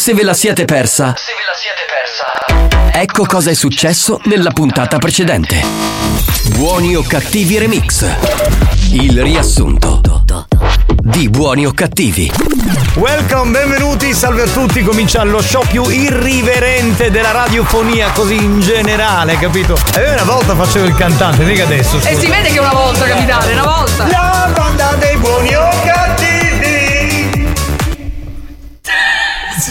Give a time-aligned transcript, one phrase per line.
[0.00, 2.98] se ve la siete persa, Se ve la siete persa.
[2.98, 5.62] ecco cosa è successo nella puntata precedente.
[6.56, 8.06] Buoni o cattivi remix.
[8.92, 10.00] Il riassunto
[11.02, 12.32] di Buoni o cattivi.
[12.94, 19.38] Welcome, benvenuti, salve a tutti, comincia lo show più irriverente della radiofonia, così in generale,
[19.38, 19.78] capito?
[19.96, 21.98] E io una volta facevo il cantante, mica adesso.
[22.04, 24.06] E si vede che una volta, capitale, una volta.
[24.06, 25.89] La banda dei buoni o cattivi.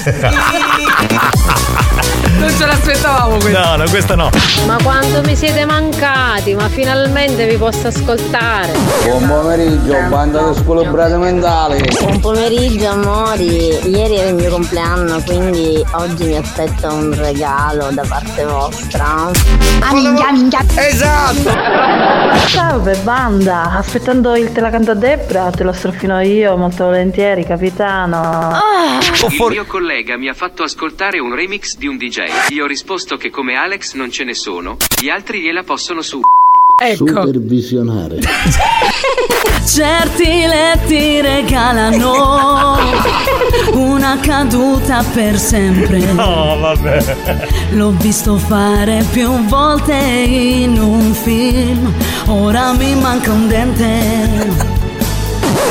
[0.06, 1.39] 哈 哈
[2.40, 3.76] Non ce l'aspettavamo questa.
[3.76, 4.30] No, no, questa no.
[4.66, 8.72] Ma quanto mi siete mancati, ma finalmente vi posso ascoltare.
[9.04, 11.84] Buon pomeriggio, banda di squilibrate mentali.
[12.00, 18.04] Buon pomeriggio amori, ieri era il mio compleanno quindi oggi mi aspetta un regalo da
[18.08, 19.32] parte vostra.
[19.82, 20.60] Ah minchia minchia!
[20.76, 21.52] Esatto!
[22.48, 28.58] Salve banda, aspettando il te la canto Debra, te lo strofino io molto volentieri, capitano.
[29.22, 32.29] Il mio collega mi ha fatto ascoltare un remix di un DJ.
[32.50, 36.20] Gli ho risposto che come Alex non ce ne sono, gli altri gliela possono su.
[36.82, 37.06] Ecco.
[37.06, 38.20] Supervisionare.
[39.66, 42.78] Certi letti regalano
[43.74, 46.00] una caduta per sempre.
[46.14, 47.18] No, vabbè.
[47.72, 51.94] L'ho visto fare più volte in un film,
[52.28, 54.79] ora mi manca un dente.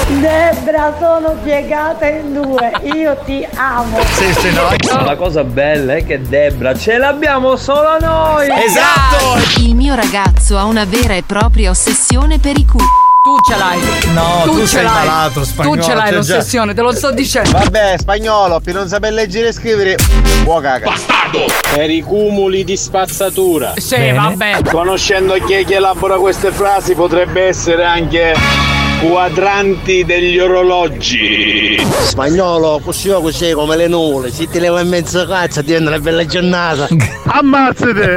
[0.08, 3.98] Debra, sono piegata in due, io ti amo.
[4.14, 5.04] Sì, sì, no.
[5.04, 8.48] La cosa bella è che Debra ce l'abbiamo solo noi!
[8.48, 9.38] Esatto!
[9.58, 12.78] Il mio ragazzo ha una vera e propria ossessione per i cu.
[12.78, 13.78] Tu ce l'hai.
[14.14, 15.06] No, tu ce sei l'hai.
[15.06, 17.50] malato, spagnolo, Tu ce l'hai cioè, l'ossessione, te lo sto dicendo.
[17.50, 19.96] Vabbè, spagnolo, per non saper leggere e scrivere,
[20.42, 20.88] può caga.
[20.88, 21.44] Bastardo!
[21.74, 23.74] Per i cumuli di spazzatura.
[23.76, 24.62] Sì, vabbè.
[24.70, 31.76] Conoscendo chi è che elabora queste frasi, potrebbe essere anche quadranti degli orologi.
[32.02, 36.00] Spagnolo, così o così come le nuvole, se ti leva in mezzo cazzo diventa una
[36.00, 36.88] bella giornata.
[37.26, 38.16] Ammazzate!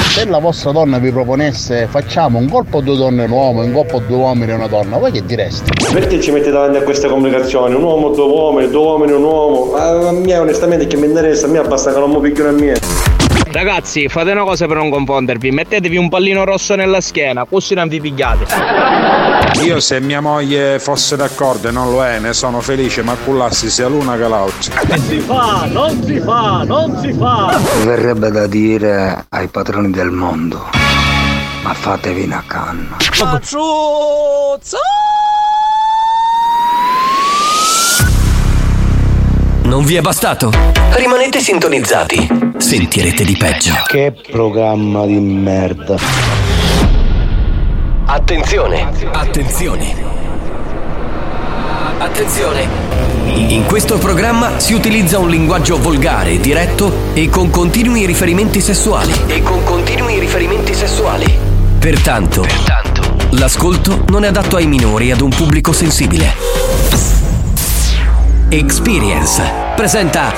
[0.00, 3.72] Se la vostra donna vi proponesse facciamo un colpo due donne e un uomo, un
[3.72, 5.72] colpo due uomini e una donna, voi che direste?
[5.92, 7.74] Perché ci mette davanti a queste complicazioni?
[7.74, 9.74] Un uomo, due uomini, due uomini, un uomo.
[9.74, 12.74] A me onestamente che mi interessa, a me basta che non mi picchiano a me.
[13.50, 17.88] Ragazzi, fate una cosa per non confondervi, mettetevi un pallino rosso nella schiena, così non
[17.88, 19.14] vi pigliate.
[19.62, 23.68] Io se mia moglie fosse d'accordo e non lo è, ne sono felice, ma cullassi
[23.68, 24.80] sia l'una che l'altra.
[25.08, 27.60] Si fa, non si fa, non si fa!
[27.84, 30.68] Verrebbe da dire ai padroni del mondo,
[31.62, 32.96] ma fatevi una canna.
[39.64, 40.52] Non vi è bastato?
[40.92, 42.28] Rimanete sintonizzati.
[42.56, 43.74] Sentirete di peggio.
[43.86, 46.45] Che programma di merda.
[48.08, 48.88] Attenzione!
[49.10, 49.94] Attenzione!
[51.98, 52.68] Attenzione!
[53.24, 59.12] In questo programma si utilizza un linguaggio volgare, diretto e con continui riferimenti sessuali.
[59.26, 61.36] E con continui riferimenti sessuali.
[61.80, 62.46] Pertanto,
[63.30, 66.32] l'ascolto non è adatto ai minori e ad un pubblico sensibile.
[68.50, 69.42] Experience
[69.74, 70.32] presenta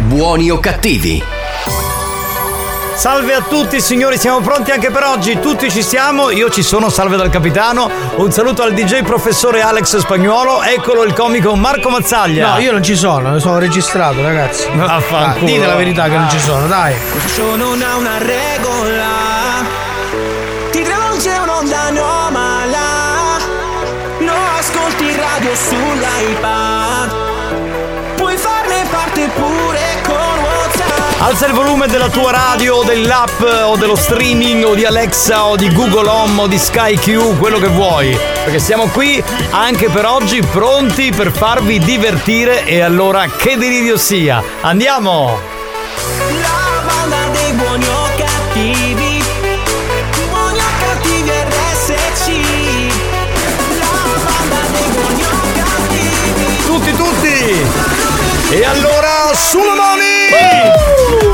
[0.00, 1.37] Buoni o cattivi?
[2.98, 6.90] Salve a tutti signori, siamo pronti anche per oggi, tutti ci siamo, io ci sono,
[6.90, 12.54] salve dal capitano, un saluto al DJ professore Alex Spagnuolo, eccolo il comico Marco Mazzaglia.
[12.54, 14.68] No, io non ci sono, sono registrato, ragazzi.
[14.74, 15.46] Vaffanculo.
[15.46, 16.96] Dite la verità che non ci sono, dai.
[17.36, 19.06] Ciò non ha una regola
[20.72, 22.78] Ti travolge un'onda anomala
[24.18, 27.14] No, ascolti radio sull'iPad
[28.16, 29.87] Puoi farne parte pure
[31.20, 35.56] Alza il volume della tua radio, o dell'app o dello streaming o di Alexa o
[35.56, 38.16] di Google Home o di Sky Q, quello che vuoi.
[38.44, 44.40] Perché siamo qui anche per oggi pronti per farvi divertire e allora che delirio sia.
[44.60, 45.40] Andiamo!
[46.40, 48.87] La banda dei buoni o cattivi
[58.50, 60.08] E allora, sulle mani!
[60.30, 61.27] Banda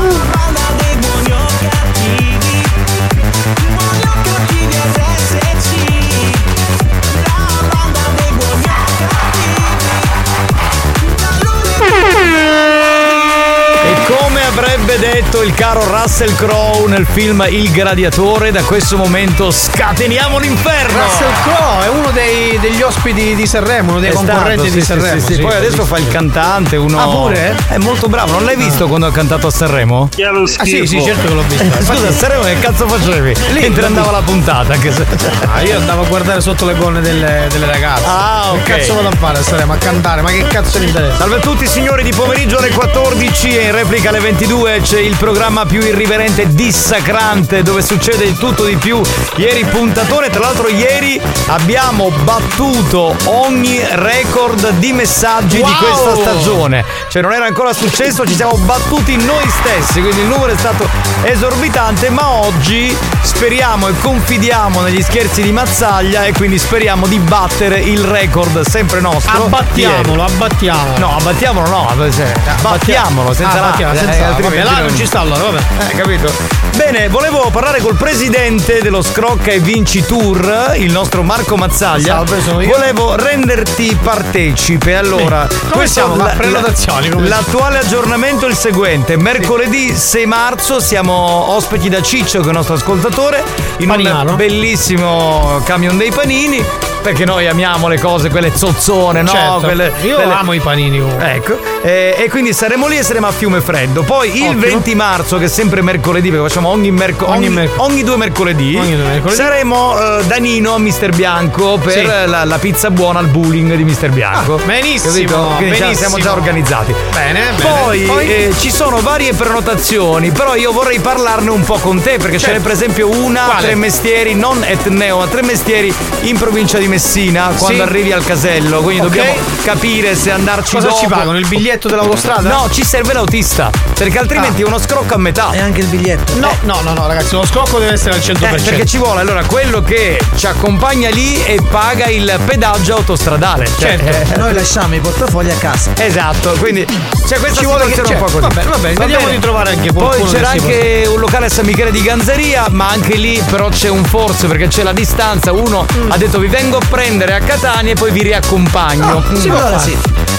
[14.95, 20.99] avrebbe detto il caro Russell Crowe nel film Il Gladiatore, da questo momento scateniamo l'inferno.
[21.03, 24.79] Russell Crowe è uno dei- degli ospiti di Sanremo, uno dei È concorrenti stato, di
[24.79, 25.19] sì, Sanremo.
[25.19, 25.33] sì, sì.
[25.35, 26.99] sì, Poi adesso fa il cantante, uno.
[27.01, 27.55] Ah, pure?
[27.67, 30.09] È molto bravo, non l'hai visto quando ha cantato a Sanremo?
[30.57, 31.63] Ah, sì, sì, certo che l'ho visto.
[31.63, 33.35] Eh, scusa, a Sanremo che cazzo facevi?
[33.53, 35.05] Mentre l'ho andava la puntata, anche se.
[35.51, 38.03] Ah, io andavo a guardare sotto le gonne delle, delle ragazze.
[38.07, 38.63] Ah, ok.
[38.63, 39.73] Che cazzo vado a fare a Sanremo?
[39.73, 40.21] A cantare?
[40.21, 41.17] Ma che cazzo mi interessa?
[41.17, 45.15] Salve a tutti signori di pomeriggio alle 14 e in replica alle 22 c'è il
[45.17, 49.01] programma più irriverente dissacrante dove succede di tutto di più.
[49.37, 55.73] Ieri puntatone, tra l'altro ieri abbiamo battuto ogni record di messaggi di Wow!
[55.79, 56.85] questa stagione.
[57.09, 60.87] Cioè non era ancora successo, ci siamo battuti noi stessi, quindi il numero è stato
[61.23, 67.79] esorbitante, ma oggi speriamo e confidiamo negli scherzi di Mazzaglia e quindi speriamo di battere
[67.79, 69.45] il record sempre nostro.
[69.45, 70.21] Abbattiamolo, Ieri.
[70.33, 70.97] abbattiamolo.
[70.99, 75.05] No, abbattiamolo no, abbattiamolo senza Ah, la abbattiamo, eh, senza la- altrimenti là non ci
[75.05, 75.63] sta allora, vabbè.
[75.89, 76.31] Eh, capito?
[76.75, 82.15] Bene, volevo parlare col presidente dello Scrocca e Vinci Tour, il nostro Marco Mazzaglia.
[82.15, 82.69] Salve, sono io.
[82.69, 84.95] Volevo renderti partecipe.
[84.95, 85.69] Allora, Sì.
[85.69, 86.15] Come siamo?
[86.17, 91.13] La prenotazioni, come- L'attuale aggiornamento è il seguente: mercoledì 6 marzo siamo
[91.51, 93.43] ospiti da Ciccio, che è il nostro ascoltatore,
[93.77, 94.31] in Paninaro.
[94.31, 96.63] un bellissimo camion dei panini.
[97.05, 99.27] Perché noi amiamo le cose, quelle zozzone, no?
[99.29, 99.59] Certo.
[99.59, 101.33] Quelle- Io quelle- amo i panini comunque.
[101.33, 104.01] Ecco, eh, e quindi saremo lì e saremo a Fiume Freddo.
[104.01, 104.61] Poi il Ottimo.
[104.61, 108.17] 20 marzo, che è sempre mercoledì, perché facciamo ogni, merco- Ogni ogni- merc- ogni due
[108.17, 109.35] mercoledì, Ogni due mercoledì.
[109.35, 112.05] saremo eh, da Nino a Mister Bianco per Sì.
[112.25, 114.55] la, la pizza buona al bowling di Mister Bianco.
[114.55, 115.53] Ah, benissimo, Capito?
[115.57, 115.93] Quindi benissimo.
[115.93, 116.95] siamo già organizzati.
[117.13, 117.61] Bene, bene.
[117.61, 118.27] Poi, Poi?
[118.33, 122.45] eh, ci sono varie prenotazioni, però io vorrei parlarne un po' con te, perché ce
[122.45, 122.57] Certo.
[122.57, 123.61] n'è per esempio una Quale?
[123.61, 127.89] tre mestieri, non etneo, ma tre mestieri in provincia di Messina, quando Sì.
[127.89, 128.79] arrivi al casello.
[128.81, 129.13] Quindi Ok.
[129.13, 129.33] dobbiamo
[129.65, 130.99] capire se andarci Cosa dopo.
[130.99, 131.37] ci pagano?
[131.37, 132.47] Il biglietto dell'autostrada?
[132.47, 134.65] No, ci serve l'autista, perché altrimenti Ah.
[134.65, 135.51] è uno scrocco a metà.
[135.51, 136.37] E anche il biglietto?
[136.39, 138.69] No, no, no, no, ragazzi, lo scocco deve essere al 100%.
[138.69, 143.65] Eh, perché ci vuole allora quello che ci accompagna lì e paga il pedaggio autostradale.
[143.65, 144.33] Cioè, Certo.
[144.33, 145.91] eh, Noi lasciamo i portafogli a casa.
[145.97, 148.39] Esatto, quindi c'è questa Ci vuole che- un po' cioè, così.
[148.39, 151.19] va bene, va bene, vediamo di trovare anche Poi qualcuno c'era che si anche un
[151.19, 154.83] locale a San Michele di Ganzaria, ma anche lì però c'è un forse perché c'è
[154.83, 155.51] la distanza.
[155.51, 156.11] Uno Mm.
[156.11, 159.23] ha detto vi vengo prendere a Catania e poi vi riaccompagno.
[159.29, 159.51] Ah, si Mm.
[159.51, 159.77] può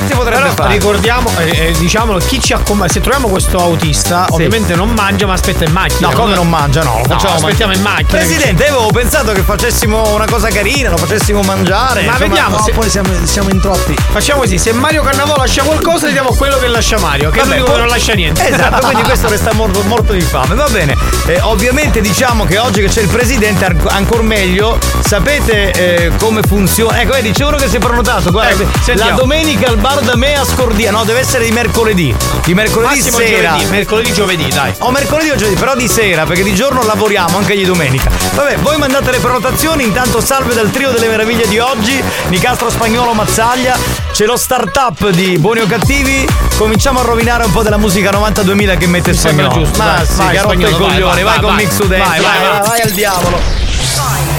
[0.06, 0.72] Si potrebbe Però fare.
[0.72, 2.90] ricordiamo, eh, eh, diciamolo, chi ci accompagna.
[2.92, 6.08] Se troviamo questo autista, ovviamente non mangia, ma aspetta in macchina.
[6.08, 6.82] No, come non mangia?
[6.82, 8.08] No, lo No, facciamo aspettiamo in macchina.
[8.18, 12.02] Presidente, avevo pensato che facessimo una cosa carina, lo facessimo mangiare.
[12.02, 12.18] Ma insomma.
[12.18, 13.94] vediamo No, se- poi siamo, siamo in troppi.
[14.12, 17.60] Facciamo così, se Mario Cannavò lascia qualcosa, gli diamo quello che lascia Mario, che Vabbè,
[17.62, 18.46] poi- non lascia niente.
[18.48, 20.54] Esatto, quindi questo resta morto, morto di fame.
[20.54, 20.94] Va bene.
[21.26, 27.00] Eh, ovviamente diciamo che oggi che c'è il presidente, ancora meglio, sapete eh, come funziona.
[27.00, 28.30] Ecco, vedi, c'è uno che si è prenotato.
[28.30, 30.90] Guarda, Ecco, la domenica al bar da me a Scordia.
[30.90, 32.14] No, deve essere di mercoledì.
[32.44, 33.50] Di mercoledì Massimo sera.
[33.52, 34.74] giovedì, mercoledì giovedì, dai.
[34.78, 38.10] O mercoledì o giovedì, però di sera, perché di giorno lavoriamo anche di domenica.
[38.34, 43.12] Vabbè, voi mandate le prenotazioni, intanto salve dal trio delle meraviglie di oggi, Nicastro Spagnolo
[43.12, 43.76] Mazzaglia,
[44.12, 46.26] c'è lo startup di Buoni o Cattivi,
[46.56, 49.52] cominciamo a rovinare un po' della musica 92.000 che mette Spagnolo.
[49.64, 51.64] giusto, Ma sì, vai, che ha rotto i vai, coglioni, vai, vai, con vai.
[51.64, 52.60] Mix to Dance, vai, vai.
[52.68, 54.35] vai al diavolo.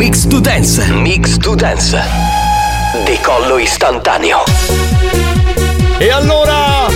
[0.00, 0.90] Mix to Dance.
[0.92, 2.00] Mix to Dance.
[3.04, 4.44] Decollo istantaneo.
[5.98, 6.86] E allora,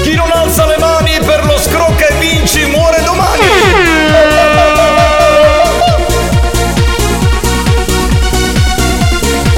[0.00, 3.42] chi non alza le mani per lo scrocca e vinci muore domani.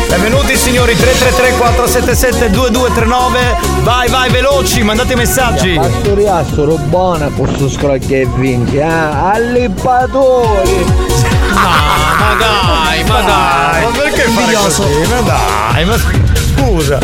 [0.08, 8.16] Benvenuti signori 333 477 2239 Vai vai veloci mandate i messaggi Pastoriassero buona questo scrocchio
[8.16, 11.35] e vinci, ah, allibatori!
[11.60, 13.84] Ma dai, ma dai.
[13.84, 15.06] Ma perché fare così?
[15.08, 16.98] Ma dai, ma scusa?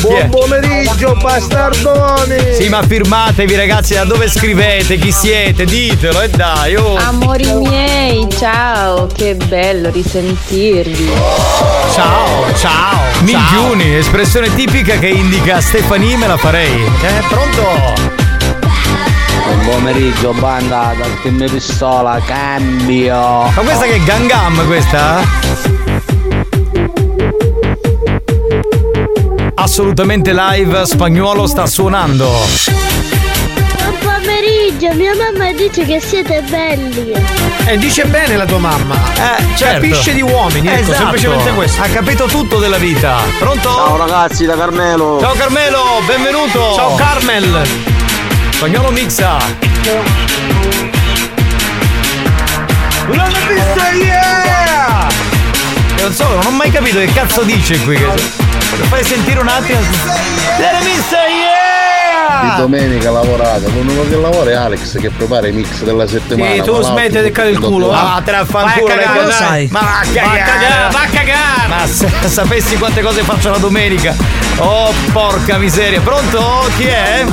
[0.00, 2.54] Buon pomeriggio bastardoni!
[2.54, 6.96] Sì ma firmatevi ragazzi da dove scrivete Chi siete ditelo e dai oh.
[6.96, 11.10] Amori miei, ciao, che bello risentirvi.
[11.92, 13.00] Ciao, ciao.
[13.22, 16.84] Minchiuni, espressione tipica che indica Stefani, me la farei.
[16.84, 18.25] Eh, pronto?
[19.66, 23.16] Buon pomeriggio banda dal team pistola, cambio!
[23.16, 25.24] Ma questa che è Gangam questa?
[29.56, 32.30] Assolutamente live, spagnolo sta suonando.
[33.82, 37.12] Buon pomeriggio, mia mamma dice che siete belli.
[37.66, 38.94] E dice bene la tua mamma.
[38.94, 39.80] Eh, certo.
[39.80, 40.96] Capisce di uomini, ecco, Esatto.
[40.98, 41.82] semplicemente questo.
[41.82, 43.16] Ha capito tutto della vita.
[43.40, 43.68] Pronto?
[43.68, 45.18] Ciao ragazzi da Carmelo!
[45.18, 46.72] Ciao Carmelo, benvenuto.
[46.74, 47.95] Ciao Carmel.
[48.56, 49.36] Spagnolo mixa.
[53.08, 54.36] L'hanno vista ieri!
[56.00, 57.96] non so, non ho mai capito che cazzo dice qui.
[57.96, 58.04] Che...
[58.04, 59.78] Lo fai sentire un attimo.
[59.78, 62.56] Misse, Di yeah!
[62.56, 66.54] domenica lavorate, l'unico che lavora è Alex che prepara i mix della settimana.
[66.54, 68.14] Sì, tu smetti di cadere il culo, va.
[68.14, 69.68] Ah, te la fanculo, cagare, sai.
[69.70, 70.38] Ma va a cagare!
[70.38, 71.68] cagare, va a cagare!
[71.68, 74.14] Ma se sapessi quante cose faccio la domenica!
[74.56, 76.00] Oh, porca miseria!
[76.00, 76.70] Pronto?
[76.78, 77.26] Chi è?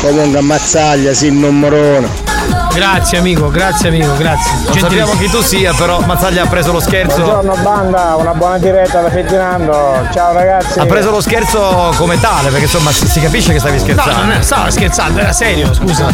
[0.00, 2.28] Comunque ammazzaglia, sì, numero
[2.72, 4.52] Grazie amico, grazie amico, grazie.
[4.66, 7.22] Non sappiamo chi tu sia, però Mazzaglia ha preso lo scherzo.
[7.22, 10.06] Buongiorno banda, una buona diretta da Ferdinando.
[10.12, 10.78] Ciao ragazzi.
[10.78, 14.22] Ha preso lo scherzo come tale, perché insomma si capisce che stavi No, scherzando.
[14.22, 16.06] non è, stavo scherzando, era serio, scusa.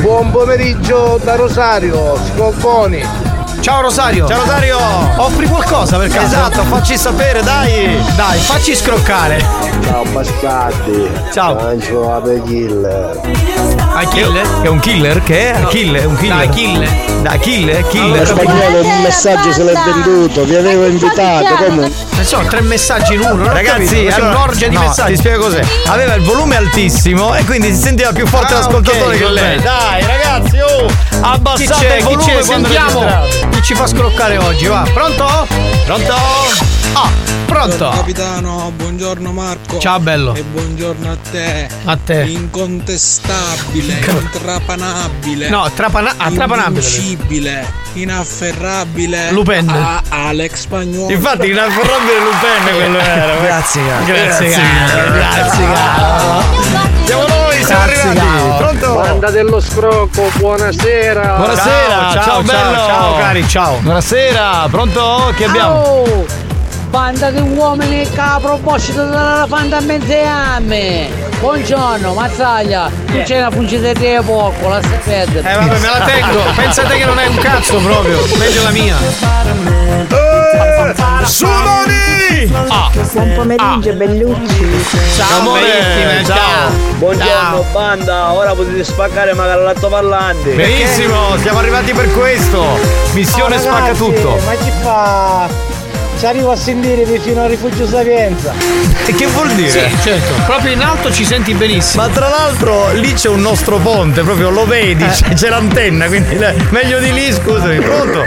[0.00, 3.25] Buon pomeriggio da Rosario, Scopponi.
[3.66, 4.28] Ciao Rosario.
[4.28, 4.78] Ciao Rosario!
[5.16, 6.24] Offri qualcosa per caso?
[6.26, 8.00] Esatto, facci sapere, dai!
[8.14, 9.44] Dai, facci scroccare.
[9.84, 11.10] Ciao bastardi.
[11.32, 11.54] Ciao.
[11.54, 13.20] Lancio a killer.
[13.92, 14.40] Achille?
[14.42, 15.20] Che è un killer?
[15.20, 15.62] Che è?
[15.62, 16.00] Achille?
[16.00, 16.36] È un killer?
[16.36, 16.88] Da Achille.
[17.22, 17.84] Da Achille?
[17.88, 18.26] Killer?
[18.28, 22.04] Spagnolo un messaggio se l'è venduto, vi avevo invitato, comunque.
[22.16, 25.12] Ne sono tre messaggi in uno, Ragazzi, capito, allora, un'orgia di no, messaggi.
[25.12, 25.62] Ti spiego cos'è.
[25.86, 29.60] Aveva il volume altissimo e quindi si sentiva più forte Ah, l'ascoltatore ok, che lei.
[29.60, 30.86] Dai, ragazzi, oh!
[30.86, 31.96] Chi Abbassate c'è?
[31.96, 32.44] il Chi volume c'è?
[32.44, 33.00] quando Sentiamo
[33.66, 34.88] ci fa scroccare oggi, va.
[34.94, 35.26] Pronto?
[35.86, 36.14] Pronto?
[36.92, 37.10] Ah,
[37.46, 37.88] pronto.
[37.88, 39.80] Capitano, buongiorno Marco.
[39.80, 40.34] Ciao, bello.
[40.34, 41.66] E buongiorno a te.
[41.84, 42.22] A te.
[42.28, 45.48] Incontestabile, intrapanabile.
[45.48, 46.78] No, trapana- ah, trapanabile.
[46.80, 49.32] Invincibile, inafferrabile.
[49.32, 49.68] Lupin.
[49.68, 51.10] A Alex Spagnolo.
[51.10, 53.34] Infatti, l'inafferrabile Lupin quello era.
[53.40, 54.04] Grazie, cara.
[54.04, 55.10] Grazie, Grazie, cara.
[55.10, 56.44] Grazie, cara.
[57.04, 58.56] Siamo noi, siamo arrivati.
[58.58, 58.94] Pronto?
[58.94, 61.34] Banda dello scrocco, buonasera.
[61.36, 62.74] Buonasera, Ciao, ciao, ciao, bello.
[62.74, 63.76] ciao, ciao, cari, ciao.
[63.78, 65.32] Buonasera, pronto?
[65.36, 65.74] Chi abbiamo?
[65.74, 66.26] Oh,
[66.88, 71.25] banda di uomini che a proposito della fanta a me.
[71.46, 72.90] Buongiorno, Mazzaglia.
[73.06, 75.38] Tu c'è una fungiteria poco, la sapete.
[75.38, 76.40] Eh vabbè, me la tengo.
[76.56, 78.18] Pensate che non è un cazzo proprio.
[78.36, 78.96] Meglio la mia.
[81.22, 82.52] Sumoni!
[82.66, 82.90] Ah.
[83.12, 84.84] Buon pomeriggio, bellucci.
[85.14, 86.36] Ciao, Amore, ciao.
[86.36, 86.70] ciao.
[86.98, 90.50] Buongiorno banda, ora potete spaccare magari l'altoparlante.
[90.50, 92.64] Benissimo, siamo arrivati per questo.
[93.12, 94.36] Missione spacca tutto.
[94.44, 95.75] Ma ci fa?
[96.18, 98.52] Ci arrivo a sentirvi fino al rifugio Sapienza.
[99.04, 99.70] E che vuol dire?
[99.70, 100.32] Sì, certo.
[100.46, 102.02] Proprio in alto ci senti benissimo.
[102.02, 106.38] Ma tra l'altro lì c'è un nostro ponte, proprio lo vedi, c'è, c'è l'antenna, quindi
[106.70, 108.22] meglio di lì, scusami, pronto?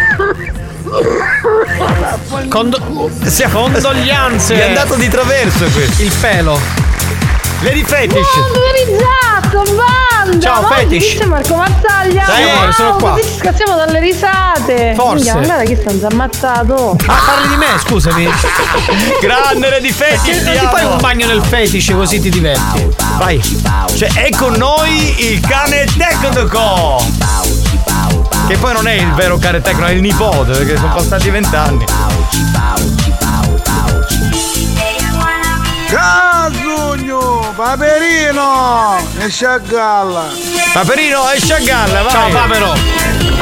[2.47, 4.55] Condo- Siamo condoglianze.
[4.55, 6.03] È andato di traverso questo.
[6.03, 6.59] Il pelo.
[7.61, 8.25] Lady Fetish.
[8.37, 10.39] Autorizzato, banda!
[10.39, 11.17] Ciao, Ma Fetish.
[11.17, 12.23] C'è Marco Mazzaglia?
[12.23, 13.11] Sì, amore, sono qua.
[13.11, 14.93] Così ci scazziamo dalle risate!
[14.95, 15.33] Forse.
[15.33, 16.95] Minchia, guarda chi stanno ammazzato!
[17.05, 18.29] Ah, parli di me, scusami.
[19.19, 22.87] Grande Lady Fetish, Ti fai un bagno nel fetish così ti diverti.
[23.17, 23.41] Vai.
[23.93, 27.03] Cioè, è con noi il cane tecnico.
[28.47, 31.83] Che poi non è il vero cane tecnico, è il nipote, perché sono passati vent'anni.
[35.89, 36.28] Casugno,
[37.59, 40.29] Paperino, esce a galla.
[40.71, 42.09] Paperino, esci a galla, vai.
[42.09, 42.73] Ciao, Papero.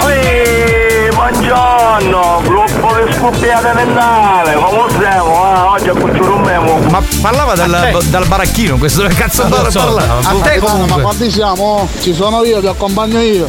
[0.09, 5.43] Ehi, buongiorno, gruppo di scoppiate mentale, come siamo?
[5.43, 6.79] Ah, oggi a cucciurumemo.
[6.89, 9.81] Ma parlava dal, dal baracchino, questo dove cazzo Non lo so.
[9.81, 10.27] parlava?
[10.27, 11.01] A te Ma comunque.
[11.03, 11.87] quanti siamo?
[12.01, 13.47] Ci sono io, ti accompagno io.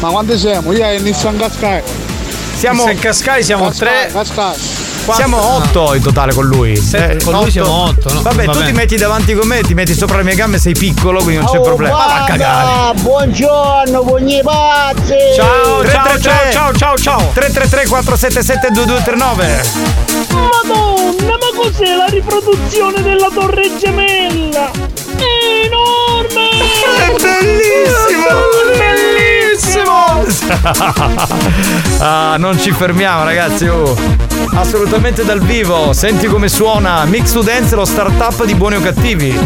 [0.00, 0.70] Ma quanti siamo?
[0.74, 1.82] Io e Nissan Qashqai.
[2.58, 4.10] Siamo, Se Cascai siamo tre.
[5.04, 5.14] Qashqai.
[5.16, 6.72] siamo otto in totale con lui.
[6.72, 7.50] Eh, Se- con lui otto.
[7.50, 8.22] siamo otto, no?
[8.22, 8.70] Vabbè, Va tu bene.
[8.70, 11.50] ti metti davanti con me, ti metti sopra le mie gambe, sei piccolo, quindi non
[11.50, 11.96] c'è Oh, problema.
[11.96, 12.94] Ma va a cagare.
[13.00, 15.14] buongiorno, pugni pazzi.
[15.36, 16.52] Ciao, ciao, 333.
[16.52, 17.30] ciao, ciao, ciao, ciao.
[17.34, 19.62] 333 477 2239
[20.30, 24.70] Madonna, ma cos'è la riproduzione della torre gemella?
[24.70, 26.48] È enorme!
[26.50, 29.13] È bellissimo!
[32.00, 33.66] ah, non ci fermiamo, ragazzi.
[33.66, 33.94] oh.
[34.54, 35.92] Assolutamente dal vivo.
[35.92, 39.38] Senti come suona Mix to Dance, lo startup di buoni o cattivi.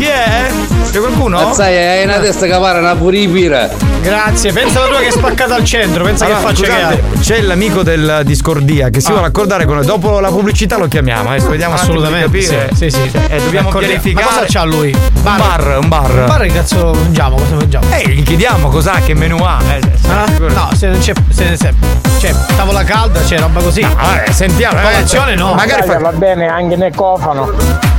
[0.00, 0.50] Chi è?
[0.90, 1.52] C'è qualcuno?
[1.52, 3.68] Sai, hai una testa che pare una puripira.
[4.00, 7.02] Grazie, pensa la tua che è spaccata al centro, pensa Allora, che faccia che scusate,
[7.16, 7.20] ha.
[7.20, 9.84] c'è l'amico del Discordia che si vuole accordare con noi.
[9.84, 11.28] Dopo la pubblicità lo chiamiamo.
[11.28, 12.70] Adesso vediamo Assolutamente, capire.
[12.72, 13.18] sì, sì, sì.
[13.28, 14.24] Eh, dobbiamo pianificare.
[14.24, 14.90] Ma cosa c'ha lui?
[14.94, 16.10] Un bar, un bar.
[16.10, 17.36] Un bar che cazzo mangiamo?
[17.36, 17.84] Cosa mangiamo?
[17.94, 19.58] Eh, gli chiediamo cos'ha, che menù ha.
[19.68, 20.24] Eh, Ah?
[20.38, 21.12] No, se non c'è.
[21.28, 21.74] Se, se,
[22.18, 23.82] c'è tavola calda, c'è roba così.
[23.82, 24.78] Vabbè, sentiamo.
[24.80, 25.52] eh, Colazione no.
[25.52, 25.98] Magari fa...
[25.98, 27.52] va bene anche nel cofano.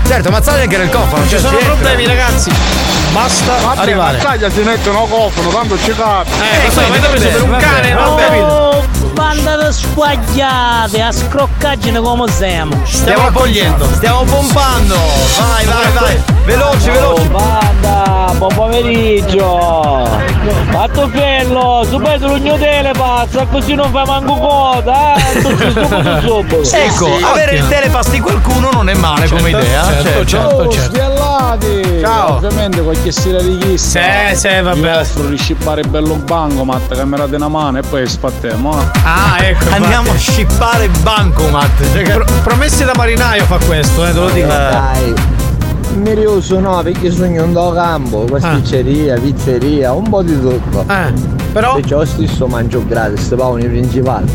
[0.08, 1.24] Certo, Mazzaglia anche nel cofano.
[1.24, 1.91] Ci cioè, sono entra.
[1.92, 2.52] Problemi, ragazzi.
[3.12, 4.18] Basta arrivare.
[4.18, 6.32] Mazzaglia si mettono cofono, tanto ci capi.
[6.32, 8.46] Eh, questo l'avete preso per un vabbè, cane, capito.
[8.46, 12.82] Oh, banda squagliate, a scroccaggine come siamo.
[12.86, 13.86] Stiamo accogliendo.
[13.94, 14.96] Stiamo pompando.
[15.38, 16.24] Vai, vai, vai.
[16.46, 17.28] Veloci, veloci.
[17.28, 20.04] Banda, buon pomeriggio.
[20.74, 25.40] A tuo bello, subito l'ugno telepazza, così non fa manco coda, eh?
[26.74, 29.84] Ecco, avere il telepass di qualcuno non è male come idea.
[30.26, 30.68] certo, Oh,
[31.36, 32.00] sbiellati!
[32.02, 32.36] Ciao.
[32.36, 34.00] Ovviamente qualche sera di chissà.
[34.30, 35.00] Sì, sì, vabbè.
[35.00, 38.80] Offro di scippare bello bancomat, camerate una mano e poi sfattiamo.
[38.80, 38.86] eh.
[39.04, 39.66] Ah, ecco.
[39.72, 41.70] Andiamo a scippare bancomat.
[41.94, 44.48] Cioè, Pro- promesse da marinaio fa questo, eh, te lo dico.
[44.48, 45.14] Dai.
[45.94, 50.86] Mi riuso no perché sogno un do campo, pasticceria, pizzeria, un po' di tutto.
[50.88, 51.12] Eh,
[51.52, 51.76] però?
[51.76, 54.26] Perciò stesso mangio gratis, pavoni principali.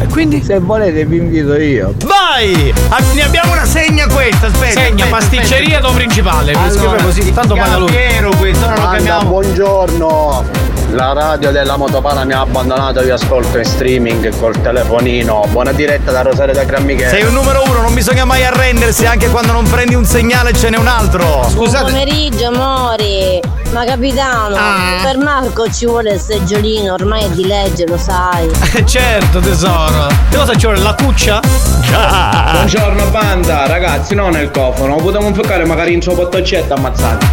[0.00, 0.42] E quindi?
[0.42, 1.94] Se volete vi invito io.
[2.04, 2.72] Vai!
[2.88, 4.80] Ah, ne abbiamo una segna questa, aspetta.
[4.80, 5.86] Segna, aspetta, pasticceria aspetta.
[5.86, 6.56] do principale.
[6.56, 7.92] mi scrive così, tanto paga lui.
[8.38, 9.28] Questo, ora lo chiamiamo.
[9.28, 10.62] buongiorno.
[10.90, 15.46] La radio della Motopana mi ha abbandonato, vi ascolto in streaming col telefonino.
[15.50, 17.08] Buona diretta da Rosario da Gran Michele.
[17.08, 20.52] Sei un numero uno, non bisogna mai arrendersi anche quando non prendi un segnale e
[20.52, 21.48] ce n'è un altro.
[21.54, 25.02] Buon pomeriggio amori Ma capitano Ah.
[25.02, 28.48] Per Marco ci vuole il seggiolino Ormai è di legge lo sai
[28.86, 30.06] certo, tesoro.
[30.30, 30.80] Che cosa ci vuole?
[30.80, 31.40] La cuccia?
[32.52, 37.26] Buongiorno banda, ragazzi, non nel cofano, potremmo infoccare magari in suo portoncetto ammazzati.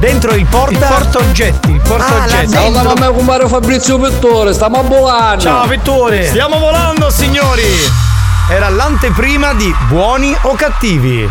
[0.00, 0.72] Dentro il porta.
[0.72, 2.50] Il portaoggetti, il portaoggetti.
[2.52, 5.42] Ciao da mamma compare Fabrizio Pittore, stiamo a volando.
[5.42, 6.26] Ciao Pittore.
[6.26, 7.62] Stiamo volando, signori!
[8.50, 11.30] Era l'anteprima di Buoni o Cattivi.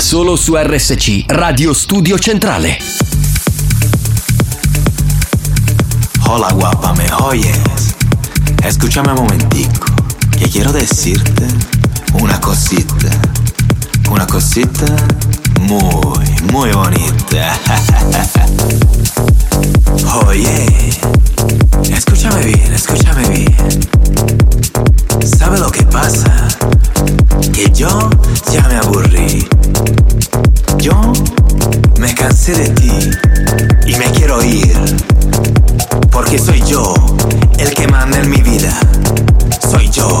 [0.00, 2.78] Solo su RSC Radio Studio Centrale.
[6.26, 7.94] Hola guapa, me oyes.
[8.64, 9.86] Escúchame un momentico,
[10.38, 11.46] que quiero decirte
[12.14, 13.10] una cosita.
[14.10, 14.86] Una cosita
[15.60, 17.58] muy, muy bonita.
[20.26, 20.98] Oye,
[21.94, 23.80] escúchame bien, escúchame bien.
[25.38, 26.48] ¿Sabe lo que pasa?
[27.52, 28.10] Que yo
[28.52, 29.48] ya me aburrí.
[30.78, 31.12] Yo
[31.98, 33.10] me cansé de ti
[33.86, 34.74] y me quiero ir.
[36.10, 36.94] Porque soy yo
[37.58, 38.78] el que manda en mi vida.
[39.70, 40.20] Soy yo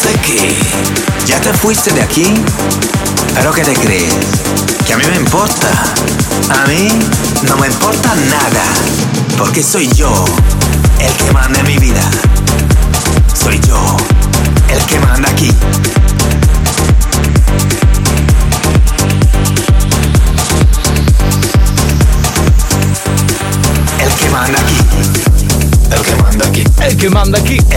[0.00, 0.56] Entonces, ¿qué?
[1.26, 2.32] ¿Ya te fuiste de aquí?
[3.34, 4.14] ¿Pero qué te crees?
[4.86, 5.68] ¿Que a mí me importa?
[6.50, 6.88] A mí
[7.42, 8.62] no me importa nada.
[9.36, 10.24] Porque soy yo
[11.00, 12.00] el que manda en mi vida.
[13.42, 13.96] Soy yo
[14.68, 15.50] el que manda aquí.
[23.98, 24.76] El que manda aquí.
[25.90, 26.64] El que manda aquí.
[26.82, 27.67] El que manda aquí.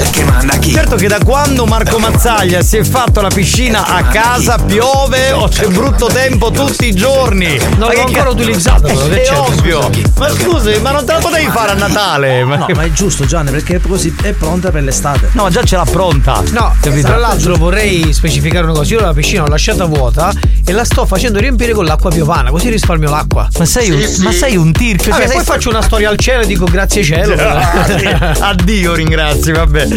[0.92, 5.32] Certo detto che da quando Marco Mazzaglia si è fatto la piscina a casa piove
[5.32, 7.58] o c'è brutto tempo tutti i giorni.
[7.78, 9.38] Non l'ho ancora ca- utilizzato, che È c'è?
[9.38, 9.90] ovvio.
[10.18, 12.44] Ma scusi, ma non te la potevi fare a Natale?
[12.44, 15.30] No, ma è giusto Gianni perché così è pronta per l'estate.
[15.34, 16.42] No, già ce l'ha pronta.
[16.52, 17.08] No, Capito?
[17.08, 18.94] tra l'altro vorrei specificare una cosa.
[18.94, 20.34] Io la piscina l'ho lasciata vuota
[20.66, 23.48] e la sto facendo riempire con l'acqua piovana, così risparmio l'acqua.
[23.58, 25.12] Ma sei un, ma sei un tirchio.
[25.12, 27.34] Vabbè, cioè, sei poi faccio una storia al cielo e dico grazie cielo.
[28.40, 29.88] Addio, ringrazi, vabbè.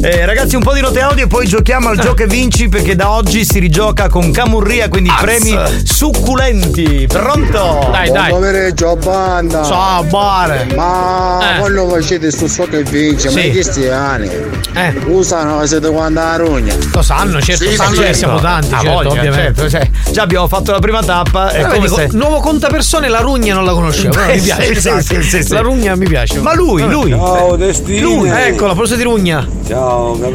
[0.00, 2.94] Eh, ragazzi, un po' di note audio e poi giochiamo al gioco e vinci perché
[2.94, 7.06] da oggi si rigioca con Camurria, quindi premi succulenti.
[7.08, 7.90] Pronto?
[8.06, 11.58] Buon pomeriggio banda Ciao bare Ma Eh.
[11.58, 13.46] quando facete sto so che vince Ma Sì.
[13.46, 14.30] i cristiani
[14.74, 14.94] Eh.
[15.06, 18.18] Usano siete quando la rugna Lo sanno, certo, Sì, sanno sì, che certo.
[18.18, 19.42] siamo tanti, Ah, certo, voglia, ovviamente.
[19.68, 22.08] certo, cioè, già abbiamo fatto la prima tappa e Allora, come dico, se...
[22.12, 24.14] Nuovo contapersone, la rugna non la conoscevo.
[24.28, 24.64] Eh, mi piace.
[24.66, 25.00] sì, esatto.
[25.02, 25.52] sì, sì, sì.
[25.52, 26.38] La rugna mi piace.
[26.40, 26.92] Ma lui, Vabbè.
[26.92, 27.10] lui.
[27.10, 28.08] Ciao Destino.
[28.08, 29.46] Lui, ecco, la prosa di rugna.
[29.66, 30.33] Ciao capitano.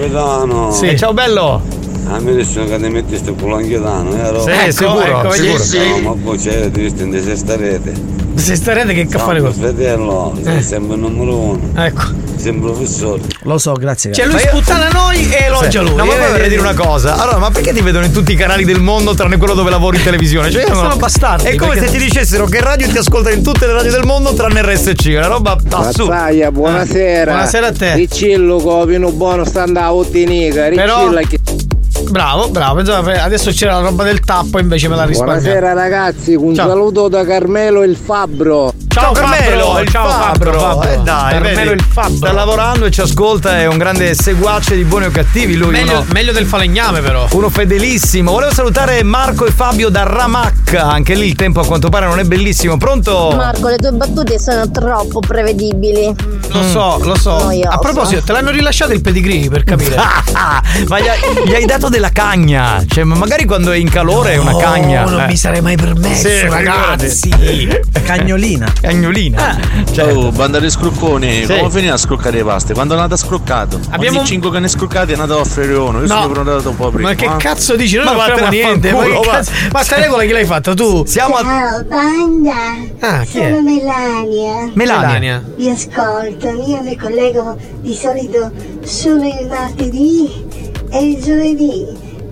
[0.72, 0.88] Sì.
[0.88, 1.62] Eh, ciao bello.
[2.08, 4.42] A me adesso che ne metti sto culo anchietano, vero?
[4.42, 5.58] Sì, Ecco, sicuro, ecco, sicuro.
[5.60, 5.90] Sì, sì.
[5.90, 7.94] No, ma poi c'è, ti visto in se starete.
[8.50, 9.54] Se starete che caffare con.
[9.54, 10.62] fratello, Eh.
[10.62, 11.60] sempre il numero uno.
[11.76, 12.04] Ecco.
[12.38, 13.22] Sei un professore.
[13.44, 14.14] Lo so, grazie.
[14.14, 15.78] Cioè, lui sputtana noi e elogia Sì.
[15.80, 15.96] lui.
[15.96, 16.50] No, ma eh, poi vorrei vedi?
[16.50, 17.16] dire una cosa.
[17.18, 19.98] Allora, ma perché ti vedono in tutti i canali del mondo tranne quello dove lavori
[19.98, 20.50] in televisione?
[20.50, 23.36] Cioè, io non- Sono bastardi, È come perché- se ti dicessero che radio ti ascoltano
[23.36, 25.16] in tutte le radio del mondo tranne RSC.
[25.18, 26.14] Una roba assurda.
[26.14, 27.96] Mazzaia, buonasera Buonasera a te.
[27.96, 31.40] Ricillo copino buono sta andando a ottenica Però- Ricillo che
[32.10, 32.76] Bravo, bravo.
[32.76, 35.42] Pensavo, che adesso c'era la roba del tappo, invece me la risparmiamo.
[35.42, 36.68] Buonasera ragazzi, un Ciao.
[36.68, 40.60] saluto da Carmelo il Fabbro Ciao, Carmelo, ciao Fabbro.
[40.60, 40.90] Fabbro, Fabbro.
[40.90, 42.16] Eh dai, Carmelo il Fabbro.
[42.16, 45.56] Sta lavorando e ci ascolta, è un grande seguace di buoni o cattivi.
[45.56, 47.28] Lui Meglio, uno, meglio del falegname, però.
[47.32, 48.32] uno fedelissimo.
[48.32, 50.88] Volevo salutare Marco e Fabio da Ramacca.
[50.88, 52.78] Anche lì il tempo a quanto pare non è bellissimo.
[52.78, 53.32] Pronto?
[53.36, 56.14] Marco, le tue battute sono troppo prevedibili.
[56.48, 57.38] Lo so, lo so.
[57.44, 57.70] Noioso.
[57.70, 59.96] A proposito, te l'hanno rilasciato il pedigree per capire.
[60.88, 62.84] ma gli hai, gli hai dato della cagna.
[62.88, 65.04] Cioè, ma magari quando è in calore è una cagna.
[65.04, 65.28] non eh.
[65.28, 67.30] mi sarei mai permesso, Sì, ragazzi.
[68.04, 68.78] Cagnolina.
[68.82, 69.58] Cagnolina.
[69.92, 70.20] Certo.
[70.20, 71.58] Oh, banda di scrocconi, Sì.
[71.58, 72.74] come finì a scroccare le paste?
[72.74, 73.80] Quando è nato scroccato?
[73.90, 76.00] Abbiamo- Ogni 5 che ne scroccati è nato a offrire uno.
[76.02, 76.22] Io No.
[76.22, 77.10] sono prenotato un po' prima.
[77.10, 77.36] Ma che eh.
[77.38, 77.96] cazzo dici?
[77.96, 78.92] Noi Ma non vattene facciamo a niente.
[78.94, 81.06] Ma, che cazzo- ma sta regola chi l'hai fatta tu?
[81.06, 81.42] Siamo a.
[81.44, 82.54] Ciao banda,
[83.00, 83.50] Ah, chi è?
[83.50, 84.70] sono Melania.
[84.74, 85.44] Melania.
[85.56, 88.52] Vi ascolto, io mi collego di solito
[88.84, 90.46] solo il martedì
[90.90, 91.86] e il giovedì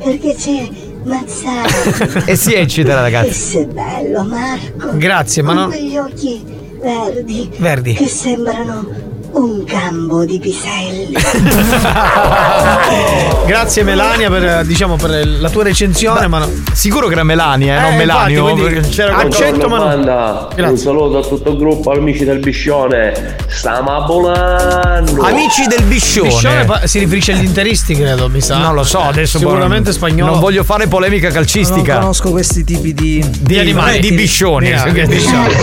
[0.03, 0.67] perché c'è
[2.25, 3.31] E si eccita, che ragazzi.
[3.33, 4.97] sei bello Marco.
[4.97, 5.69] Grazie, ma Con non.
[5.69, 6.43] quegli occhi
[6.81, 7.93] verdi, Verdi.
[7.93, 8.85] che sembrano
[9.33, 11.15] un campo di piselli.
[13.45, 16.49] Grazie Melania per, diciamo, per la tua recensione, ma no.
[16.73, 18.39] Sicuro che era Melania, eh, non Eh, Melanio.
[18.41, 20.47] infatti, quindi perché c'era accetto, ma non.
[20.69, 23.35] Un saluto a tutto il gruppo, amici del Biscione.
[23.47, 25.21] Stiamo abbonando.
[25.23, 26.27] Amici del Biscione.
[26.29, 28.57] Biscione pa- si riferisce agli interisti, credo, mi sa.
[28.57, 30.31] Non lo so, adesso Sicuramente non- spagnolo.
[30.31, 31.99] Non voglio fare polemica Non calcistica.
[31.99, 33.23] conosco questi tipi di.
[33.39, 33.99] Di, animali.
[33.99, 34.71] di biscioni.
[34.73, 35.53] Di- di biscioni.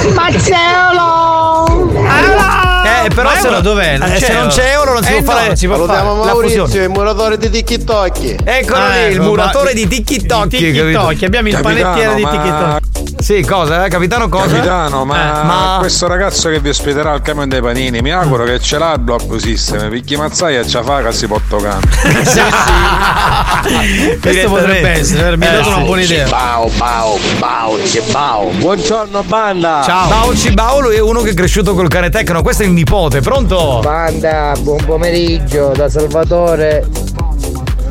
[1.66, 3.96] Eh, però Ma se, euro dov'è?
[3.98, 4.54] Non eh, c'è se non euro.
[4.54, 6.84] c'è euro non si Eh, può no, fare si può Salutiamo la Maurizio, fusione.
[6.86, 10.48] il muratore di TikTok Eccolo Ah, lì, il ecco, muratore ma- di TikTok.
[10.48, 12.93] TikTok, abbiamo il Capitano, panettiere di TikTok.
[13.24, 13.88] Sì, cosa, eh?
[13.88, 14.54] Capitano cosa?
[14.54, 18.44] Capitano, ma, Eh, ma- questo ragazzo che vi ospiterà al camion dei panini, mi auguro
[18.44, 21.80] che ce l'ha il blocco system, perché Mazzaia ci fa che si può toccare.
[24.20, 26.26] Questo potrebbe essere, eh, mi ha dato una buona idea.
[26.26, 27.78] Ciao, ciao, ciao,
[28.12, 28.48] ciao.
[28.50, 30.08] Buongiorno banda Ciao.
[30.10, 33.80] Bao Cibao è uno che è cresciuto col cane tecno, questo è il nipote, pronto?
[33.82, 36.86] Banda, buon pomeriggio da Salvatore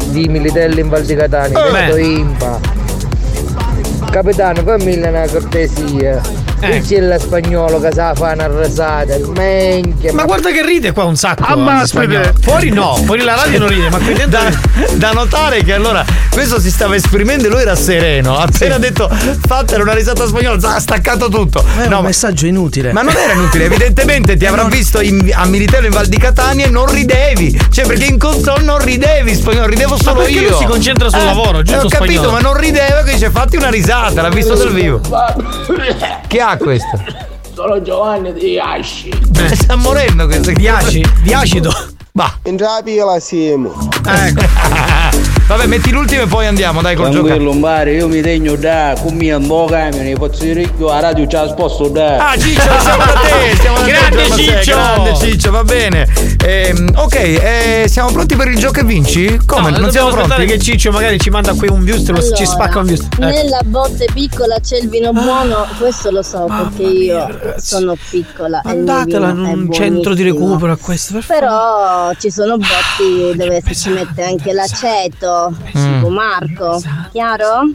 [0.09, 1.71] di Militelli in Val di Catania, Eh.
[4.13, 4.21] Detto Impa.
[4.21, 6.52] Capitano, fammi una cortesia.
[6.63, 6.81] Eh.
[6.81, 10.13] C'è la spagnolo che sa fare una rasata, menchia.
[10.13, 11.43] Ma guarda che ride qua un sacco.
[11.43, 11.81] Ammazzate.
[11.81, 12.33] in spagnolo.
[12.41, 14.31] Fuori no, fuori la radio non ride, ma qui dentro.
[14.33, 14.51] Da,
[14.93, 18.37] da notare che allora questo si stava esprimendo e lui era sereno.
[18.37, 19.09] Ha appena detto
[19.45, 21.63] fatela una risata spagnola, ha staccato tutto.
[21.77, 22.91] È No, un ma, messaggio inutile.
[22.93, 26.65] ma non era inutile, evidentemente ti avrà visto in- a Militello in Val di Catania
[26.65, 27.59] e non ridevi.
[27.71, 30.49] Cioè, perché in console non ridevi spagnolo, ridevo solo perché io.
[30.49, 32.31] lui si concentra sul lavoro, giusto, eh, Ho capito, spagnolo?
[32.31, 35.01] ma non rideva, che dice fatti una risata, l'ha visto dal vivo.
[36.27, 37.03] Chi ha questo?
[37.53, 39.09] Sono Giovanni di Asci.
[39.09, 40.51] Eh, Sta morendo questo.
[40.51, 41.71] Di, aci- di acido.
[42.13, 42.31] Va.
[42.45, 43.71] In la pila siamo.
[44.05, 44.41] Ecco.
[45.45, 47.25] Vabbè, metti l'ultima e poi andiamo, dai, col gioco.
[47.27, 51.35] Tranquillo, Mbare, io mi tegno da, con mia camion, faccio dire io a radio ce
[51.37, 52.29] la sposto da.
[52.29, 54.71] Ah, Ciccio, siamo da te, siamo da te, Grande sei, Ciccio!
[54.71, 56.07] Grande Ciccio, va bene.
[56.45, 59.39] Ehm, ok, eh, siamo pronti per il gioco e vinci?
[59.45, 59.69] Come?
[59.71, 60.45] No, non siamo pronti?
[60.45, 63.01] che Ciccio magari ci manda qui un views, te lo- ci Allora, spacca un views.
[63.01, 63.25] Ecco.
[63.25, 67.27] Nella botte piccola c'è il vino buono, questo lo so perché io
[67.57, 68.61] sono piccola.
[68.63, 71.13] Mandatela in un centro di recupero a questo.
[71.13, 75.95] per Però ci sono botti dove si mette anche l'aceto, Mm.
[75.95, 77.73] tipo Marco, chiaro?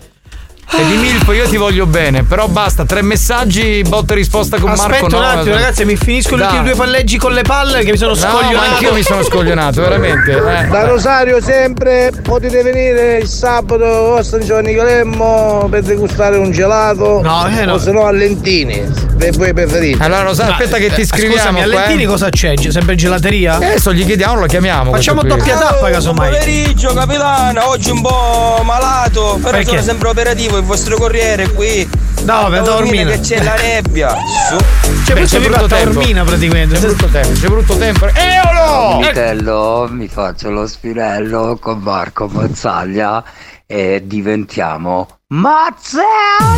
[0.71, 4.71] E di Milfo io ti voglio bene, però basta, tre messaggi, botta e risposta con
[4.71, 5.17] Aspetta Marco.
[5.17, 5.59] un no, attimo, eh.
[5.59, 8.55] ragazzi, mi finisco gli ultimi due palleggi con le palle che mi sono No, scoglionato.
[8.55, 10.31] ma anch'io mi sono scoglionato, veramente.
[10.33, 10.67] eh.
[10.69, 17.23] Da Rosario sempre potete venire il sabato a San Giovanni Calemmo per degustare un gelato
[17.23, 17.73] No, eh, no.
[17.75, 18.85] o se no a Lentini,
[19.17, 20.01] per voi preferiti.
[20.03, 21.35] Allora, Rosario, aspetta che ti eh, scriviamo.
[21.37, 21.87] Scusami, a qua, eh.
[21.87, 22.55] Lentini cosa c'è?
[22.55, 23.55] C'è Sempre gelateria?
[23.55, 24.93] Adesso gli chiediamo, lo chiamiamo.
[24.93, 26.31] Facciamo doppia tappa casomai.
[26.31, 29.67] pomeriggio capitano, oggi un po' malato, però Perché?
[29.71, 31.88] sono sempre operativo, il vostro corriere qui.
[32.23, 33.11] No, vabbè, Taormina.
[33.12, 34.14] Che c'è la nebbia.
[34.49, 34.57] Su.
[35.05, 35.92] Cioè, Beh, c'è mi fa brutto tempo.
[35.92, 36.75] Taormina praticamente.
[36.75, 38.07] C'è brutto tempo, c'è brutto tempo.
[38.07, 38.99] Eolo!
[38.99, 43.25] Vitello, mi faccio lo spinello con Marco Mazzaglia
[43.66, 46.05] e diventiamo Mazzella!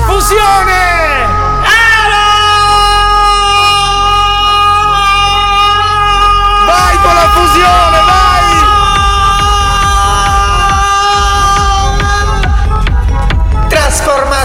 [0.06, 1.58] Fusione!
[6.66, 8.29] Vai con la fusione, vai!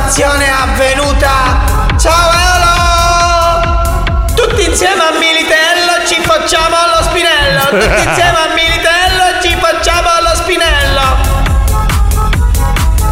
[0.06, 1.66] Trasformazione avvenuta!
[1.98, 4.26] Ciao Eolo!
[4.36, 7.62] Tutti insieme a Militello ci facciamo lo spinello!
[7.70, 11.02] Tutti insieme a Militello ci facciamo lo spinello!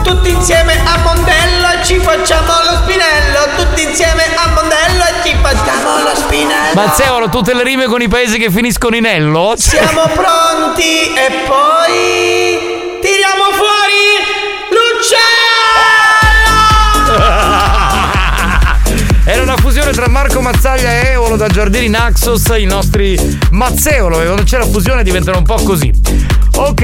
[0.04, 3.50] Tutti insieme a Mondello ci facciamo lo spinello!
[3.56, 6.74] Tutti insieme a Mondello ci facciamo lo spinello!
[6.76, 9.56] Mazzeolo, tutte le rime con i paesi che finiscono in ello?
[9.58, 12.33] Siamo pronti e poi
[20.52, 24.22] tra Marco Mazzaglia e Eolo da Giardini Naxos, i nostri Mazzeolo.
[24.22, 25.92] E quando c'è la fusione diventano un po' così.
[26.56, 26.82] Ok,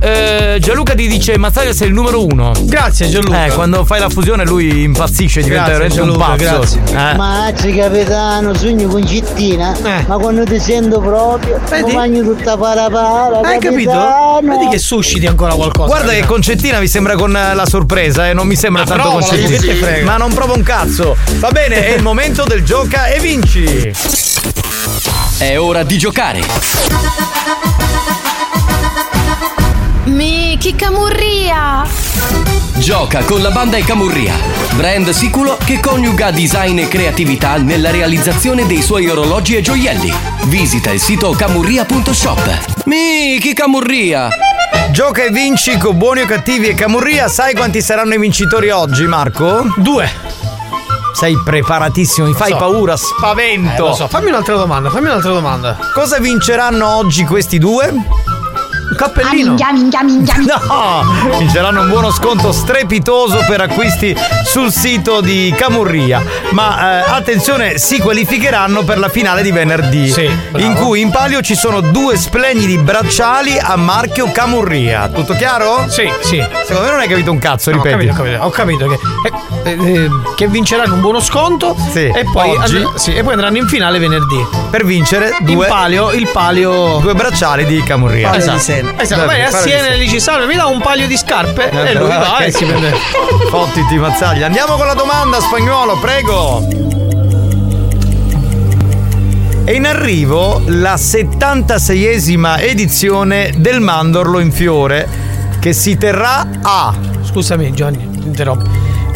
[0.00, 2.52] eh, Gianluca ti dice Mazzaglia sei il numero uno.
[2.60, 3.46] Grazie Gianluca.
[3.46, 6.78] Eh, quando fai la fusione lui impazzisce, diventa Grazie, veramente un Gianluca, pazzo.
[6.84, 7.10] grazie.
[7.12, 7.16] Eh.
[7.16, 11.82] Mazzi capitano, sogno con cittina, ma quando ti sento proprio, Vedi?
[11.86, 13.90] mi bagno tutta parapara, Hai capito?
[13.90, 14.40] capitano.
[14.56, 15.88] Vedi che susciti ancora qualcosa.
[15.88, 19.08] Guarda che Concettina mi sembra con eh, la sorpresa, eh, non mi sembra Ma tanto
[19.08, 19.74] te Concettina.
[19.74, 20.04] frega.
[20.04, 21.16] Ma non provo un cazzo.
[21.40, 23.77] Va bene, è il momento del gioca e vinci.
[25.38, 26.40] È ora di giocare.
[30.06, 31.86] Mi che camurria!
[32.78, 34.34] Gioca con la banda e Camurria,
[34.74, 40.12] brand sicuro che coniuga design e creatività nella realizzazione dei suoi orologi e gioielli.
[40.46, 42.84] Visita il sito camurria.shop.
[42.86, 44.28] Miki Camurria!
[44.90, 47.28] Gioca e vinci con buoni o cattivi e Camurria.
[47.28, 49.72] Sai quanti saranno i vincitori oggi, Marco?
[49.76, 50.47] Due.
[51.18, 52.58] Sei preparatissimo, mi fai so.
[52.58, 53.86] paura, spavento.
[53.86, 55.76] Eh, lo so, fammi un'altra domanda, fammi un'altra domanda.
[55.92, 57.92] Cosa vinceranno oggi questi due?
[58.90, 59.48] Un cappellino.
[59.54, 60.56] minchia, minchia, minchia, minchia.
[60.66, 61.38] No!
[61.38, 66.22] Vinceranno un buono sconto strepitoso per acquisti sul sito di Camurria.
[66.50, 70.08] Ma eh, attenzione, si qualificheranno per la finale di venerdì.
[70.10, 75.08] Sì, in cui in palio ci sono due splendidi bracciali a marchio Camurria.
[75.08, 75.84] Tutto chiaro?
[75.88, 76.42] Sì, sì.
[76.64, 78.06] Secondo me non hai capito un cazzo, No, ho ripeti.
[78.06, 82.24] capito, ho capito, ho capito che, eh, eh, che vinceranno un buono sconto Sì, e,
[82.32, 84.44] poi and- sì, e poi andranno in finale venerdì.
[84.70, 86.98] Per vincere In due, palio, il palio.
[87.00, 88.34] due bracciali di Camurria.
[88.34, 89.02] Esatto, di Siena.
[89.02, 89.26] esatto.
[89.26, 92.08] Vai a Siena e dici salve, mi dà un paio di scarpe Eh, e lui
[92.08, 92.92] va e si prende.
[93.50, 94.46] Fottiti, Mazzaglia.
[94.46, 96.66] Andiamo con la domanda, spagnolo, prego.
[99.64, 105.06] È in arrivo la 76esima edizione del Mandorlo in Fiore
[105.60, 106.94] che si terrà a.
[107.22, 108.64] Scusami, Gianni, interrompo.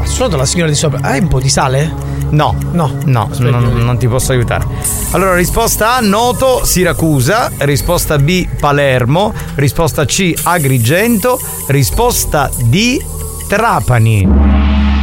[0.02, 0.98] Ha suonato la signora di sopra.
[1.02, 2.10] Hai un po' di sale?
[2.30, 2.96] No, No.
[3.04, 4.66] no, non, non ti posso aiutare.
[5.10, 7.50] Allora, risposta A, Noto, Siracusa.
[7.58, 9.32] Risposta B, Palermo.
[9.56, 11.40] Risposta C, Agrigento.
[11.66, 13.00] Risposta D,
[13.46, 14.28] Trapani.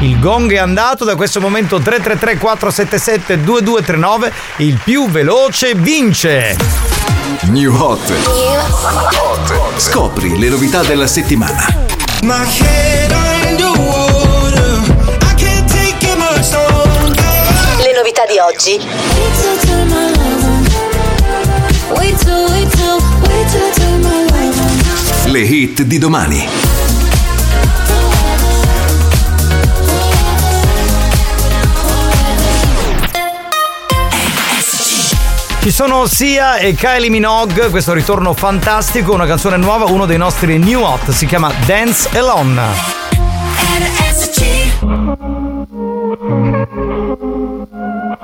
[0.02, 4.32] Il gong è andato da questo momento 333 477 2239.
[4.58, 6.58] Il più veloce vince.
[7.44, 8.12] New Hot.
[9.78, 11.88] Scopri le novità della settimana.
[12.22, 13.39] Le
[18.20, 18.80] novità di oggi.
[25.26, 26.48] Le hit di domani.
[35.62, 40.58] Ci sono Sia e Kylie Minogue, questo ritorno fantastico, una canzone nuova, uno dei nostri
[40.58, 42.98] new hot, si chiama Dance Alone.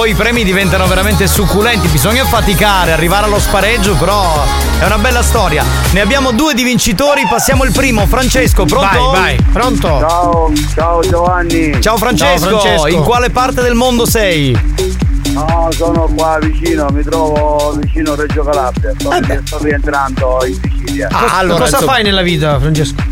[0.00, 4.42] poi i premi diventano veramente succulenti, bisogna faticare, arrivare allo spareggio, però
[4.78, 5.62] è una bella storia.
[5.92, 9.10] Ne abbiamo due di vincitori, passiamo il primo, Francesco, pronto?
[9.10, 9.98] Vai, vai, pronto?
[9.98, 11.82] Ciao, ciao Giovanni.
[11.82, 12.86] Ciao Francesco, Ciao, Francesco.
[12.86, 14.58] in quale parte del mondo sei?
[15.34, 18.94] No, sono qua vicino, mi trovo vicino a Reggio Calabria.
[18.96, 19.10] Sto,
[19.44, 21.08] sto rientrando in Sicilia.
[21.12, 23.09] Ah, cosa fai nella vita, Francesco?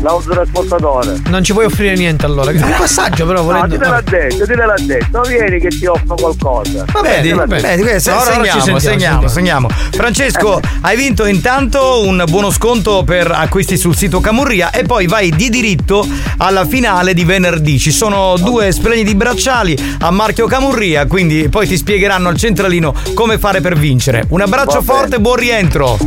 [0.00, 1.20] L'autotrasportatore.
[1.28, 2.50] Non ci puoi offrire niente allora.
[2.50, 3.74] Un passaggio però No, volendo.
[3.76, 5.20] ti te l'ha detto, te l'ha detto.
[5.26, 6.84] Vieni che ti offro qualcosa.
[6.90, 9.68] Questo Ora- ora ci segniamo, segniamo.
[9.90, 15.30] Francesco, hai vinto intanto un buono sconto per acquisti sul sito Camurria e poi vai
[15.30, 16.06] di diritto
[16.38, 17.78] alla finale di venerdì.
[17.78, 23.38] Ci sono due splendidi bracciali a marchio Camurria, quindi poi ti spiegheranno al centralino come
[23.38, 24.24] fare per vincere.
[24.28, 24.98] Un abbraccio Va bene.
[24.98, 25.98] forte, buon rientro.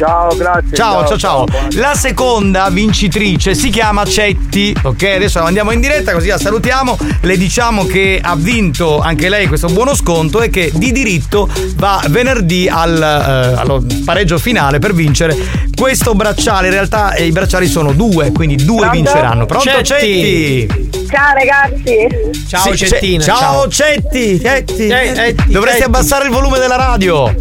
[0.00, 0.74] Ciao, grazie.
[0.76, 1.44] Ciao, ciao, ciao.
[1.44, 4.74] buona- La seconda vincitrice si chiama Cetti.
[4.82, 6.96] Ok, adesso andiamo in diretta così la salutiamo.
[7.20, 12.02] Le diciamo che ha vinto anche lei questo buono sconto e che di diritto va
[12.08, 15.36] venerdì al, eh, allo pareggio finale per vincere
[15.76, 16.68] questo bracciale.
[16.68, 18.96] In realtà eh, i bracciali sono due, quindi due Pronto?
[18.96, 19.44] vinceranno.
[19.44, 20.66] Pronto Cetti?
[20.66, 20.90] Cetti?
[21.10, 22.46] Ciao ragazzi.
[22.48, 23.22] Ciao Sì, Cettina.
[23.22, 24.40] Ce- ciao, Cetti.
[24.40, 24.86] Cetti.
[24.88, 25.82] Eh, Dovresti Cetti.
[25.82, 27.34] abbassare il volume della radio.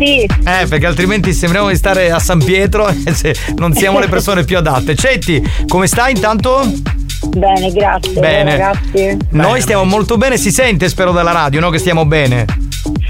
[0.00, 0.22] Sì.
[0.22, 4.44] Eh, perché altrimenti sembriamo di stare a San Pietro e se non siamo le persone
[4.44, 4.94] più adatte.
[4.94, 6.62] Cetti, come stai intanto?
[7.28, 8.18] Bene, grazie.
[8.18, 8.56] Bene.
[8.56, 9.16] Ragazzi.
[9.32, 11.68] Noi stiamo molto bene, si sente spero dalla radio, no?
[11.68, 12.46] Che stiamo bene.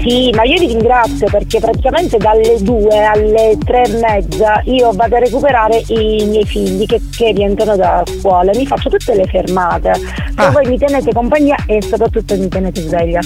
[0.01, 5.15] Sì, ma io vi ringrazio perché praticamente dalle 2 alle 3 e mezza io vado
[5.15, 8.51] a recuperare i miei figli che, che rientrano da scuola.
[8.53, 9.91] Mi faccio tutte le fermate.
[10.35, 10.51] Ah.
[10.51, 13.21] Poi voi mi tenete compagnia e soprattutto mi tenete sveglia.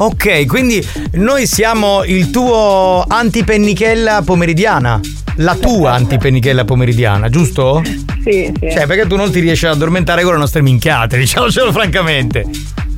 [0.00, 0.82] Ok, quindi
[1.12, 4.98] noi siamo il tuo antipennichella pomeridiana.
[5.36, 7.82] La tua antipennichella pomeridiana, giusto?
[8.24, 8.70] Sì, sì.
[8.70, 12.46] Cioè, perché tu non ti riesci ad addormentare con le nostre minchiate, diciamocelo francamente.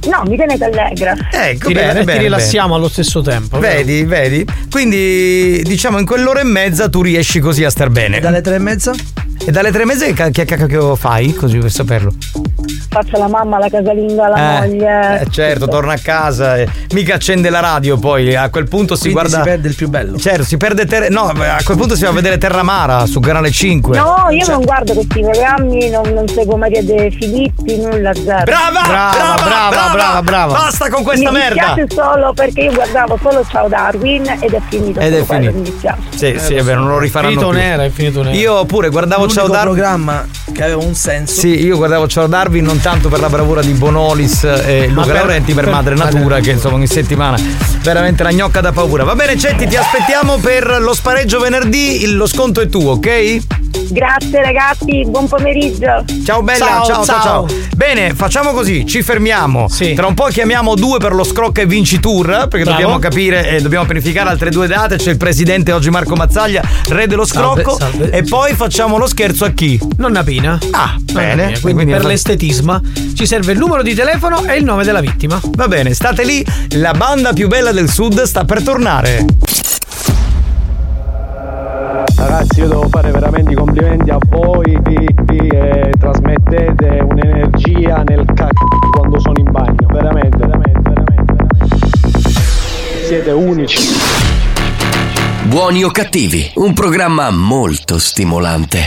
[0.04, 1.16] No, mi tenete allegra.
[1.32, 3.58] Ecco, ti, bene, ti bene, rilassiamo allo stesso tempo.
[3.58, 3.78] vero?
[3.78, 4.46] Vedi, vedi?
[4.70, 8.20] Quindi diciamo in quell'ora e mezza tu riesci così a star bene.
[8.20, 8.92] Dalle tre e mezza?
[9.44, 11.32] E dalle tre e mezza che cacchio fai?
[11.34, 12.12] Così per saperlo.
[12.88, 15.21] Faccio la mamma, la casalinga, la Eh, moglie.
[15.21, 19.11] eh, certo, torna a casa e mica accende la radio poi a quel punto si
[19.11, 19.37] Quindi guarda.
[19.38, 20.18] si perde il più bello.
[20.18, 21.07] Certo, si perde terra.
[21.09, 23.97] No, a quel punto si va a vedere Terramara su canale 5.
[23.97, 28.45] No, io Cioè- non guardo questi programmi, non, non seguo Maria De Filippi, nulla zero.
[28.45, 30.53] Brava, brava, brava, brava, brava.
[30.53, 31.75] Basta con questa mi merda.
[31.75, 35.01] Mi dispiace solo perché io guardavo solo Ciao Darwin ed è finito.
[35.01, 35.53] Ed è finito.
[35.59, 35.73] Mi.
[36.14, 37.59] Sì, sì, è vero, non lo rifaranno Finito più.
[37.59, 38.37] nera, è finito nera.
[38.37, 39.75] Io pure guardavo L'unico Ciao Darwin.
[39.75, 41.41] programma che aveva un senso.
[41.41, 45.14] Sì, io guardavo Ciao Darwin non tanto per la bravura di Bonolis e Luca per-
[45.16, 47.37] Laurenti, per, per- Madre Natura, che insomma ogni settimana
[47.83, 49.05] veramente la gnocca da paura.
[49.05, 53.39] Va bene, Cetti, ti aspettiamo per lo spareggio venerdì, il- lo sconto è tuo, ok?
[53.91, 56.03] Grazie ragazzi, buon pomeriggio.
[56.25, 57.47] Ciao bella, ciao, ciao, ciao.
[57.77, 59.66] Bene, facciamo così, ci fermiamo.
[59.95, 62.70] Tra un po' chiamiamo due per lo scrocca e vinci tour, perché Bravo.
[62.70, 64.97] dobbiamo capire e dobbiamo pianificare altre due date.
[64.97, 67.77] C'è il presidente oggi Marco Mazzaglia, re dello scrocco.
[67.77, 68.11] Salve, salve.
[68.16, 69.79] E poi facciamo lo scherzo a chi?
[69.99, 70.59] Nonna Pina.
[70.70, 71.45] Ah, bene.
[71.61, 72.05] Quindi, Quindi- per
[72.62, 72.80] l'estetisma
[73.14, 75.40] ci serve il numero di telefono e il nome della vittima.
[75.54, 76.44] Va bene, state lì,
[76.76, 79.24] la banda più bella del sud sta per tornare.
[82.16, 89.18] Ragazzi io devo fare veramente i complimenti a voi che trasmettete un'energia nel c***o quando
[89.18, 89.86] sono in bagno.
[89.90, 93.06] Veramente, veramente, veramente, veramente.
[93.06, 93.78] Siete unici.
[95.44, 98.86] Buoni o cattivi, un programma molto stimolante.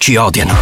[0.00, 0.54] ci odiano.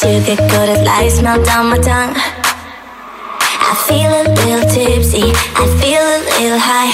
[0.00, 2.16] Sugar coated lies melt down my tongue.
[2.16, 6.92] I feel a little tipsy, I feel a little high.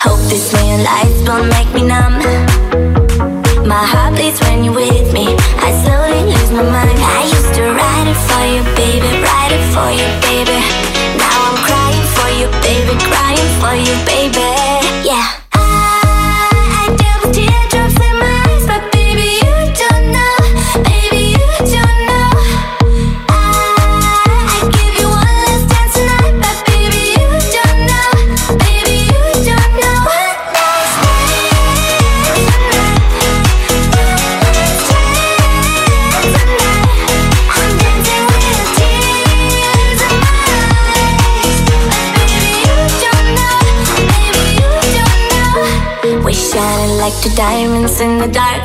[0.00, 3.09] Hope this neon lights won't make me numb.
[3.70, 5.26] My heart beats when you're with me.
[5.62, 6.98] I slowly lose my mind.
[6.98, 10.58] I used to write it for you, baby, write it for you, baby.
[11.22, 14.69] Now I'm crying for you, baby, crying for you, baby.
[47.22, 48.62] Two diamonds in the dark.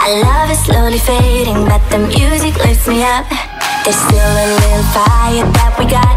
[0.00, 3.26] Our love is slowly fading, but the music lifts me up.
[3.84, 6.16] There's still a little fire that we got.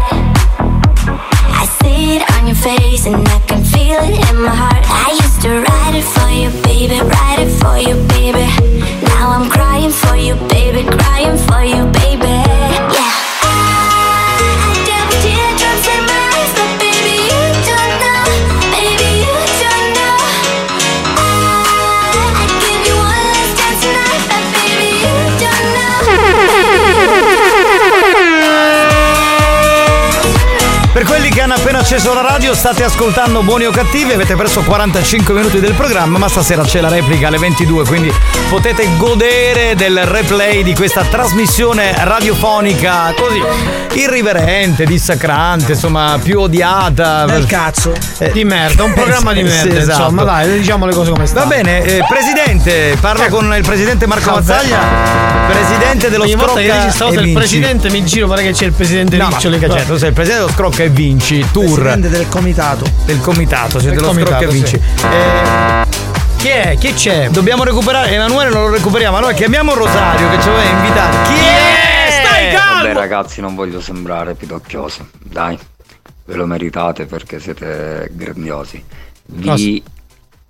[1.60, 4.84] I see it on your face, and I can feel it in my heart.
[4.88, 8.48] I used to write it for you, baby, write it for you, baby.
[9.04, 12.32] Now I'm crying for you, baby, crying for you, baby.
[12.96, 13.17] Yeah.
[31.38, 35.60] Che hanno appena acceso la radio, state ascoltando Buoni o Cattivi, avete perso 45 minuti
[35.60, 38.12] del programma, ma stasera c'è la replica alle 22, quindi
[38.48, 43.40] potete godere del replay di questa trasmissione radiofonica così
[43.98, 47.24] irriverente, dissacrante, insomma, più odiata.
[47.24, 47.92] Del cazzo.
[48.32, 50.00] Di merda, un programma di Sì, merda, esatto.
[50.02, 51.48] insomma, dai, diciamo le cose come stanno.
[51.48, 54.30] Va bene, eh, presidente, parlo con il presidente Marco.
[54.30, 54.78] Mazzaglia,
[55.48, 57.38] presidente dello Ogni volta che Scrocca dici sta e cosa il vinci.
[57.38, 60.48] presidente mi giro, pare che c'è il presidente No, certo, tu sei il presidente dello
[60.48, 61.64] Scrocca e vinci, tour.
[61.80, 62.86] Presidente del comitato.
[63.04, 64.80] Del comitato, sei Del Scrocca e comitato, vinci.
[64.94, 65.06] sì.
[65.06, 65.86] Eh,
[66.38, 66.76] Chi è?
[66.78, 67.28] Chi c'è?
[67.30, 71.16] dobbiamo recuperare, Emanuele non lo recuperiamo, allora chiamiamo Rosario che ci aveva invitato.
[71.32, 72.10] Chi è?
[72.24, 75.08] Stai Vabbè ragazzi, non voglio sembrare pidocchioso.
[75.22, 75.58] Dai,
[76.24, 78.82] ve lo meritate perché siete grandiosi.
[79.26, 79.82] Vi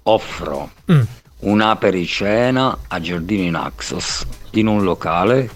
[0.04, 1.00] offro Mm.
[1.40, 5.48] una pericena a Giardini Naxos in un locale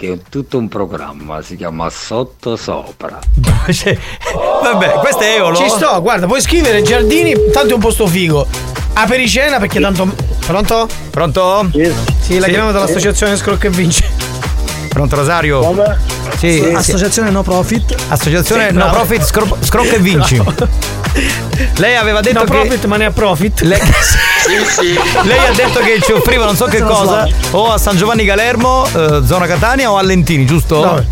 [0.00, 3.18] che è tutto un programma, si chiama Sotto Sopra.
[4.62, 5.54] Vabbè, questo è Eolo.
[5.56, 8.46] Ci sto, guarda, puoi scrivere Giardini, tanto è un posto figo.
[8.94, 10.10] Apericena perché tanto.
[10.46, 10.88] Pronto?
[11.10, 11.68] Pronto?
[12.18, 14.29] Sì, la chiamiamo dall'associazione Scrocca e Vince.
[14.90, 15.62] Pronto Rosario?
[16.36, 16.74] Sì, sì.
[16.74, 17.94] Associazione no profit.
[18.08, 18.90] Associazione Sì, No.
[18.90, 20.42] Profit Scro- Scrocca e Vinci.
[21.76, 23.60] Lei aveva detto No che profit, ma ne ha profit.
[23.60, 23.78] Lei,
[25.22, 28.24] Lei ha detto che ci offriva non so che Questo cosa o a San Giovanni
[28.24, 30.80] Galermo, eh, zona Catania o a Lentini, giusto?
[30.80, 31.06] Dove?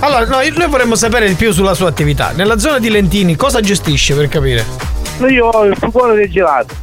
[0.00, 2.32] Allora, no, noi vorremmo sapere di più sulla sua attività.
[2.34, 4.64] Nella zona di Lentini, cosa gestisce per capire?
[5.28, 6.74] Io ho il furgone dei gelati.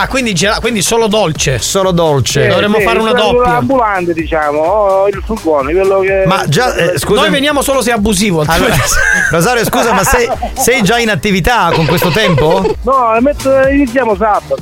[0.00, 1.58] Ah, quindi, gela- quindi solo dolce.
[1.58, 2.46] Solo dolce.
[2.46, 3.56] Dovremmo Sì, fare una quello doppia.
[3.56, 6.22] ambulante, diciamo, il furgone, quello che.
[6.24, 7.22] Ma già, eh, scusa.
[7.22, 8.44] Noi veniamo solo se è abusivo.
[8.46, 8.74] Allora,
[9.32, 12.76] Rosario, scusa, ma sei, sei già in attività con questo tempo?
[12.88, 14.56] No, metto- iniziamo sabato.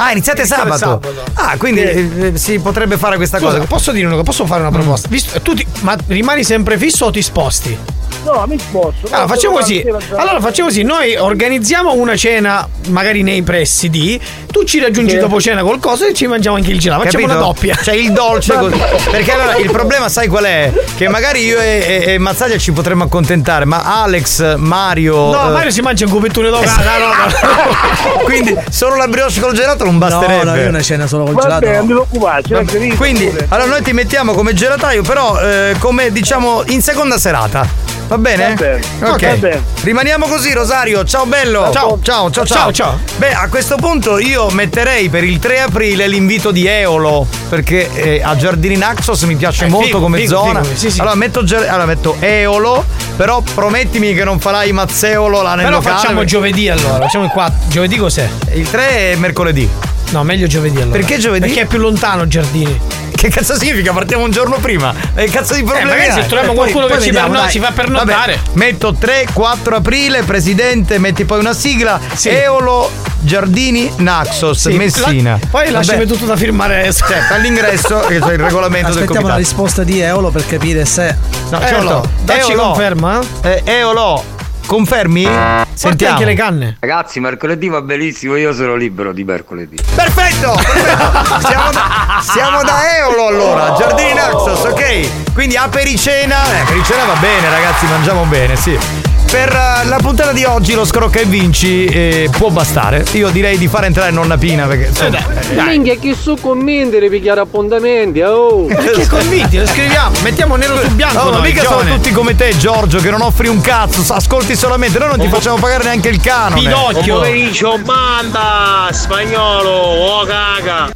[0.00, 0.76] Ah, iniziate sabato.
[0.78, 1.12] sabato.
[1.34, 3.66] Ah, quindi eh, eh, si potrebbe fare questa Scusa, cosa.
[3.66, 4.24] posso dire una cosa?
[4.26, 5.08] Posso fare una proposta?
[5.08, 7.76] Visto, tu ti- ma rimani sempre fisso o ti sposti?
[8.24, 9.06] No, mi sposto.
[9.10, 9.84] Allora, facciamo così.
[10.16, 10.82] Allora, facciamo così.
[10.82, 14.20] Noi organizziamo una cena, magari nei pressi di.
[14.50, 15.18] Tu ci raggiungi Sì.
[15.18, 17.02] dopo cena qualcosa e ci mangiamo anche il gelato.
[17.04, 17.44] Facciamo Capito?
[17.44, 17.74] una doppia.
[17.80, 18.76] Cioè il dolce così.
[19.10, 20.72] Perché allora il problema sai qual è?
[20.96, 25.30] Che magari io e, e, e Mazzaglia ci potremmo accontentare, ma Alex, Mario.
[25.30, 26.74] No, eh, Mario si mangia un cubettone d'oca.
[28.24, 30.44] Quindi solo la brioche col gelato non basterebbe.
[30.44, 31.66] No, no, io una cena solo col Va gelato.
[31.66, 31.72] no.
[31.72, 32.96] non ti preoccupare, c'è anche lì.
[32.96, 37.66] Quindi, allora noi ti mettiamo come gelataio, però eh, come diciamo in seconda serata.
[38.08, 38.48] Va bene?
[38.48, 38.80] Va bene.
[39.12, 39.20] Ok.
[39.26, 39.62] Va bene.
[39.82, 41.04] Rimaniamo così, Rosario.
[41.04, 41.70] Ciao bello.
[41.72, 41.98] Ciao.
[42.02, 42.56] ciao, ciao, ciao.
[42.56, 42.98] Ciao, ciao.
[43.16, 47.26] Beh, a questo punto io metterei per il 3 aprile l'invito di Eolo.
[47.50, 50.62] Perché eh, a Giardini Naxos mi piace Eh, molto figo, come figo, zona.
[50.62, 51.00] figo, sì, sì.
[51.00, 52.84] Allora, metto, allora metto Eolo.
[53.16, 55.96] Però promettimi che non farai Mazzeolo là nel Però locale.
[55.96, 57.00] facciamo giovedì allora.
[57.00, 57.58] Facciamo il 4.
[57.68, 58.28] Giovedì cos'è?
[58.54, 59.68] Il 3 è mercoledì.
[60.10, 60.98] No, meglio giovedì allora.
[60.98, 61.46] Perché giovedì?
[61.46, 62.80] Perché è più lontano Giardini.
[63.18, 63.92] Che cazzo significa?
[63.92, 64.94] Partiamo un giorno prima.
[65.14, 65.88] Che cazzo di problemi?
[65.90, 68.40] magari se troviamo Eh, qualcuno che ci vediamo, perno- ci fa Vabbè, pernottare.
[68.52, 71.98] metto 3-4 aprile, presidente, metti poi una sigla.
[72.22, 72.88] Eolo
[73.20, 75.32] Giardini Naxos, Sì, Messina.
[75.32, 76.12] la- poi lasciami Vabbè.
[76.12, 76.92] tutto da firmare.
[76.92, 79.38] Certo, all'ingresso che c'è il regolamento del Aspettiamo la comitato.
[79.38, 81.16] risposta di Eolo per capire se.
[81.50, 82.10] No, Eolo, certo.
[82.22, 82.62] dacci Eolo.
[82.62, 83.18] conferma.
[83.42, 84.24] Eh, Eolo,
[84.68, 85.26] confermi?
[85.72, 86.12] Sentiamo.
[86.12, 86.76] anche le canne.
[86.78, 89.76] Ragazzi, mercoledì va benissimo, io sono libero di mercoledì.
[89.94, 90.52] Perfetto!
[90.52, 91.48] perfetto.
[91.48, 95.32] Siamo, da, siamo da Eolo allora, Giardini Naxos, ok?
[95.32, 99.07] Quindi apericena, eh, apericena va bene ragazzi, mangiamo bene, sì.
[99.30, 103.04] Per eh, la puntata di oggi lo scrocca e vinci eh, può bastare.
[103.12, 107.10] Io direi di fare entrare nonna Pina perché insomma, eh, Minchia, chi su commenti di
[107.10, 108.64] pigliare appuntamenti, oh!
[108.64, 109.58] Perché convinti?
[109.58, 110.16] Lo scriviamo.
[110.22, 111.24] Mettiamo nero su bianco.
[111.24, 114.98] No, noi, mica sono tutti come te, Giorgio, che non offri un cazzo, ascolti solamente,
[114.98, 116.62] noi non ti facciamo pagare neanche il canone.
[116.62, 117.16] Pinocchio.
[117.16, 118.88] pomeriggio, banda!
[118.90, 120.90] Spagnolo, oh caga!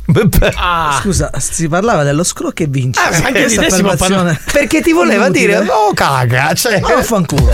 [0.56, 0.98] Ah.
[1.00, 2.98] Scusa, si parlava dello scrocco e vinci.
[2.98, 5.60] Ah, anche si può affermazione- Perché ti voleva Inutile.
[5.60, 7.50] dire, oh caga, cioè, Oh, fanculo.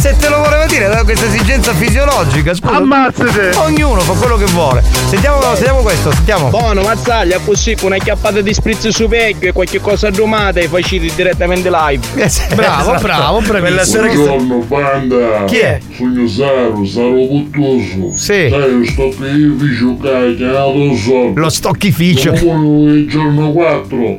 [0.00, 2.74] se te lo voleva dire aveva questa esigenza fisiologica, scusa.
[2.74, 3.50] Ammazzate!
[3.56, 4.82] Ognuno fa quello che vuole.
[5.08, 6.48] Sentiamo, sentiamo questo, sentiamo.
[6.48, 10.68] Buono, mazzaglia, così con una chiappata di spritz su vecchio e qualche cosa domata e
[10.68, 12.06] facili direttamente live.
[12.22, 13.02] Eh, sì, Bravo, esatto.
[13.02, 14.02] bravo, bravissimo.
[14.08, 15.80] Che Buongiorno banda Chi è?
[15.96, 18.48] Sogno Saro, Saro Puttoso Sì.
[18.50, 22.32] Sai io sto qui io giocare chiamato so Lo stocchificio.
[22.32, 24.18] Comunque il giorno 4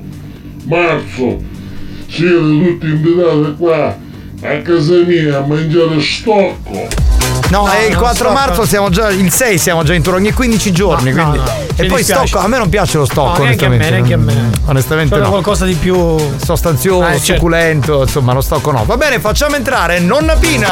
[0.66, 1.38] marzo
[2.08, 3.98] Siete tutti invitati qua
[4.42, 6.88] a casa mia a mangiare stocco
[7.50, 10.04] No, No, è il non 4 so, marzo, siamo già il 6 siamo già in
[10.04, 11.38] tour ogni 15 giorni, No, quindi.
[11.40, 12.28] no, e poi dispiace.
[12.28, 14.14] stocco, a me non piace lo stocco, No, neanche a me, onestamente.
[14.14, 14.18] neanche a
[14.50, 14.52] me.
[14.66, 15.30] Onestamente C'era no.
[15.32, 16.16] qualcosa di più.
[16.38, 17.26] Sostanzioso, Eh, certo.
[17.34, 18.84] succulento, insomma, lo stocco no.
[18.86, 20.68] Va bene, facciamo entrare nonna Pina.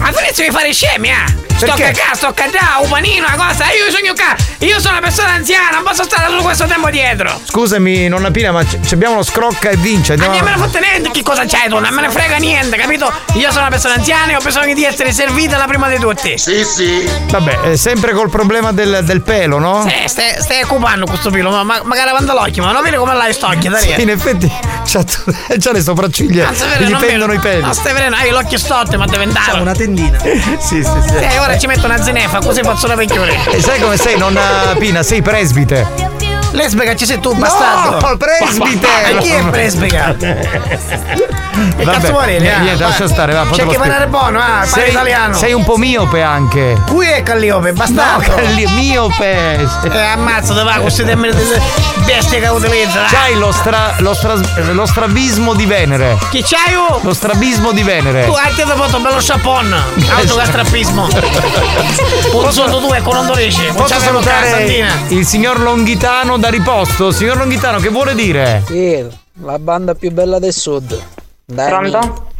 [0.00, 1.47] Ma tu devi fare scemi, eh!
[1.58, 3.64] Sto cacà, sto cacà, un panino, una cosa.
[3.72, 4.36] Io sogno ca.
[4.58, 7.40] Io sono una persona anziana, non posso stare tutto questo tempo dietro.
[7.44, 10.16] Scusami, nonna Pina, ma c- abbiamo lo scrocca e vince.
[10.16, 10.48] Ma Andiamo...
[10.48, 13.12] non me ne fotte niente che cosa c'hai tu, non me ne frega niente, capito?
[13.34, 16.38] Io sono una persona anziana e ho bisogno di essere servita la prima di tutti.
[16.38, 19.84] Sì sì Vabbè, è sempre col problema del, del pelo, no?
[19.88, 23.14] Sì, stai, stai occupando questo pelo, ma, ma magari quando l'occhio, ma non vedi come
[23.14, 24.50] l'hai stocchia, da Sì, in effetti
[24.84, 25.02] c'ha,
[25.58, 27.62] c'ha le sopracciglia, Anzi, gli pendono i peli.
[27.62, 29.60] Non stai vedendo, hai l'occhio storto, ma deve andare.
[29.60, 30.16] Una tendina.
[30.58, 31.14] Sì, sì, sì.
[31.14, 33.34] E ora ci metto una zenefa, così faccio la vecchiore.
[33.50, 35.02] E sai come sei, nonna Pina?
[35.02, 36.27] Sei presbite.
[36.58, 38.04] Lesbica ci sei tu, bastardo.
[38.04, 38.88] No, presbite.
[39.12, 40.14] Ma chi è presbica?
[40.18, 42.38] Che Vabbè, cazzo vuoi dire?
[42.40, 45.34] niente, niente, lascia stare, va, C'è che parlare buono, ah, sei, italiano.
[45.36, 46.76] Sei un po' miope anche.
[46.88, 48.28] Qui è Calliope, bastardo.
[48.28, 49.68] No, Calli- miope.
[49.84, 51.60] Eh, ammazza, dove va con queste termini delle
[52.04, 53.00] bestie che utilizza.
[53.00, 53.08] dai.
[53.08, 54.34] C'hai lo, stra, lo, stra-
[54.72, 56.18] lo strabismo di Venere.
[56.30, 57.00] Chi c'hai io?
[57.02, 58.24] Lo strabismo di Venere.
[58.26, 59.82] Tu anche ti ho fatto un bello chapon.
[60.16, 61.08] Autogastrappismo.
[62.32, 63.70] Un sotto due con ondoresci.
[63.74, 67.10] Posso salutare il signor Longhitano da riposto?
[67.12, 68.62] Signor Longhitano, che vuole dire?
[68.66, 69.06] Sì,
[69.42, 71.02] la banda più bella del sud.
[71.44, 72.30] Dai, Pronto?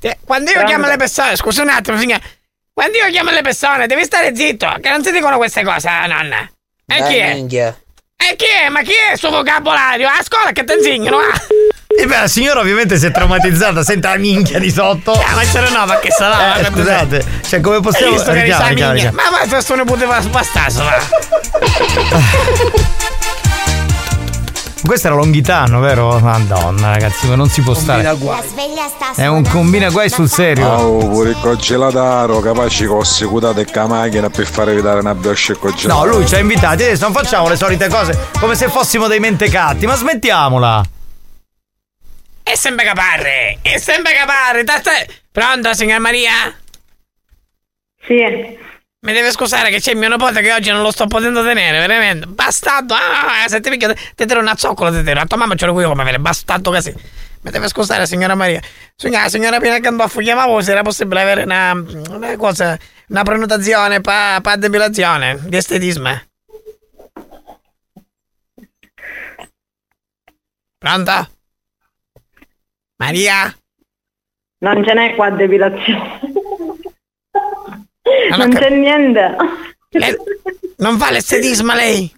[0.00, 0.68] Te- Quando io Pronto?
[0.74, 2.22] chiamo le persone, scusa un attimo, signora.
[2.72, 6.06] Quando io chiamo le persone, devi stare zitto, che non si dicono queste cose, eh,
[6.06, 6.48] nonna.
[6.86, 7.34] E chi è?
[7.34, 7.76] minchia.
[8.16, 8.68] E chi è?
[8.68, 10.08] Ma chi è il suo vocabolario?
[10.08, 11.32] A scuola che ti insegnano, ah?
[12.00, 15.12] E beh, la signora ovviamente si è traumatizzata, sente la minchia di sotto.
[15.14, 16.54] Ah, ma c'era no, ma che sarà?
[16.54, 18.12] Eh, scusate, cioè come possiamo...
[18.12, 19.22] Visto che Richiama, richiama, richiama.
[19.22, 20.96] Ma va, questo ne poteva bastasso, va.
[24.86, 26.20] Questo era Longhitano, vero?
[26.20, 28.16] Madonna, ragazzi, ma non si può stare.
[29.16, 30.68] È un combina guai sul serio.
[30.68, 35.16] Oh, pure il congelataro, capace che ho assicurato che la macchina per fare vedere una
[35.16, 36.04] brioche No, congelata.
[36.04, 39.84] lui ci ha invitati, adesso non facciamo le solite cose come se fossimo dei mentecatti,
[39.84, 40.82] ma smettiamola.
[42.50, 44.64] E sempre caparre, e sempre caparre.
[45.30, 46.58] Pronto, signor Maria?
[48.06, 48.16] Sì.
[49.00, 52.26] Mi deve scusare che c'è mio nipote che oggi non lo sto potendo tenere, veramente.
[52.26, 55.20] Bastardo, ah, senti mica, te tiro una zoccola, te tiro.
[55.20, 56.94] A tua mamma ce l'ho qui come vede, bastardo così.
[57.42, 58.62] Mi deve scusare, signora Maria.
[58.96, 62.78] Signora, signora Pina Candoffo, chiamavo se era possibile avere una, una cosa,
[63.08, 66.22] una prenotazione per pa depilazione di estetismo.
[70.78, 71.37] Pronto?
[72.98, 73.54] Maria?
[74.60, 76.20] Non ce n'è qua depilazione.
[78.30, 79.36] Non Non cap- c'è niente.
[79.90, 80.16] Lei-
[80.78, 82.12] non fa l'estetismo lei?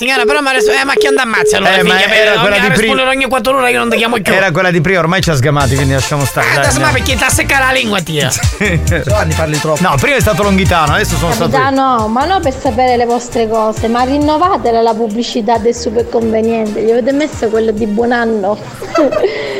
[0.00, 2.60] Signora, però ma adesso, eh, ma chi andà ammazza allora, Eh, ma era quella ogni-
[2.60, 3.06] di a prima.
[3.06, 4.32] ogni quattro ore io non ti chiamo più.
[4.32, 6.46] Era quella di prima, ormai ci ha sgamati, quindi lasciamo stare.
[6.46, 8.30] Ah, dai, adesso ma perché ti ha seccato la lingua, tia?
[9.04, 9.82] Giovanni parli troppo.
[9.82, 11.58] No, prima è stato Longhitano, adesso sono stato io.
[11.62, 16.80] Capitano, ma no per sapere le vostre cose, ma rinnovatela la pubblicità del super conveniente.
[16.82, 18.56] Gli avete messo quello di buon anno.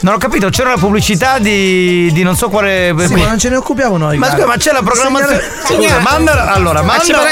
[0.00, 2.94] Non ho capito, c'era la pubblicità di, di non so quale.
[3.06, 4.16] Sì, ma non ce ne occupiamo noi.
[4.18, 4.36] Ma cara.
[4.38, 5.42] scusa, ma c'è la programmazione.
[5.66, 7.22] Scusa, manda, allora, Ma manda,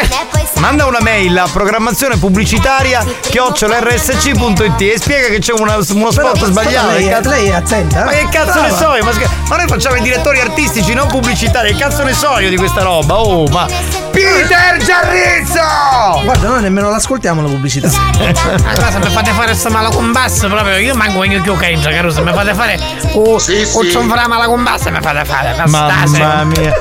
[0.61, 6.47] manda una mail a programmazione pubblicitaria chiocciolarsc.it e spiega che c'è una- uno spot Però-
[6.47, 6.91] sbagliato.
[6.91, 8.77] lei- Che cazzo- lei è attenta, Ma che cazzo ne Brava.
[8.77, 9.05] so io?
[9.05, 9.11] Ma,
[9.49, 11.73] ma noi facciamo i direttori artistici, non pubblicitari.
[11.75, 13.19] Che cazzo ne so io di questa roba?
[13.21, 13.67] Oh, ma.
[14.11, 16.23] Peter Giarrizzo!
[16.23, 17.89] Guarda, noi nemmeno l'ascoltiamo la pubblicità.
[18.19, 21.67] Allora, se mi fate fare questa mala combassa proprio, io manco voglio più che
[22.11, 22.79] se mi fate fare
[23.15, 23.91] un Sì, sì.
[23.91, 25.55] zonfra mala combassa mi fate fare.
[25.67, 26.73] Mamma mia.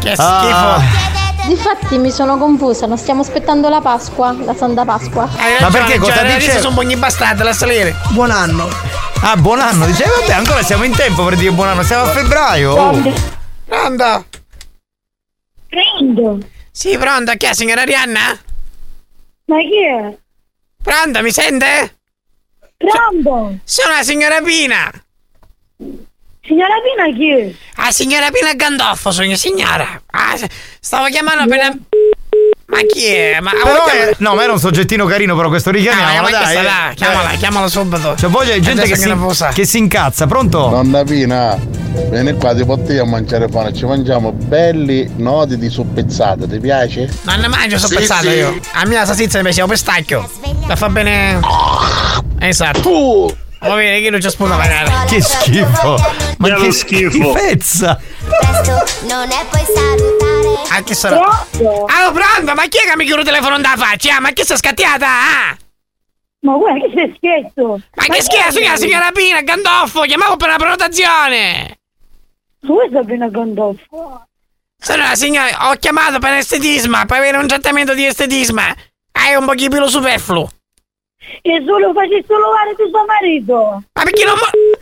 [0.00, 0.22] Che schifo.
[0.22, 0.82] Ah.
[1.46, 5.28] Difatti mi sono confusa, non stiamo aspettando la Pasqua, la Santa Pasqua.
[5.36, 6.60] Hai Ma perché cosa cioè, dice?
[6.60, 7.94] sono buoni bastardi da salire.
[8.10, 8.68] Buon anno.
[9.22, 9.86] Ah, buon anno.
[9.86, 11.82] Dice, eh, vabbè, ancora siamo in tempo per dire buon anno.
[11.82, 12.72] Siamo a febbraio.
[12.72, 13.12] oh.
[13.66, 14.24] Pronto?
[15.68, 16.38] Pronto?
[16.70, 18.38] Sì, pronto, chi è, signora Arianna?
[19.46, 20.16] Ma chi è?
[20.82, 21.99] Pronto, mi sente?
[22.80, 23.58] Pronto?
[23.62, 24.90] Sono la signora Pina.
[26.42, 27.54] Signora Pina chi è?
[27.76, 30.00] Ah, signora Pina Gandolfo, sono signora.
[30.06, 30.34] Ah,
[30.80, 31.76] stavo chiamando per...
[32.70, 33.38] Ma chi è?
[33.40, 36.40] Ma Però è- no, ma era un soggettino carino, però questo richiamiamolo, Ah, ma dai.
[36.42, 37.36] questa là, chiamala, Eh.
[37.36, 38.14] chiamala subito.
[38.16, 39.12] Cioè, voglio di gente che si,
[39.54, 40.68] che si incazza, pronto?
[40.70, 41.58] Nonna Pina,
[42.10, 47.08] vieni qua, ti porti a mangiare pane, ci mangiamo belli nodi di suppezzata, ti piace?
[47.22, 48.28] Non ne mangio, sono Sì, sì.
[48.28, 48.56] io.
[48.72, 50.30] A me la salsiccia invece è un pistacchio.
[50.68, 51.40] La fa bene.
[52.38, 53.36] Esatto.
[53.60, 54.90] Vuoi vedere che non c'è spunta magari.
[55.06, 55.96] Che schifo.
[56.38, 57.10] Ma Che che schifo.
[57.10, 58.00] schifezza.
[59.02, 60.68] Non è poi salutare.
[60.72, 61.20] Ah, che sarà?
[61.20, 64.16] Ah, pronto, ma chi è che mi chiude il telefono da faccia?
[64.16, 65.06] Ah, Ma che sei scattiata?
[65.06, 65.56] Ah?
[66.42, 67.80] Ma guarda che sei scherzo!
[67.96, 71.78] Ma che scherzo, signora, signora Pina, Gandolfo, chiamavo per una prenotazione.
[72.60, 74.24] Tu vuoi Sabrina Gandolfo?
[74.82, 78.62] Sono la signora, ho chiamato per estetismo, per avere un trattamento di estetismo.
[79.12, 80.48] Hai un pochino superfluo.
[81.42, 83.82] E solo facessi solo fare di suo marito!
[83.92, 84.34] Ma perché non...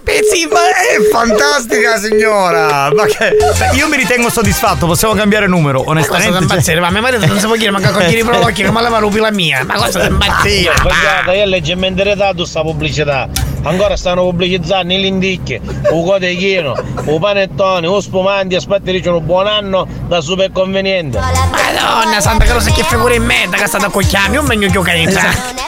[0.02, 2.90] Pezzi, Ma è fantastica signora!
[2.92, 3.36] Ma che...
[3.74, 6.32] Io mi ritengo soddisfatto, possiamo cambiare numero, Cosa onestamente.
[6.32, 6.80] da impazzire?
[6.80, 8.98] Ma mio marito non si può dire, ma che cogliere per l'occhio che mi leva
[8.98, 9.64] rupi la mia.
[9.64, 10.74] Ma cosa da impazzire?
[10.82, 13.28] Guarda, io leggermente ritardo sta pubblicità.
[13.62, 16.74] Ancora stanno pubblicizzando i lindicchi, un cotechino,
[17.04, 21.18] un panettone, un spumante, aspetta dicono buon anno da super conveniente.
[21.18, 24.78] Madonna santa croce che figura in merda che è stata con chiami, un meglio che
[24.78, 25.67] ho Esatto.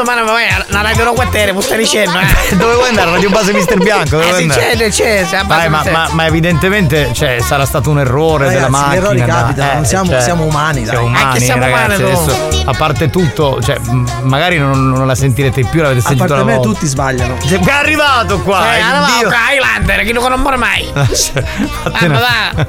[0.00, 2.24] Domani vai alla radio no quartiere, mi stai dicendo, eh.
[2.56, 3.10] Dove vuoi andare?
[3.10, 4.16] Radio Base Mister Bianco?
[4.16, 4.76] Dove Eh, andare?
[4.76, 8.66] c'è, c'è, c'è, base ma, ma- ma evidentemente cioè, sarà stato un errore Ragazzi, della
[8.68, 8.94] gli macchina.
[8.94, 10.84] errori capitano, non siamo- siamo umani.
[10.86, 12.02] Siamo Anche umani, siamo ragazzi.
[12.02, 13.76] umani, adesso, a parte tutto, cioè,
[14.22, 16.72] magari non, non la sentirete più, l'avete A sentito parte una me volta.
[16.72, 17.36] tutti sbagliano.
[17.46, 18.74] Cioè, È arrivato qua!
[18.74, 19.28] Eh, il allora, Dio.
[19.28, 20.88] ok, Highlander, che non muore mai.
[21.92, 22.66] Ah, ma va.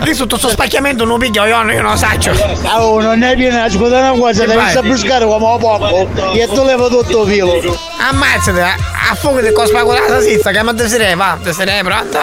[0.00, 2.30] Lì sotto sto spacchiamento non piglia, io, io non lo saccio.
[2.76, 6.88] Oh, non è piena, ascolta una cosa, devi stare buscare come poco e tu levo
[6.88, 7.54] tutto filo.
[7.98, 12.18] Ammazzate, a, fuoco di cospaccolata sizza, chiama Desiree, va, Desiree, pronto?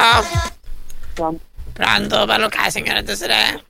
[1.74, 3.66] Pronto, parlo qua, signora Desiree?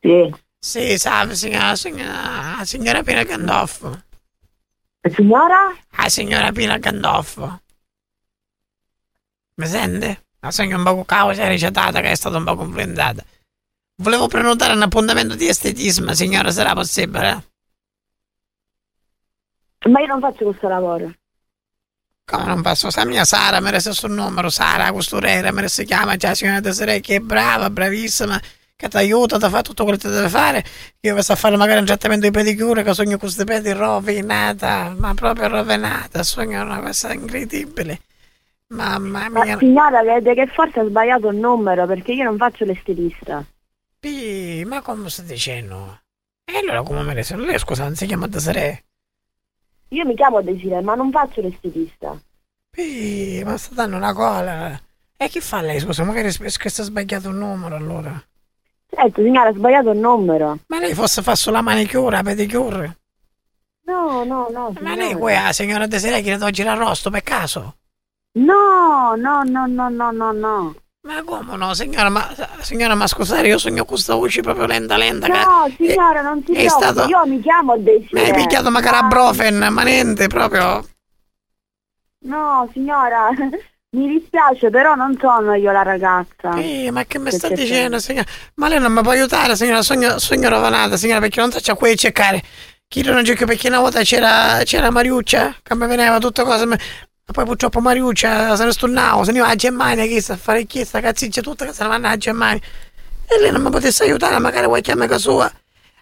[0.00, 0.34] Sì.
[0.58, 4.02] Sì, salve, signora, signora, signora Pina Gandolfo.
[5.14, 5.74] Signora?
[5.92, 7.60] Ah, signora Pina Gandolfo.
[9.54, 10.24] Mi sente?
[10.40, 13.24] La sogno un po' causa ricettata che è stata un po' influenzata.
[14.02, 17.54] Volevo prenotare un appuntamento di estetismo, signora, sarà possibile?
[19.88, 21.12] Ma io non faccio questo lavoro.
[22.24, 22.90] Come non posso?
[22.90, 27.00] Sa mia Sara, mi resta sul numero, Sara, costurera, mi si chiama già signora Desiree,
[27.00, 28.40] che è brava, bravissima,
[28.74, 30.64] che ti aiuta, ti fa tutto quello che deve fare.
[31.00, 34.92] Io sto a fare magari un trattamento di pedicure, che sogno con questi pedi rovinata,
[34.98, 38.00] ma proprio rovinata, sogno una cosa incredibile.
[38.68, 39.56] Mamma Ma mia.
[39.58, 43.44] signora, vede che forse ha sbagliato il numero perché io non faccio l'estilista.
[44.00, 46.00] Pi, ma come stai dicendo?
[46.44, 47.36] E allora come mi resta?
[47.36, 48.85] Lei scusa, non si chiama Desiree?
[49.88, 52.18] Io mi chiamo Desiree, ma non faccio l'estilista.
[52.70, 54.80] Pi, ma sta dando una cola.
[55.16, 55.80] E chi fa lei?
[55.80, 58.22] Scusa, magari s- che sta sbagliato il numero allora.
[58.88, 60.58] Certo, signora, ha sbagliato il numero.
[60.66, 62.98] Ma lei fosse fa solo la manicura, la pedicure?
[63.86, 64.70] No, no, no.
[64.80, 64.94] Ma signora.
[64.96, 67.76] lei qui la signora Desiree che le do girare arrosto per caso?
[68.32, 70.74] No, no, no, no, no, no, no.
[71.06, 72.28] Ma come no, signora, ma
[72.62, 75.28] signora, ma scusate, io sogno questa voce proprio lenta lenta.
[75.28, 78.24] No, che signora, non è preoccupi, stato- io mi chiamo mi Desiree.
[78.24, 80.84] hai picchiato magari a brofen, ma niente, proprio.
[82.24, 83.28] No, signora,
[83.96, 86.50] mi dispiace, però non sono io la ragazza.
[86.56, 88.26] Sì, ma che mi sta c'è dicendo, signora?
[88.54, 89.82] Ma lei non mi può aiutare, signora?
[89.82, 92.42] Sogno, sogno rovanato, signora, perché non so qui a cercare.
[92.88, 96.66] Chi non gioca perché una volta c'era, c'era Mariuccia, che mi veniva tutte cose.
[97.28, 100.34] Ma ma poi purtroppo Mariuccia se ne stornava, se ne va a Germania, chi sta
[100.34, 102.62] a fare chi sta cazziccia tutta che se ne vanno a Germania.
[103.26, 105.50] E lei non mi potesse aiutare, magari qualche amica sua.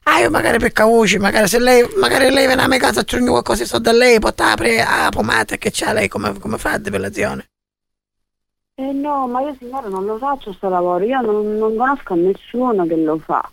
[0.02, 3.04] Ah, io magari per cavoci, magari se lei, magari lei viene a mia casa a
[3.04, 6.76] trovare qualcosa so da lei, porta apre la pomata che c'ha lei, come, come fa
[6.76, 7.48] depilazione?
[8.74, 12.84] Eh no, ma io signora non lo faccio sto lavoro, io non, non conosco nessuno
[12.86, 13.50] che lo fa.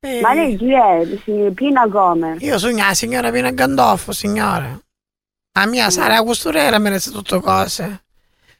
[0.00, 0.20] Eh.
[0.20, 1.08] Ma lei chi è?
[1.24, 2.36] Signora Pina come?
[2.40, 4.78] Io sogno la signora Pina Gandolfo, signora.
[5.56, 8.06] La mia Sara costurera mi resta tutte cose.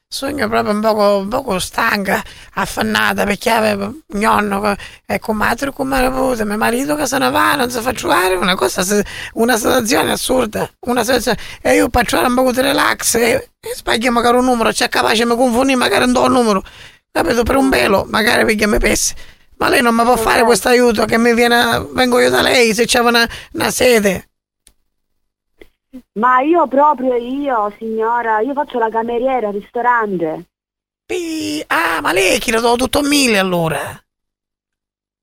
[0.07, 2.23] Sogno proprio un poco, un poco stanca,
[2.53, 7.19] affannata perché aveva un nonno e con madre come era avuto, mio marito che se
[7.19, 8.85] ne va, non si fa trovare, una cosa,
[9.33, 10.71] una situazione assurda.
[10.87, 14.71] Una situazione, e io trovare un po' di relax e, e sbaglio magari un numero,
[14.71, 16.63] c'è capace mi confondi magari un do numero,
[17.11, 19.15] capito, per un velo, magari perché mi pesi.
[19.57, 22.73] Ma lei non mi può fare questo aiuto che mi viene, vengo io da lei
[22.73, 24.29] se c'è una, una sede.
[26.15, 30.45] Ma io proprio io, signora, io faccio la cameriera al ristorante.
[31.07, 33.79] Pi- Ah, ma lei chi lo do tutto a mille allora?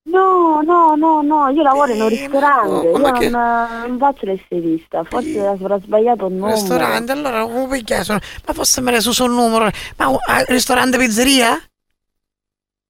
[0.03, 4.25] No, no, no, no, io lavoro in un ristorante, io ma non, che- non faccio
[4.25, 6.53] l'estilista, forse avrà sbagliato il numero.
[6.53, 9.69] Ristorante, allora come perché sono- Ma forse me ne su sul numero.
[9.97, 11.61] Ma uh, ah, ristorante pizzeria?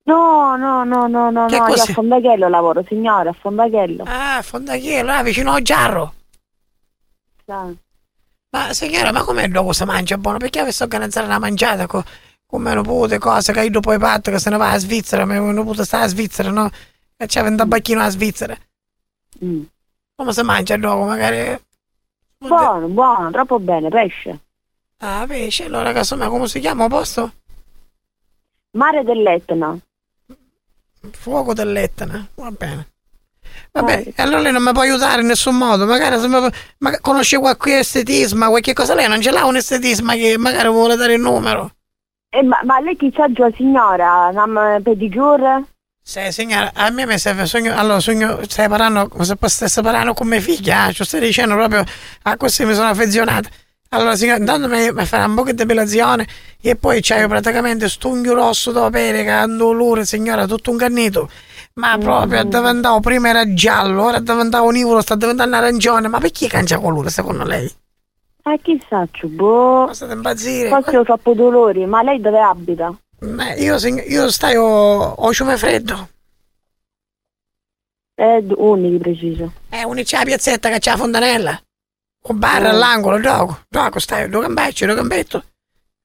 [0.04, 1.94] No, no, no, no, no, Che no, io a cos'è?
[1.94, 4.04] Fondachello lavoro, signora, a Fondachello.
[4.08, 6.14] Ah, Fondachello, ah, vicino al Giarro.
[7.46, 7.74] Sa.
[8.52, 10.38] Ma signora, ma com'è dopo si mangia buono?
[10.38, 12.04] Perché avessi organizzato una mangiata con,
[12.46, 15.26] con meno pute, cose, che io dopo i patto che se ne va a Svizzera,
[15.26, 16.70] ma meno pute sta a Svizzera, no?
[17.16, 18.58] E c'è un tabacchino a Svizzera.
[19.44, 19.64] Mm.
[20.16, 21.06] Come si mangia dopo?
[21.06, 21.60] Magari...
[22.38, 24.40] Buono, buono, troppo bene, pesce.
[24.98, 27.34] Ah, pesce, allora casomai come si chiama il posto?
[28.72, 29.78] Mare dell'Etna.
[31.12, 32.91] Fuoco dell'Etna, va bene.
[33.72, 35.86] Vabbè, e allora lei non mi può aiutare in nessun modo.
[35.86, 36.50] Magari se mi,
[36.80, 38.94] ma conosce qualche estetisma, qualche cosa.
[38.96, 41.72] Lei non ce l'ha un estetisma che magari vuole dare il numero.
[42.30, 44.30] Eh, ma, ma lei chi c'ha già, signora?
[44.34, 45.66] Una pedicure?
[46.04, 47.76] Sì, signora, a me mi serve sogno.
[47.76, 49.10] Allora, sogno, stai parlando,
[49.46, 51.84] stessi parlando con mia figlia, eh, ci stai dicendo proprio
[52.24, 53.50] a così mi sono affezionata.
[53.90, 56.26] Allora, signora, intanto mi, mi farà un po' di depilazione
[56.62, 60.78] e poi c'hai praticamente stungio rosso da pere, che ha un dolore, signora, tutto un
[60.78, 61.30] cannito.
[61.74, 66.08] Ma proprio diventavo, prima era giallo, ora diventavo nivolo, sta diventando arancione.
[66.08, 67.72] Ma perché cangia colore secondo lei?
[68.44, 69.86] Eh, chissà, boh.
[69.86, 70.70] Ma state impazzire?
[70.70, 72.94] Forse ho troppo dolori, ma lei dove abita?
[73.20, 76.10] Ma io, io stai, ho, ho ciume freddo.
[78.16, 79.54] Eh, uni di preciso.
[79.70, 81.62] Eh, unica la piazzetta che c'è la fontanella.
[82.24, 85.44] Un bar all'angolo, gioco, gioco, stai, due gambecci, due gambetto.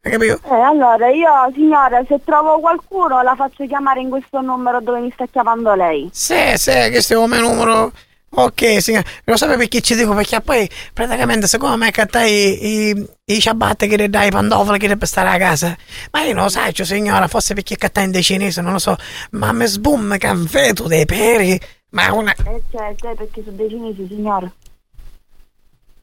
[0.07, 0.41] Hai capito?
[0.45, 5.11] Eh, allora io, signora, se trovo qualcuno la faccio chiamare in questo numero dove mi
[5.13, 6.09] sta chiamando lei.
[6.13, 7.91] Sì, sì, questo è come numero.
[8.29, 10.15] Ok, signora, lo sape perché ci dico?
[10.15, 14.79] Perché poi praticamente secondo me che i, i, i ciabatte che ti dai, i pantofoli
[14.79, 15.77] che devi stare a casa.
[16.13, 18.79] Ma io non lo sai, cioè, signora, forse perché che in dei cinesi, non lo
[18.79, 18.97] so,
[19.33, 21.59] ma mi sbum che han feto dei peri,
[21.91, 22.33] ma una...
[22.33, 24.49] Eh certo, eh, perché sono dei cinesi, signora.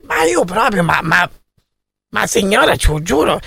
[0.02, 1.30] Ma io proprio, ma, ma,
[2.14, 3.40] ma signora, ci giuro,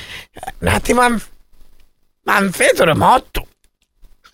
[0.59, 3.47] un attimo, ma un feto morto.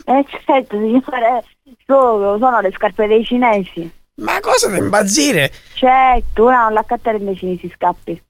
[0.05, 1.45] Eh certo, signore,
[1.87, 3.91] sono, sono le scarpe dei cinesi.
[4.16, 5.53] Ma cosa da imbazzire?
[5.74, 8.22] Certo, una non l'accattare dei cinesi scappi.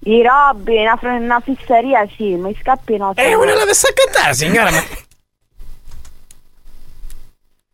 [0.00, 3.12] I robbi, una, una fisseria sì, ma i scappi no.
[3.16, 4.82] Eh, una la deve accattare, signora, ma...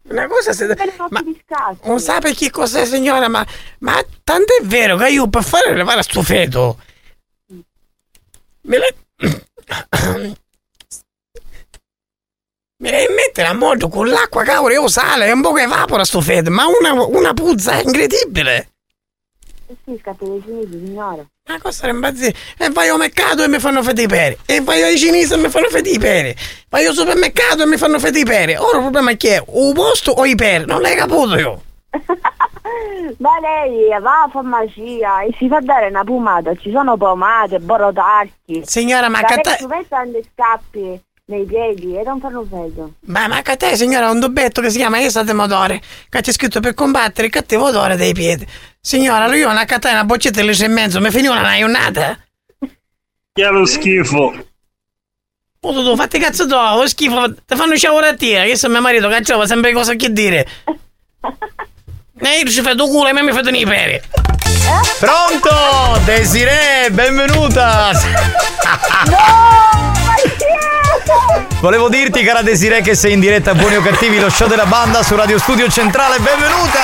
[0.09, 0.67] Una cosa se...
[1.11, 1.25] Ma
[1.85, 3.45] non sa per che cos'è signora, ma,
[3.81, 6.79] ma tanto è vero che io per fare levare sto feto
[8.65, 8.87] me la...
[12.83, 16.05] me la mettere a modo con l'acqua cavolo io sale e un po' che evapora
[16.05, 18.73] sto feto, ma una, una puzza incredibile.
[19.67, 21.31] Eh sì, scappi dei cinesi, signore.
[21.47, 22.35] Ma cosa impazzire?
[22.57, 24.39] E vai al mercato e mi fanno fede i peri.
[24.47, 26.35] E vai ai cinesi e mi fanno fede i peri.
[26.71, 28.57] Vai al supermercato e mi fanno fede i peri.
[28.57, 30.65] Ora il problema è che è o posto o i peri.
[30.65, 31.63] Non l'hai capito io.
[33.19, 38.63] Ma lei va a farmacia e si fa dare una pomata, ci sono pomate, borotarchi.
[38.65, 39.43] Signora, ma che
[40.35, 42.95] scappi nei piedi e fanno freddo.
[43.07, 46.61] Ma, ma che te, signora, un dubbetto che si chiama Esate Motore, che c'è scritto
[46.61, 48.47] per combattere il cattivo odore dei piedi.
[48.81, 52.19] Signora, lui ha una catena, una boccetta di litro e mezzo, mi finì una naionata.
[53.33, 54.35] Che lo schifo.
[55.61, 59.09] Oh, tu, tu, fatti cazzo tu, lo schifo, ti fanno sciavoratina, che se mio marito
[59.09, 60.47] cacciava sempre cose che dire.
[62.17, 64.01] E io ci fai tu culo e me mi fai i peri.
[64.99, 66.01] Pronto?
[66.05, 67.91] Desiree, benvenuta!
[71.61, 74.67] Volevo dirti, cara Desiree, che sei in diretta a Buoni o Cattivi, lo show della
[74.67, 76.19] banda su Radio Studio Centrale.
[76.19, 76.81] Benvenuta!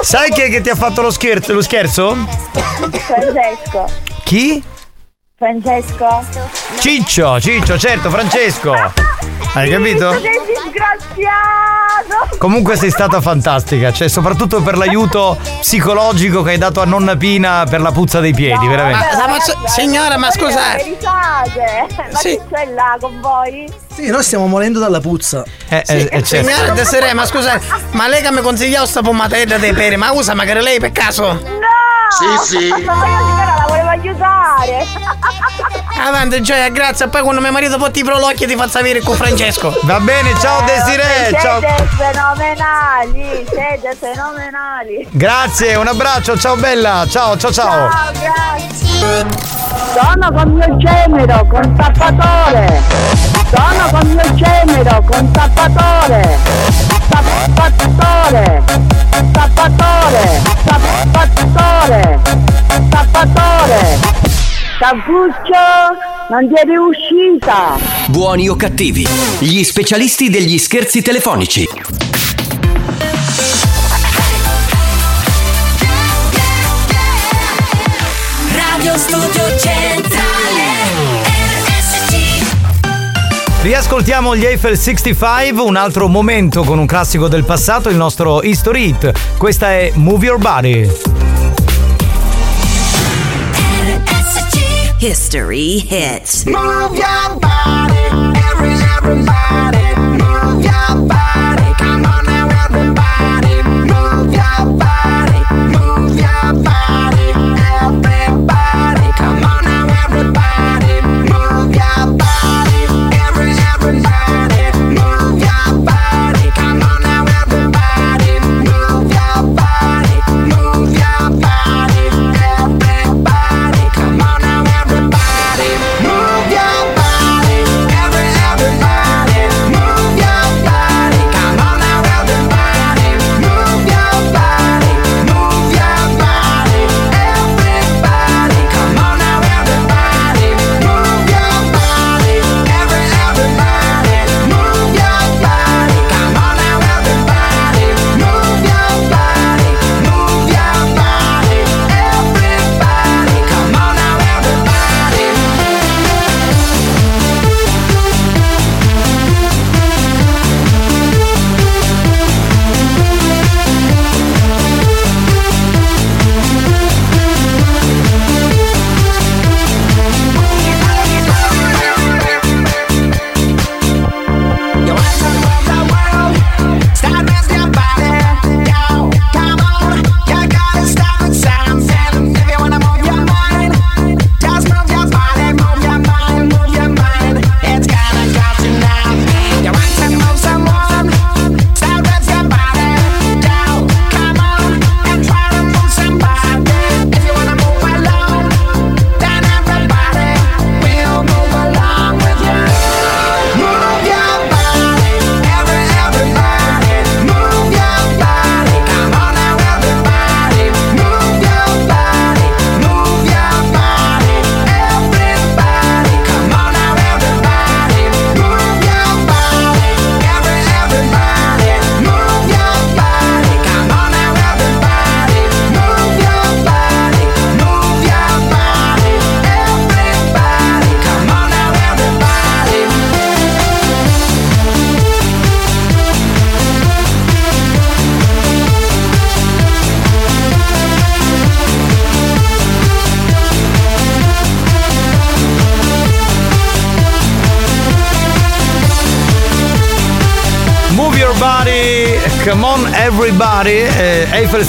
[0.00, 1.52] Sai chi è che ti ha fatto lo scherzo?
[1.52, 2.16] Lo scherzo?
[3.06, 3.86] Francesco.
[4.24, 4.62] Chi?
[5.50, 6.22] Francesco.
[6.80, 8.74] Ciccio, Ciccio, certo, Francesco.
[9.54, 10.10] Hai capito?
[10.10, 12.36] Che disgraziato!
[12.36, 17.64] Comunque sei stata fantastica, cioè soprattutto per l'aiuto psicologico che hai dato a nonna Pina
[17.64, 19.16] per la puzza dei piedi, veramente.
[19.16, 20.82] Ma, ma signora, ma scusate.
[20.82, 21.86] Risate!
[22.12, 22.36] Ma Sì.
[22.36, 23.66] che c'è là con voi?
[23.94, 25.42] Sì, noi stiamo morendo dalla puzza.
[25.70, 29.96] Eh, Sì, signora Desiree, ma scusate, ma lei che mi consigliava sta pomatella dei peri,
[29.96, 31.32] ma usa magari lei per caso?
[31.32, 31.88] No!
[32.10, 32.68] Sì, sì.
[32.68, 34.86] Ma io signora la volevo aiutare!
[36.02, 39.78] Avanti Gioia, grazie, poi quando mio marito porti i prolocchi ti faccio avere con Francesco.
[39.82, 41.60] Va bene, ciao Desiree, ciao.
[41.60, 43.46] Siete fenomenali!
[43.48, 45.06] Siete fenomenali!
[45.10, 47.88] Grazie, un abbraccio, ciao bella, ciao, ciao, ciao.
[48.12, 49.26] grazie!
[49.92, 52.82] Sono con mio genero, con tappatore!
[53.54, 56.99] Sono con mio genero, con tappatore!
[57.10, 58.62] Tappatore!
[59.32, 60.42] Tappatore!
[60.64, 62.20] Tappatore!
[62.88, 63.98] Tappatore!
[64.78, 65.66] Cappuccio,
[66.30, 67.76] non ti è riuscita!
[68.06, 69.06] Buoni o cattivi,
[69.40, 71.68] gli specialisti degli scherzi telefonici.
[83.62, 88.88] Riascoltiamo gli Eiffel 65, un altro momento con un classico del passato, il nostro History
[88.88, 89.36] Hit.
[89.36, 90.88] Questa è Move Your Body.
[94.98, 96.44] History hits.
[96.44, 99.79] Move your body, every, everybody.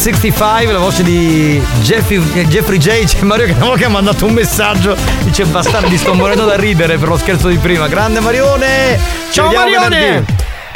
[0.02, 3.04] 65, la voce di Jeffrey, Jeffrey J.
[3.06, 7.08] C'è Mario che che ha mandato un messaggio, dice bastardi sto morendo da ridere per
[7.08, 7.88] lo scherzo di prima.
[7.88, 8.98] Grande Marione!
[9.28, 9.90] Ci Ciao, Marione!
[10.00, 10.34] venerdì.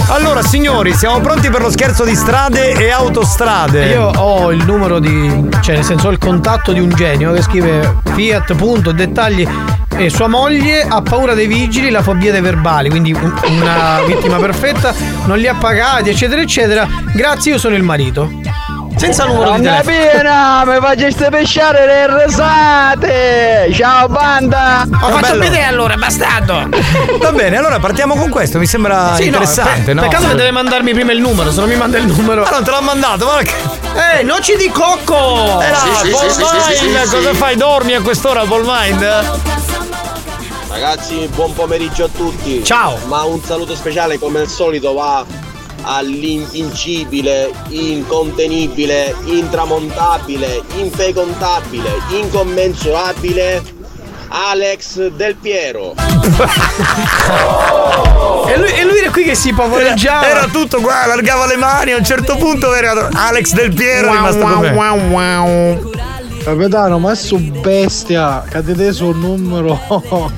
[0.09, 3.85] Allora signori, siamo pronti per lo scherzo di strade e autostrade.
[3.87, 5.49] Io ho il numero di.
[5.59, 9.47] cioè nel senso ho il contatto di un genio che scrive Fiat, punto, dettagli.
[9.97, 14.37] E sua moglie ha paura dei vigili, la fobia dei verbali, quindi un- una vittima
[14.37, 14.93] perfetta,
[15.25, 16.87] non li ha pagati, eccetera, eccetera.
[17.11, 18.29] Grazie, io sono il marito.
[19.05, 20.11] Senza numero di Donna telefono.
[20.11, 23.69] piena, mi faceste pesciare le risate!
[23.71, 24.83] Ciao banda!
[24.99, 26.67] Ho fatto vedere allora, bastardo!
[27.21, 30.01] Va bene, allora partiamo con questo, mi sembra Sì, no, interessante, per- no?
[30.01, 32.41] Peccato che deve mandarmi prima il numero, se non mi manda il numero.
[32.41, 34.19] Ma non te l'ha mandato, ma che.
[34.19, 35.61] Eh, noci di cocco!
[35.61, 37.15] Eh, no, Sì, sì, Paul sì, sì, sì, sì, Mind, sì.
[37.15, 37.55] cosa fai?
[37.55, 39.39] Dormi a quest'ora, Paul Mind?
[40.69, 42.63] Ragazzi, buon pomeriggio a tutti.
[42.63, 42.97] Ciao.
[43.05, 45.23] Ma un saluto speciale come al solito va
[45.85, 53.63] all'invincibile, incontenibile, intramontabile, infecontabile, incommensurabile
[54.29, 55.93] Alex Del Piero.
[58.47, 60.29] E lui, e lui era qui che si pavoleggiava.
[60.29, 64.11] Era tutto qua, allargava le mani, a un certo punto era Alex Del Piero è
[64.11, 64.71] rimasto con me.
[66.45, 69.81] Capitano, ma è su bestia, cadete sul numero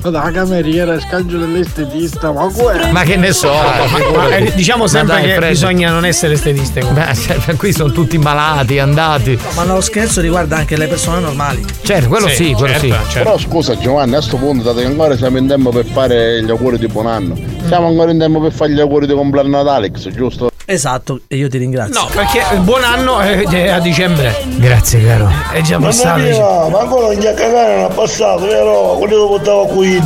[0.10, 5.20] da cameriera scangio dell'estetista, ma qua Ma che ne so, Ma, eh, diciamo sempre Ma
[5.20, 5.50] dai, che Fred.
[5.50, 6.80] bisogna non essere estetiste.
[6.80, 9.38] Beh, cioè, qui sono tutti malati, andati.
[9.54, 11.62] Ma lo scherzo riguarda anche le persone normali.
[11.82, 12.90] Certo, quello sì, quello sì.
[13.12, 16.48] Però scusa Giovanni, a sto punto, dato che ancora siamo in tempo per fare gli
[16.48, 17.36] auguri di buon anno,
[17.66, 20.50] siamo ancora in tempo per fare gli auguri di compleanno ad Alex, giusto?
[20.70, 21.98] Esatto, e io ti ringrazio.
[21.98, 24.36] No, perché buon anno è, è a dicembre.
[24.56, 25.32] Grazie, caro.
[25.50, 26.68] È già Mamma passato.
[26.68, 28.96] ma ancora ha cagato, non ha passato, vero?
[28.98, 29.98] Quello lo portavo qui.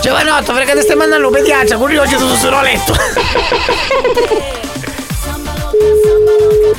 [0.00, 1.76] Giovanotto, perché ti stai mandando un pediatra?
[1.76, 2.94] Quello oggi sono sul letto.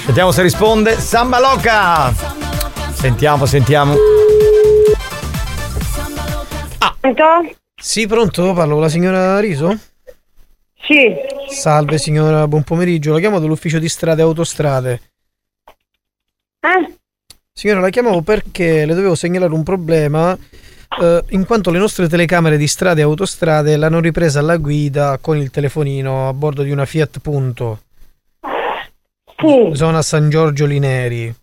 [0.06, 0.98] Sentiamo se risponde.
[0.98, 2.14] Samba Loca!
[2.94, 3.94] Sentiamo, sentiamo.
[7.02, 7.24] Pronto?
[7.76, 8.54] Sì, pronto?
[8.54, 9.78] Parlo con la signora Riso?
[10.92, 11.16] Sì.
[11.48, 13.14] Salve signora, buon pomeriggio.
[13.14, 15.02] La chiamo dall'ufficio di strade e autostrade.
[16.60, 16.96] Eh?
[17.54, 20.38] Signora, la chiamavo perché le dovevo segnalare un problema.
[21.00, 25.38] eh, in quanto le nostre telecamere di strade e autostrade l'hanno ripresa alla guida con
[25.38, 27.80] il telefonino a bordo di una Fiat Punto.
[29.38, 29.72] Sì.
[29.72, 31.34] Zona San Giorgio Lineri.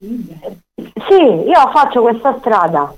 [0.00, 2.92] Sì, io faccio questa strada.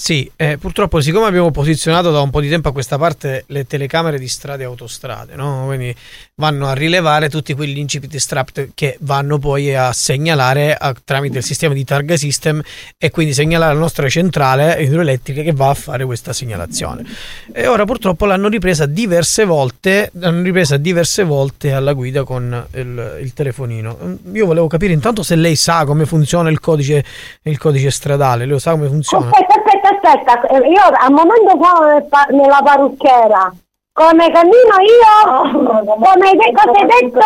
[0.00, 3.66] Sì, eh, purtroppo siccome abbiamo posizionato da un po' di tempo a questa parte le
[3.66, 5.64] telecamere di strade e autostrade, no?
[5.66, 5.92] quindi
[6.36, 11.44] vanno a rilevare tutti quegli incipiti strap che vanno poi a segnalare a- tramite il
[11.44, 12.62] sistema di targa system
[12.96, 17.04] e quindi segnalare alla nostra centrale idroelettrica che va a fare questa segnalazione.
[17.52, 23.18] E ora purtroppo l'hanno ripresa diverse volte, l'hanno ripresa diverse volte alla guida con il,
[23.20, 24.18] il telefonino.
[24.32, 27.04] Io volevo capire intanto se lei sa come funziona il codice,
[27.42, 29.30] il codice stradale, lo sa come funziona?
[29.30, 30.40] Aspetta, aspetta, aspetta.
[30.64, 33.52] Io al momento sono nella parrucchiera.
[33.98, 35.50] Come cammino io?
[35.84, 37.18] Come che cosa hai detto?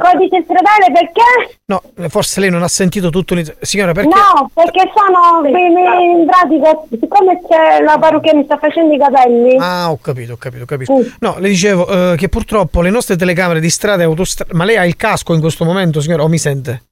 [0.00, 1.58] Codice stradale perché?
[1.64, 3.56] No, forse lei non ha sentito tutto l'inizio.
[3.62, 4.08] Signora, perché?
[4.08, 9.56] No, perché sono in pratica, siccome c'è la parrucchiera mi sta facendo i capelli.
[9.58, 10.92] Ah, ho capito, ho capito, ho capito.
[11.18, 14.54] No, le dicevo eh, che purtroppo le nostre telecamere di strada e autostrada.
[14.54, 16.87] Ma lei ha il casco in questo momento, signora, o mi sente?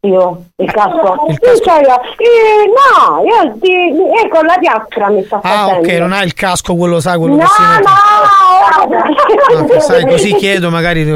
[0.00, 1.26] Io, il casco?
[1.28, 2.00] Il Sì, c'ho io.
[2.18, 5.88] Eh, no, io ti, eh, con la piastra mi sta Ah, facendo.
[5.88, 7.82] ok, non ha il casco, quello sa, quello No, che si mette.
[7.82, 9.56] no!
[9.58, 11.10] Ah, ok, sai, così chiedo magari.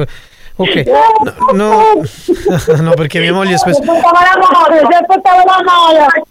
[0.57, 1.83] Ok, no, no,
[2.83, 3.81] no, perché mia moglie spesso.
[3.81, 6.27] Portavo la moto, se portavo la moto.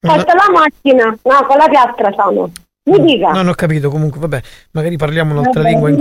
[0.00, 1.04] Porto la macchina.
[1.22, 2.50] No, con la piastra sono.
[2.82, 3.30] Mi dica.
[3.32, 4.40] Non ho capito, comunque, vabbè,
[4.72, 5.90] magari parliamo un'altra lingua.
[5.90, 5.96] in-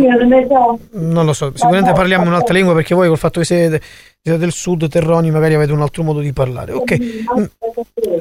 [0.91, 3.81] non lo so, sicuramente parliamo un'altra lingua perché voi col fatto che siete,
[4.21, 6.71] siete del sud, terroni, magari avete un altro modo di parlare.
[6.71, 6.97] Ok,
[7.39, 7.43] Mm,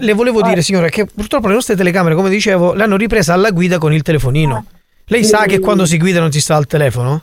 [0.01, 3.79] le volevo dire signora che purtroppo le nostre telecamere, come dicevo, l'hanno ripresa alla guida
[3.79, 4.65] con il telefonino.
[5.07, 7.23] Lei sa che quando si guida non si sta al telefono?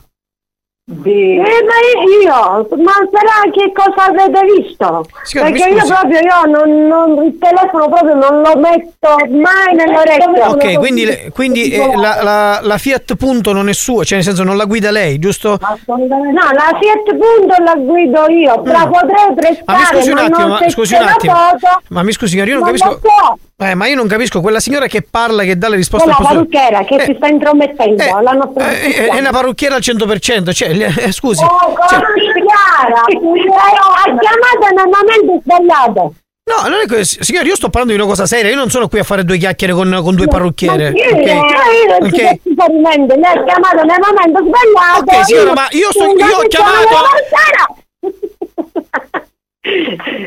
[0.88, 5.04] Eh, ma io, ma sarà che cosa avete visto?
[5.24, 10.44] Signora, Perché io proprio io non, non- il telefono proprio non lo metto mai nell'orecchio.
[10.50, 14.24] Ok, quindi, le- quindi eh, la, la- la Fiat Punto non è sua, cioè nel
[14.26, 15.58] senso non la guida lei, giusto?
[15.86, 20.22] No, la Fiat Punto la guido io, la potrei prestare, Ma mi scusi un ma
[20.24, 21.34] attimo, ma scusi un attimo.
[21.34, 23.38] foto, Ma mi scusi, io non non capisco.
[23.58, 26.34] Eh, ma io non capisco quella signora che parla, che dà le risposte al posto-
[26.34, 30.68] parrucchiera che si sta intromettendo alla nostra Eh, è, è una parrucchiera al 100%, cioè,
[30.98, 31.42] eh, scusi.
[31.42, 33.00] Oh, cioè, cosa chiara!
[33.00, 36.14] Ha chiamato nel momento sbagliato.
[36.48, 37.16] No, non è così.
[37.24, 38.50] Signore, io sto parlando di una cosa seria.
[38.50, 40.90] Io non sono qui a fare due chiacchiere con, con due parrucchiere.
[40.90, 41.26] Ma io, ok?
[41.26, 42.28] io non ci Ok.
[42.28, 45.16] faccio riferimento, lei ha chiamato nel momento sbagliato.
[45.16, 48.10] Ok, signora, ma io non io ho ci chiamato- la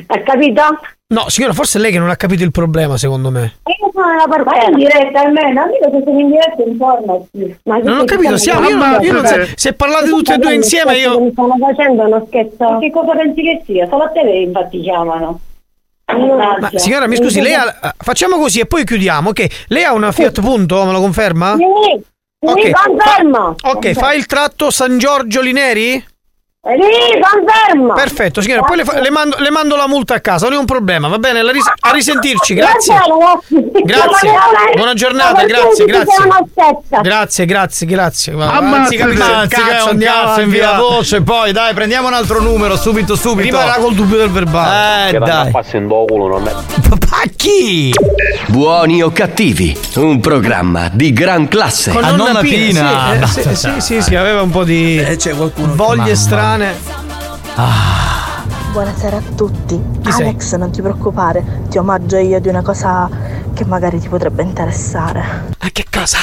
[0.07, 0.61] Ha capito?
[1.11, 3.55] No, signora, forse è lei che non ha capito il problema, secondo me.
[3.65, 4.67] Io sono la parrucchiera.
[4.67, 7.57] in diretta almeno, amico se sono in diretta informati.
[7.63, 10.53] Ma Non ho capito, siamo, io non, io non so- se parlate tutte e due
[10.53, 11.19] insieme io...
[11.19, 12.77] Mi stanno facendo uno scherzo.
[12.79, 13.87] Che cosa pensi che sia?
[13.87, 15.39] Solo a te infatti chiamano.
[16.11, 17.93] Ma signora, mi scusi, lei ha...
[17.97, 19.65] facciamo così e poi chiudiamo, ok?
[19.67, 21.55] Lei ha una Fiat Punto, me lo conferma?
[21.55, 22.03] Sì,
[22.61, 23.55] sì, confermo.
[23.63, 26.03] Ok, fa il tratto San Giorgio Lineri?
[26.61, 26.75] Sì,
[27.21, 27.93] confermo.
[27.93, 30.59] Perfetto, signora, poi le, fa- le mando, le mando la multa a casa, non è
[30.59, 31.41] un problema, va bene?
[31.41, 32.95] La ris- a risentirci, grazie.
[33.81, 34.31] Grazie,
[34.75, 36.15] buona giornata, grazie, grazie.
[37.01, 38.33] Grazie, grazie, grazie.
[38.33, 41.21] Ammazzi, che un andiamo cazzo in via voce.
[41.21, 43.47] Poi dai, prendiamo un altro numero subito, subito.
[43.55, 45.15] Prima era col dubbio del verbale.
[45.15, 45.51] Eh, dai.
[45.51, 46.51] Passando culo, non è.
[46.51, 47.91] Ma chi?
[48.47, 51.91] Buoni o cattivi, un programma di gran classe.
[51.91, 55.03] Con nonna Pina, sì, eh, sì, sì, sì, sì, aveva un po' di
[55.55, 56.48] voglie strane.
[58.71, 59.79] Buonasera a tutti.
[60.03, 60.29] Chi sei?
[60.29, 63.07] Alex, non ti preoccupare, ti omaggio io di una cosa
[63.53, 65.19] che magari ti potrebbe interessare.
[65.61, 66.17] Ma che cosa?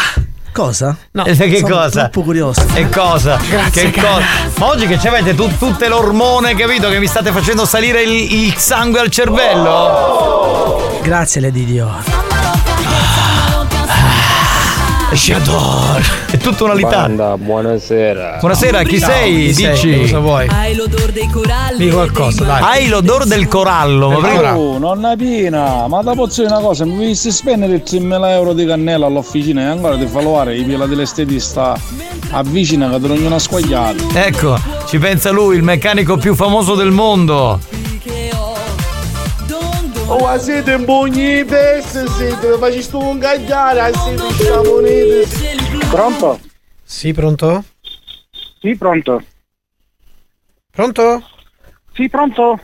[0.50, 0.96] Cosa?
[1.12, 2.00] No, Eh, che sono cosa?
[2.08, 2.60] troppo curioso.
[2.74, 3.38] E cosa?
[3.48, 4.14] Grazie, che cara.
[4.14, 4.26] cosa?
[4.58, 6.88] Ma oggi che ci avete tu- tutte l'ormone, capito?
[6.88, 10.98] Che vi state facendo salire il, il sangue al cervello?
[11.02, 12.15] Grazie, Lady Dio.
[15.12, 16.02] J'adore.
[16.30, 17.06] È tutta una litania.
[17.06, 18.38] Banda, buonasera.
[18.40, 19.46] Buonasera, chi sei?
[19.46, 19.72] Chi sei?
[19.72, 20.00] Dici.
[20.00, 20.48] Cosa vuoi?
[20.48, 21.84] Hai l'odore dei coralli.
[21.84, 22.62] Di qualcosa, dai.
[22.62, 24.58] Hai l'odore del corallo, ma prima.
[24.58, 28.66] Oh, nonna Pina, ma da posso dire una cosa, mi visti spendere 3.000 euro di
[28.66, 31.78] cannella all'officina e ancora ti fa lavare i pila dell'estetista
[32.32, 34.02] avvicina che te non una squagliata.
[34.12, 37.60] Ecco, ci pensa lui, il meccanico più famoso del mondo.
[40.08, 40.76] Oh, ma siete
[41.44, 45.26] pezzi, siete, faceste un cagliare, siete sciamonete.
[45.90, 46.40] Pronto?
[46.84, 47.64] Sì, pronto?
[48.60, 49.24] Sì, pronto.
[50.70, 51.22] Pronto?
[51.92, 52.60] Sì, pronto.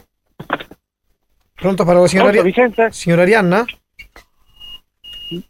[1.55, 2.93] Pronto, parlo signora, Pronto, Ri- sente?
[2.93, 3.65] signora Arianna?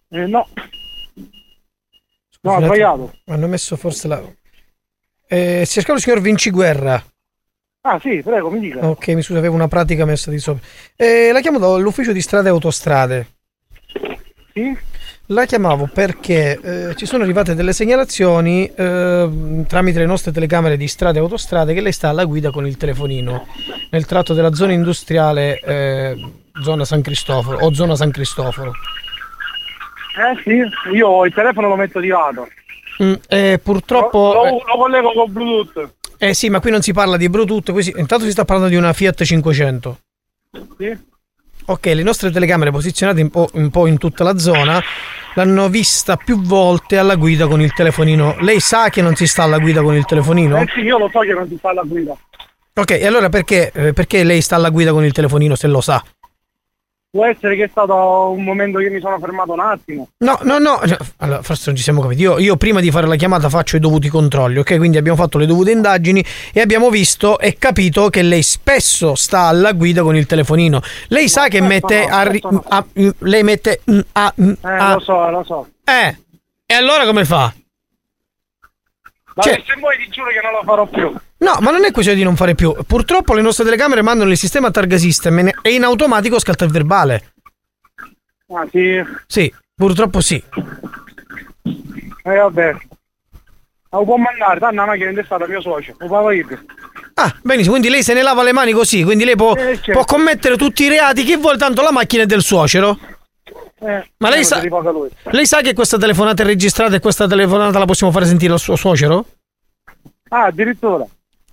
[0.08, 0.48] Eh, no.
[2.40, 3.12] No, ho sbagliato.
[3.26, 4.22] Hanno messo forse la...
[5.26, 7.02] Eh, si cercava il signor Vinciguerra.
[7.84, 8.88] Ah, sì, prego, mi dica.
[8.88, 10.62] Ok, mi scusi, avevo una pratica messa di sopra.
[10.94, 13.26] Eh, la chiamo dall'ufficio di strade e autostrade.
[14.52, 14.78] Sì?
[15.26, 20.86] La chiamavo perché eh, ci sono arrivate delle segnalazioni eh, tramite le nostre telecamere di
[20.86, 23.46] strade e autostrade che lei sta alla guida con il telefonino
[23.90, 26.16] nel tratto della zona industriale eh,
[26.62, 28.72] zona San Cristoforo o zona San Cristoforo.
[30.18, 32.46] Eh sì, io il telefono lo metto di lato.
[33.02, 34.32] Mm, eh, purtroppo...
[34.34, 35.94] Lo, eh, lo collego con Bluetooth.
[36.24, 38.76] Eh sì, ma qui non si parla di Bluetooth, si- intanto si sta parlando di
[38.76, 39.98] una Fiat 500.
[40.78, 40.96] Sì?
[41.64, 44.80] Ok, le nostre telecamere posizionate un po', un po' in tutta la zona
[45.34, 48.36] l'hanno vista più volte alla guida con il telefonino.
[48.38, 50.58] Lei sa che non si sta alla guida con il telefonino?
[50.58, 52.16] Eh sì, io lo so che non si fa la guida.
[52.74, 55.80] Ok, e allora perché, eh, perché lei sta alla guida con il telefonino se lo
[55.80, 56.00] sa?
[57.14, 60.08] Può essere che è stato un momento che mi sono fermato un attimo.
[60.20, 62.22] No, no, no, cioè, allora, forse non ci siamo capiti.
[62.22, 64.78] Io, io prima di fare la chiamata faccio i dovuti controlli, ok?
[64.78, 69.40] Quindi abbiamo fatto le dovute indagini e abbiamo visto e capito che lei spesso sta
[69.40, 70.80] alla guida con il telefonino.
[71.08, 72.86] Lei sa che mette a, ri- a-
[73.18, 73.82] lei mette
[74.12, 75.68] a, Eh, a- lo so, lo so.
[75.84, 76.16] Eh,
[76.64, 77.52] e allora come fa?
[79.34, 81.12] Ma Cioè- se vuoi ti giuro che non lo farò più.
[81.38, 82.74] No, ma non è questione di non fare più.
[82.86, 87.32] Purtroppo le nostre telecamere mandano il sistema targa system e in automatico scatta il verbale.
[88.54, 89.02] Ah sì?
[89.26, 90.42] Sì, purtroppo sì.
[92.24, 92.72] Eh vabbè.
[93.90, 95.94] Ma lo può mandare, tanto la macchina è stata mio socio.
[95.98, 96.46] Lo pago io.
[97.14, 99.92] Ah, benissimo, quindi lei se ne lava le mani così, quindi lei può, Eh, certo.
[99.92, 102.98] può commettere tutti i reati che vuole, tanto la macchina è del suocero.
[103.80, 104.62] Eh, Ma lei sa-.
[105.30, 108.60] Lei sa che questa telefonata è registrata e questa telefonata la possiamo fare sentire al
[108.60, 109.26] suo suocero?
[110.28, 111.04] Ah, addirittura.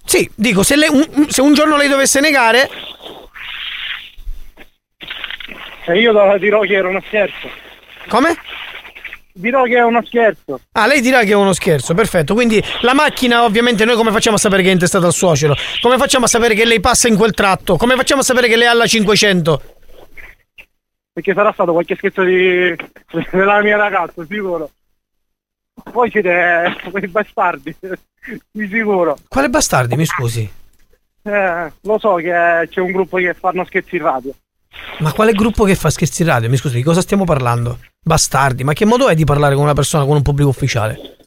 [0.05, 2.69] Sì, dico, se, lei- un, se un giorno lei dovesse negare,
[5.85, 7.49] E io dirò che era uno scherzo.
[8.07, 8.35] come?
[9.33, 10.59] Dirò che è uno scherzo.
[10.73, 12.33] Ah, lei dirà che è uno scherzo, perfetto.
[12.33, 15.55] Quindi la macchina, ovviamente, noi come facciamo a sapere che è intestata al suocero?
[15.81, 17.77] Come facciamo a sapere che lei passa in quel tratto?
[17.77, 19.61] Come facciamo a sapere che lei ha la 500?
[21.19, 22.73] Perché sarà stato qualche scherzo di...
[23.31, 24.71] della mia ragazza, sicuro.
[25.91, 27.75] Poi siete quei bastardi,
[28.49, 29.17] di sicuro.
[29.27, 30.49] Quale bastardi, mi scusi?
[31.23, 34.33] Eh, lo so che c'è un gruppo che fanno scherzi in radio.
[34.99, 36.47] Ma quale gruppo che fa scherzi in radio?
[36.47, 37.79] Mi scusi, di cosa stiamo parlando?
[38.01, 41.17] Bastardi, ma che modo è di parlare con una persona, con un pubblico ufficiale?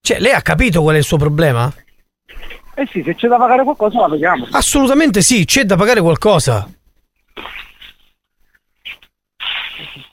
[0.00, 1.72] Cioè, lei ha capito qual è il suo problema?
[2.74, 4.46] Eh sì, se c'è da pagare qualcosa la paghiamo.
[4.52, 6.68] Assolutamente sì, c'è da pagare qualcosa.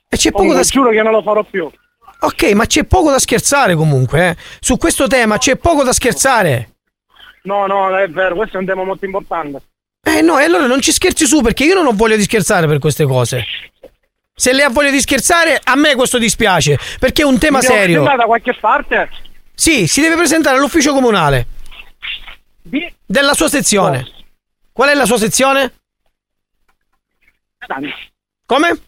[0.09, 1.69] E c'è poco Comunque, da giuro che non lo farò più.
[2.19, 4.35] Ok, ma c'è poco da scherzare comunque, eh.
[4.59, 6.75] Su questo tema c'è poco da scherzare.
[7.43, 9.61] No, no, è vero, questo è un tema molto importante.
[10.01, 12.65] Eh no, e allora non ci scherzi su perché io non ho voglia di scherzare
[12.65, 13.45] per queste cose.
[14.33, 17.73] Se lei ha voglia di scherzare, a me questo dispiace, perché è un tema devo
[17.73, 18.03] serio.
[18.03, 19.09] presentare da qualche parte?
[19.53, 21.47] Sì, si deve presentare all'ufficio comunale.
[23.05, 24.07] Della sua sezione.
[24.71, 25.73] Qual è la sua sezione?
[27.57, 27.93] Catania.
[28.45, 28.81] Come?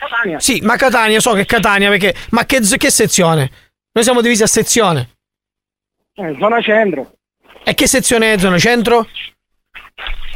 [0.00, 0.40] Catania.
[0.40, 2.14] Sì, ma Catania, so che Catania perché.
[2.30, 3.50] Ma che, che sezione?
[3.92, 5.10] Noi siamo divisi a sezione.
[6.14, 7.12] Eh, zona centro.
[7.62, 9.06] E che sezione è zona centro?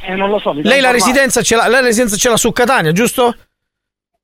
[0.03, 0.53] Eh, non lo so.
[0.53, 3.35] Lei la residenza ce l'ha, lei la residenza ce l'ha su Catania, giusto?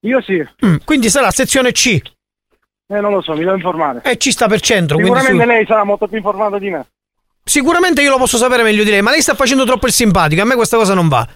[0.00, 0.46] Io sì.
[0.64, 2.00] Mm, quindi sarà sezione C.
[2.86, 4.02] Eh, non lo so, mi devo informare.
[4.02, 4.98] E ci sta per centro.
[4.98, 6.86] Sicuramente su- lei sarà molto più informato di me.
[7.42, 10.42] Sicuramente io lo posso sapere meglio di lei, ma lei sta facendo troppo il simpatico.
[10.42, 11.26] A me questa cosa non va.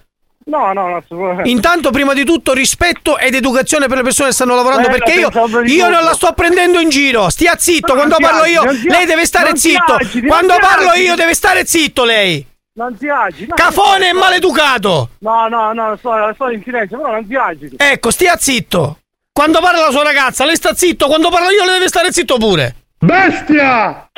[0.47, 1.49] No, no, no, assolutamente.
[1.49, 4.89] Intanto, prima di tutto, rispetto ed educazione per le persone che stanno lavorando.
[4.89, 5.31] Bella, perché io,
[5.65, 7.31] io non la sto prendendo in giro.
[7.31, 7.95] Stia zitto.
[7.95, 9.97] No, Quando parlo agiti, io, lei deve stare zitto.
[9.99, 11.05] non Quando parlo agiti.
[11.07, 12.47] io, deve stare zitto lei.
[12.75, 13.47] Non si agiti.
[13.47, 15.11] no, Cafone e maleducato.
[15.21, 17.77] No, no, no, sto, sto in silenzio, però non si agiti.
[17.79, 18.99] Ecco, stia zitto.
[19.33, 21.07] Quando parla la sua ragazza, lei sta zitto.
[21.07, 22.75] Quando parlo io, lei deve stare zitto pure.
[23.05, 24.09] Bestia!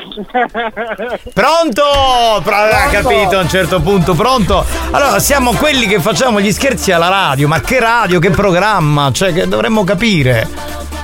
[1.34, 1.82] Pronto?
[1.82, 4.64] Ha capito a un certo punto, pronto?
[4.92, 9.10] Allora, siamo quelli che facciamo gli scherzi alla radio, ma che radio, che programma?
[9.10, 10.48] Cioè, che dovremmo capire.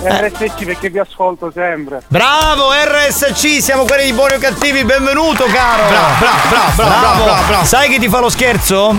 [0.00, 2.02] RSC perché vi ascolto sempre.
[2.06, 5.88] Bravo RSC, siamo quelli di buoni o cattivi, benvenuto caro.
[5.88, 7.64] Bravo, bravo, bravo, bravo, bravo, bravo, bravo.
[7.64, 8.96] Sai chi ti fa lo scherzo?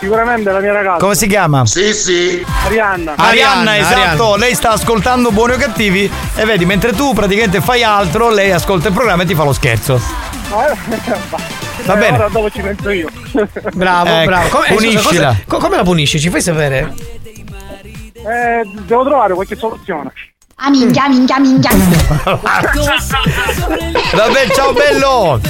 [0.00, 0.96] Sicuramente la mia ragazza.
[0.98, 1.66] Come si chiama?
[1.66, 2.44] Sì, sì.
[2.64, 3.12] Arianna.
[3.16, 8.30] Arianna, esatto, lei sta ascoltando buoni o cattivi e vedi, mentre tu praticamente fai altro,
[8.30, 10.00] lei ascolta il programma e ti fa lo scherzo.
[11.84, 12.16] Va bene.
[12.16, 13.08] Ora dopo ci penso io.
[13.74, 14.48] Bravo, Ecco, bravo.
[14.48, 15.26] Come, eh, puniscila.
[15.28, 16.18] cosa- co- come la punisci?
[16.18, 16.94] Ci fai sapere?
[17.22, 20.12] Eh, devo trovare qualche soluzione.
[20.62, 21.70] Ah, minchia, minchia, minchia.
[24.12, 25.40] Vabbè, ciao bello!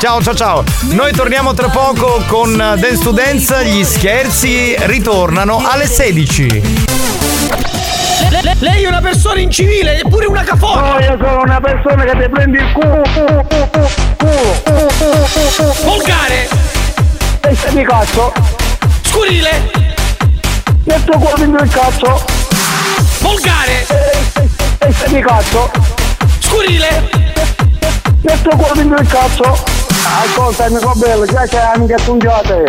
[0.00, 0.64] Ciao, ciao, ciao.
[0.90, 3.64] Noi torniamo tra poco con Dance to Dance.
[3.64, 6.86] Gli scherzi ritornano alle 16.
[8.58, 10.94] Lei è una persona incivile, è pure una cafona!
[10.94, 13.02] No, io sono una persona che ti prendi il culo.
[15.84, 16.48] Volgare!
[17.40, 18.32] Testa di cazzo.
[19.02, 19.70] Scurile!
[20.82, 22.24] Metto culo dentro il cazzo.
[23.20, 24.11] Volgare!
[24.82, 25.70] Testa di cazzo.
[26.40, 27.08] Scurile!
[28.22, 29.64] Metto culo dentro il cazzo.
[30.04, 32.64] Ascolta, mio bello, già c'è amica tungiate.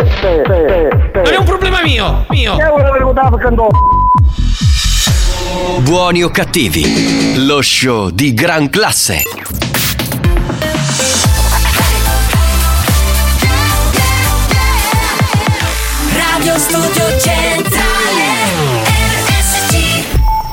[1.12, 2.24] Non è un problema mio!
[2.28, 2.54] Mio!
[2.54, 3.30] Io volevo ricordare.
[5.80, 9.63] Buoni o cattivi, lo show di gran classe.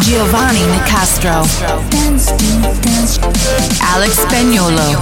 [0.00, 1.46] Giovanni Nicastro.
[3.80, 4.98] Alex Spagnolo.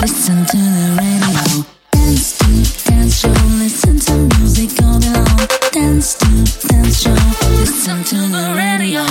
[0.00, 1.64] Listen to the radio.
[1.92, 3.28] Dance to dance show.
[3.58, 5.48] Listen to music all day long.
[5.72, 6.26] Dance to
[6.68, 7.16] dance show.
[7.56, 9.04] Listen to the radio.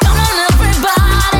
[0.00, 1.39] Come on, everybody.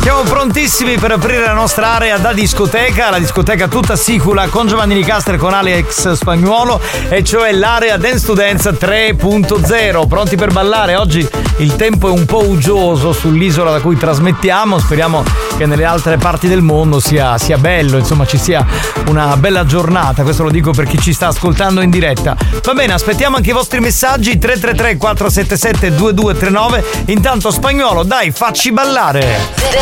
[0.00, 4.94] Siamo prontissimi per aprire la nostra area da discoteca, la discoteca tutta sicula con Giovanni
[4.94, 10.08] Nicastre e con Alex Spagnuolo, e cioè l'area Dance to Dance 3.0.
[10.08, 10.96] Pronti per ballare?
[10.96, 11.26] Oggi
[11.58, 15.22] il tempo è un po' uggioso sull'isola da cui trasmettiamo, speriamo
[15.56, 18.66] che nelle altre parti del mondo sia, sia bello, insomma ci sia
[19.06, 22.36] una bella giornata, questo lo dico per chi ci sta ascoltando in diretta.
[22.62, 26.84] Va bene, aspettiamo anche i vostri messaggi 333 477 2239.
[27.06, 29.81] Intanto Spagnuolo, dai, facci ballare.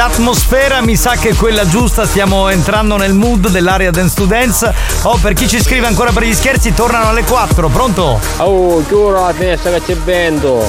[0.00, 4.72] l'atmosfera mi sa che è quella giusta, stiamo entrando nel mood dell'area dance to dance.
[5.02, 8.18] Oh, per chi ci scrive ancora per gli scherzi, tornano alle 4, pronto?
[8.38, 10.64] Oh, chiudo la finestra che c'è vento.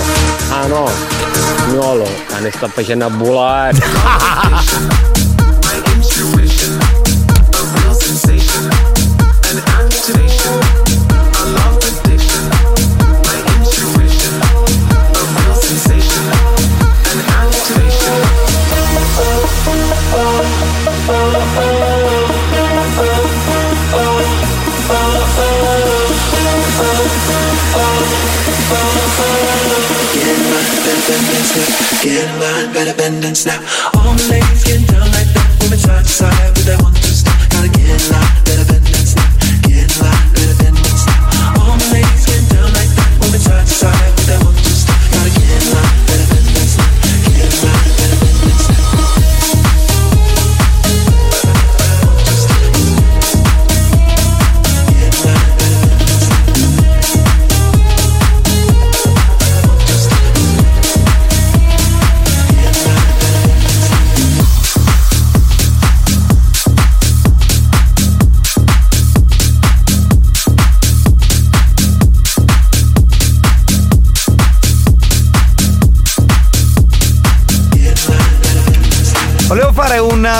[0.49, 3.82] Ah no, ah, ne sta facendo a bulare.
[32.02, 33.61] Get in line, better bend and snap.
[33.94, 36.94] All the ladies get down like that, moving side to side with that one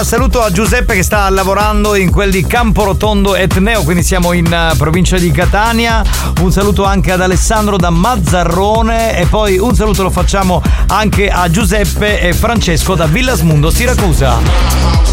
[0.03, 4.73] saluto a Giuseppe che sta lavorando in quel di Camporotondo Etneo, quindi siamo in eh,
[4.77, 6.03] provincia di Catania.
[6.41, 11.49] Un saluto anche ad Alessandro da Mazzarrone e poi un saluto lo facciamo anche a
[11.49, 15.10] Giuseppe e Francesco da Villasmundo, Siracusa.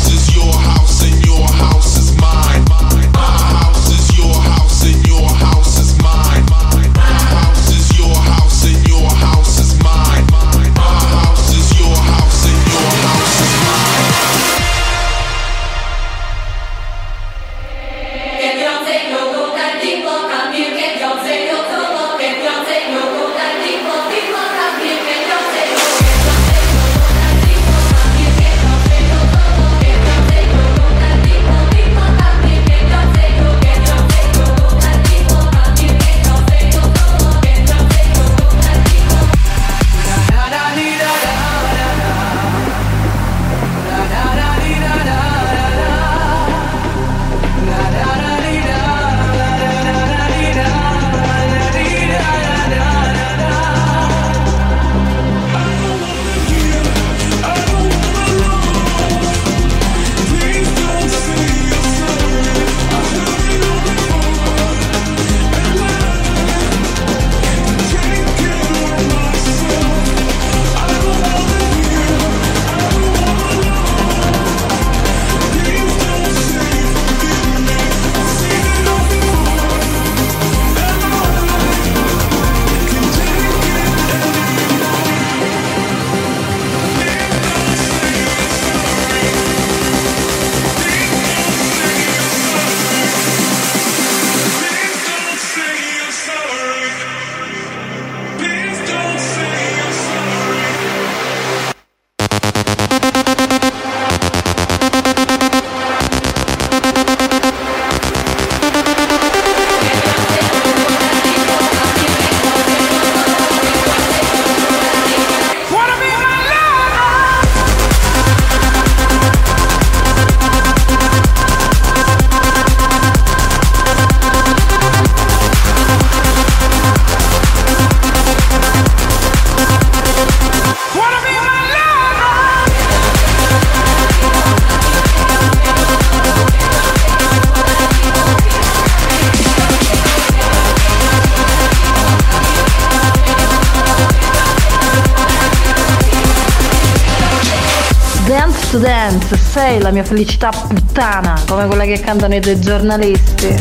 [149.78, 153.56] Sei la mia felicità puttana, come quella che cantano i due giornalisti.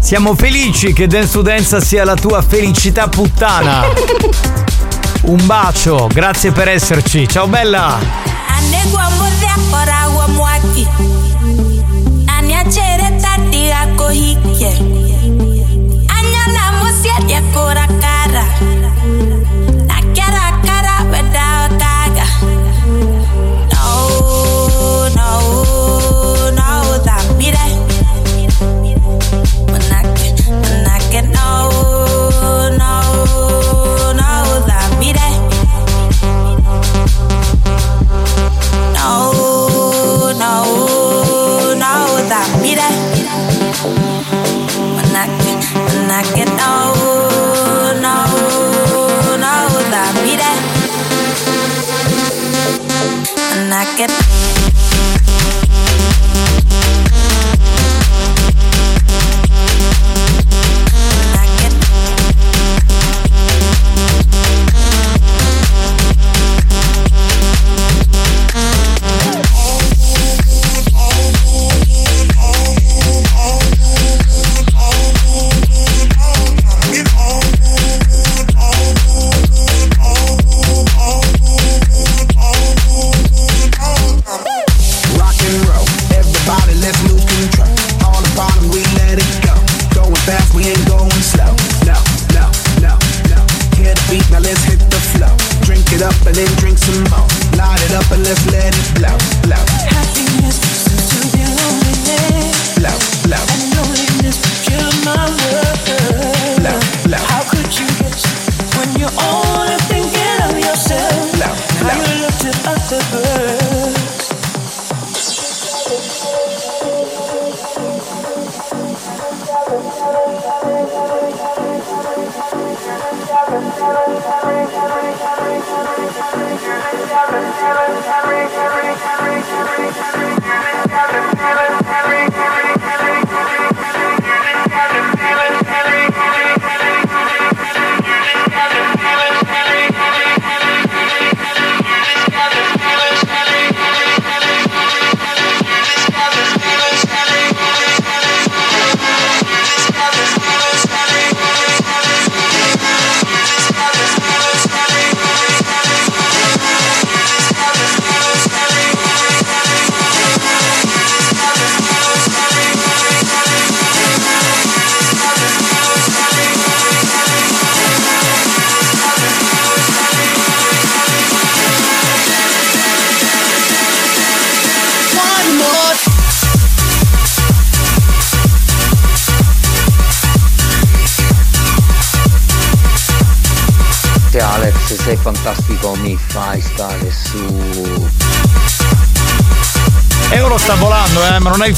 [0.00, 3.84] Siamo felici che Dance to Dance sia la tua felicità puttana.
[5.24, 7.28] Un bacio, grazie per esserci.
[7.28, 7.98] Ciao bella.
[8.56, 9.02] Anegwa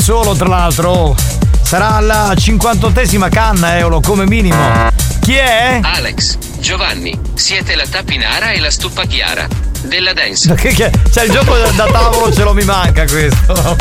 [0.04, 1.16] solo tra l'altro.
[1.62, 4.90] Sarà la 58esima canna eh, Eolo come minimo.
[5.20, 5.80] Chi è?
[5.82, 9.48] Alex, Giovanni, siete la tapinara e la stufa chiara
[9.84, 10.54] della dance.
[11.10, 13.76] Cioè il gioco da tavolo ce lo mi manca questo.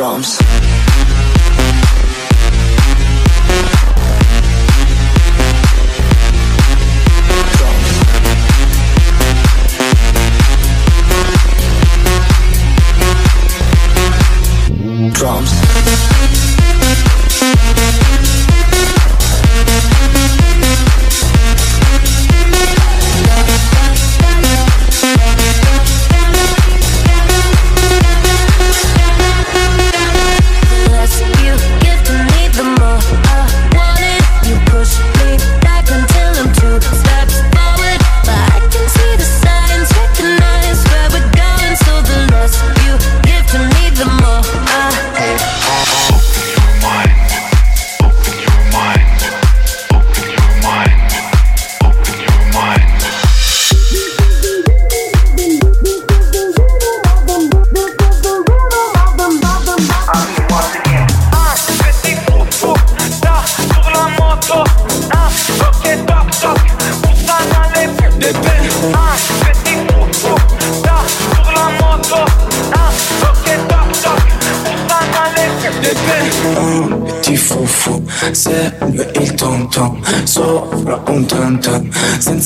[0.00, 0.39] drums.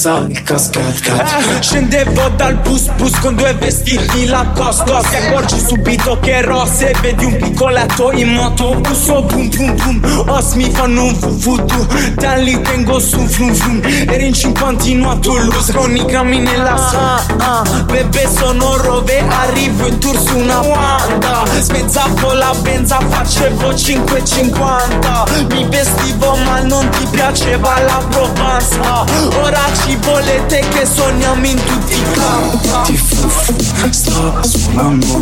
[0.04, 5.58] Senza il cascat cat Eh, Scendevo dal bus bus con due vestiti Lacoste Ti accorgi
[5.58, 10.70] subito che ero Se vedi un piccoletto in moto Uso boom boom boom Os mi
[10.70, 11.86] fanno un fufutu
[12.16, 13.80] Da lì tengo su flum flum.
[13.82, 19.86] Eri in cinquantino a Toulouse Con i grammi nella ah, ah, Bebe sono rove Arrivo
[19.86, 21.44] in tour su una Wanda.
[21.60, 29.04] Spezzavo la benza Facevo 5,50 Mi vestivo ma non ti piaceva la Provence ah,
[29.42, 33.54] Ora ci volete che sogniamo in tutti i campi Ti fufu,
[33.90, 34.40] sta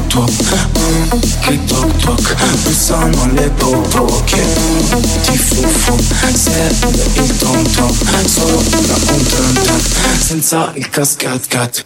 [0.07, 0.31] top
[0.79, 1.09] mm,
[1.41, 5.97] Che toc toc, bussano le mm, Ti fufu,
[6.35, 7.91] segue il tom tom.
[8.27, 9.81] Sopra un tam,
[10.19, 11.85] senza il cascat cat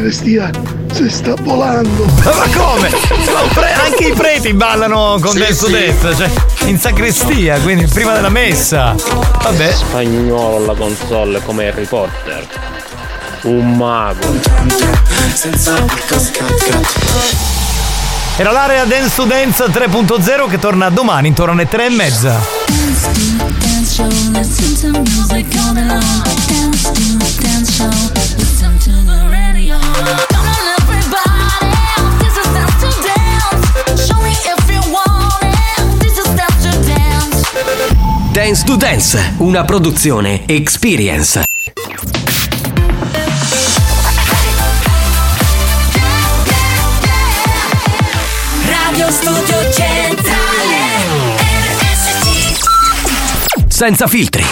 [0.00, 0.50] in sacrestia
[0.92, 2.04] si sta volando.
[2.24, 2.90] Ma come?
[3.52, 5.72] Pre- anche i preti ballano con Sì, Dance to sì.
[5.72, 6.30] Death, cioè
[6.68, 8.94] in sacrestia, quindi prima della messa.
[9.42, 9.72] Vabbè.
[9.72, 12.46] Spagnolo alla console come Harry Potter.
[13.42, 14.38] Un mago.
[18.36, 22.40] Era l'area Dance to Dance 3.0 che torna domani intorno alle 3 e mezza.
[22.68, 26.00] Dance show, listen to music all day long.
[26.46, 27.88] Dance to dance show,
[38.50, 39.34] dance to dance.
[39.38, 41.44] Una produzione Experience.
[48.64, 50.76] Radio Studio Centrale
[51.76, 52.58] RSC
[53.68, 54.44] Senza filtri,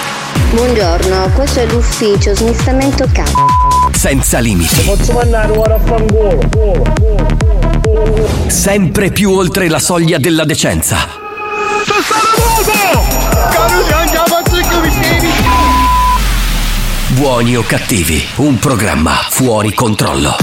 [0.50, 3.46] Buongiorno, questo è l'ufficio smistamento capo.
[3.92, 6.38] senza limiti, Posso mandare ora a fangolo?
[8.46, 10.96] sempre più oltre la soglia della decenza.
[17.14, 20.36] Buoni o cattivi, un programma fuori controllo.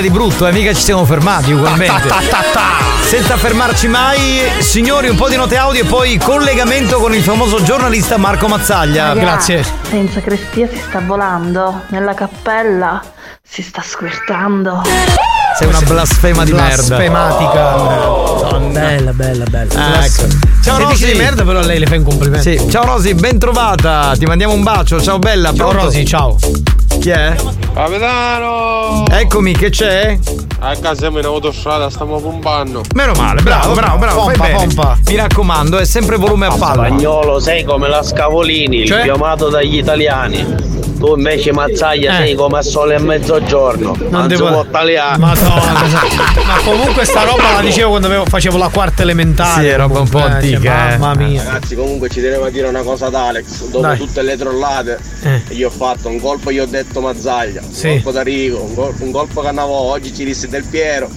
[0.00, 2.08] Martellare di brutto e mica ci siamo fermati ugualmente.
[2.08, 2.68] Ta, ta, ta, ta, ta.
[3.06, 7.62] Senza fermarci mai, signori un po' di note audio e poi collegamento con il famoso
[7.62, 9.12] giornalista Marco Mazzaglia.
[9.12, 9.38] Raga,
[9.90, 13.02] In sacrestia si sta volando, nella cappella
[13.42, 14.82] si sta squirtando.
[15.58, 16.96] Sei una blasfema di merda.
[16.96, 18.58] Blasfematica.
[18.70, 19.74] Bella, bella, bella.
[19.74, 20.26] Ah, ecco.
[20.62, 21.12] Ciao Se Rosy.
[21.12, 22.48] di merda, però a lei le fai un complimento.
[22.48, 24.12] Sì, ciao Rosy, ben trovata.
[24.16, 25.02] Ti mandiamo un bacio.
[25.02, 25.52] Ciao bella.
[25.52, 25.86] Ciao pronto?
[25.86, 26.36] Rosy, ciao.
[27.00, 27.34] Chi è?
[27.72, 29.04] Capitano!
[29.10, 30.18] Eccomi, che c'è?
[30.58, 32.82] A casa siamo in autostrada, stiamo pompando.
[32.94, 34.20] Meno male, bravo, bravo, bravo.
[34.24, 34.66] Pompa, fai bene.
[34.66, 34.98] pompa.
[35.06, 36.84] Mi raccomando, è sempre volume a palla.
[36.86, 38.98] Spagnolo sei come la Scavolini, Cioè?
[38.98, 40.44] il chiamato dagli italiani.
[41.00, 43.96] Tu invece Mazzaglia sei come a sole e mezzogiorno.
[44.10, 45.16] Non devo- devo italiano.
[45.18, 45.72] Madonna,
[46.46, 49.62] ma comunque sta roba la dicevo quando avevo- facevo la quarta elementare.
[49.62, 50.98] Sì, è roba un po' Eh, cioè, antica, eh.
[50.98, 51.42] Mamma mia.
[51.42, 53.64] Ragazzi, comunque ci tenevo a dire una cosa ad Alex.
[53.70, 53.96] Dopo Dai.
[53.96, 55.42] tutte le trollate, Eh.
[55.48, 57.62] gli ho fatto un colpo, gli ho detto Mazzaglia.
[57.64, 57.88] Un Sì.
[57.88, 59.78] colpo da Rico, un, gol- un colpo Cannavò.
[59.92, 61.08] Oggi ci disse Del Piero.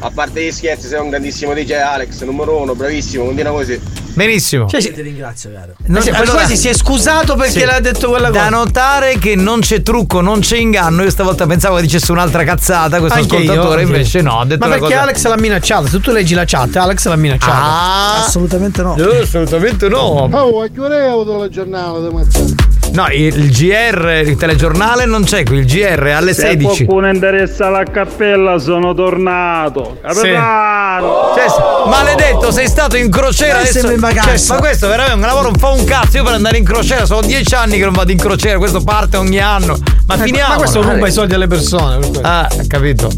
[0.00, 3.80] A parte gli scherzi, sei un grandissimo DJ Alex, numero uno, bravissimo, continua così.
[4.14, 4.66] Benissimo.
[4.68, 5.72] Cioè, ti ringrazio, caro.
[5.86, 7.64] Non- Sì, allora- quasi si è scusato perché Sì.
[7.64, 8.42] l'ha detto quella cosa.
[8.42, 11.02] Da notare che non c'è trucco, non c'è inganno.
[11.02, 12.98] Io stavolta pensavo che dicesse un'altra cazzata.
[12.98, 13.86] Questo Anche io, ascoltatore io.
[13.88, 14.40] invece no.
[14.40, 15.00] Ha detto Ma perché cosa...
[15.02, 15.86] Alex l'ha minacciato?
[15.86, 17.52] Se tu leggi la chat, Alex l'ha minacciato.
[17.52, 18.96] Ah, Assolutamente no.
[19.22, 19.98] Assolutamente no.
[20.30, 22.61] Oh, a che ora è avuto la giornata?
[22.92, 25.58] No, il, il GR, il telegiornale non c'è qui.
[25.58, 26.84] Il GR alle Se 16.
[26.84, 29.98] qualcuno interessa la cappella sono tornato.
[30.02, 31.32] Capitano!
[31.34, 33.72] Cioè, maledetto, sei stato in crociera adesso.
[33.72, 34.36] sembra in vacanza.
[34.36, 36.18] Cioè, ma questo veramente un lavoro un po' un cazzo.
[36.18, 38.58] Io per andare in crociera sono dieci anni che non vado in crociera.
[38.58, 39.78] Questo parte ogni anno.
[40.06, 40.52] Ma Eh, finiamo.
[40.52, 42.10] Ma questo ruba i soldi alle persone.
[42.22, 43.10] Ah, capito.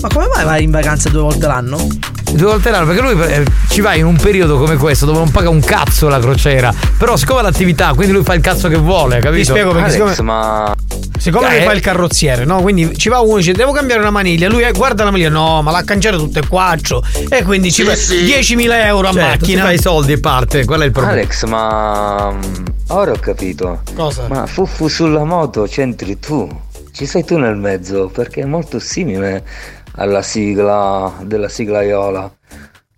[0.00, 1.86] Ma come mai vai in vacanza due volte l'anno?
[2.32, 5.30] Due volte l'anno, perché lui eh, ci va in un periodo come questo dove non
[5.30, 6.72] paga un cazzo la crociera.
[6.96, 9.42] Però siccome è l'attività, quindi lui fa il cazzo che vuole, capito?
[9.42, 10.74] Ti spiego perché siccome, ma
[11.18, 11.74] siccome lui fa eh.
[11.74, 12.62] il carrozziere, no?
[12.62, 14.48] Quindi ci va uno e dice devo cambiare una maniglia.
[14.48, 17.02] Lui eh, guarda la maniglia, no, ma l'ha cangiato tutte e quattro.
[17.28, 19.62] E quindi ci va 10.000 euro a Certo, macchina.
[19.62, 21.18] fa i soldi e parte, quello è il problema.
[21.18, 23.82] Alex, ma mm, ora ho capito.
[23.94, 24.26] Cosa?
[24.28, 26.48] Ma Fuffu sulla moto c'entri tu.
[26.92, 29.44] Ci sei tu nel mezzo perché è molto simile
[29.96, 32.30] alla sigla della sigla Iola.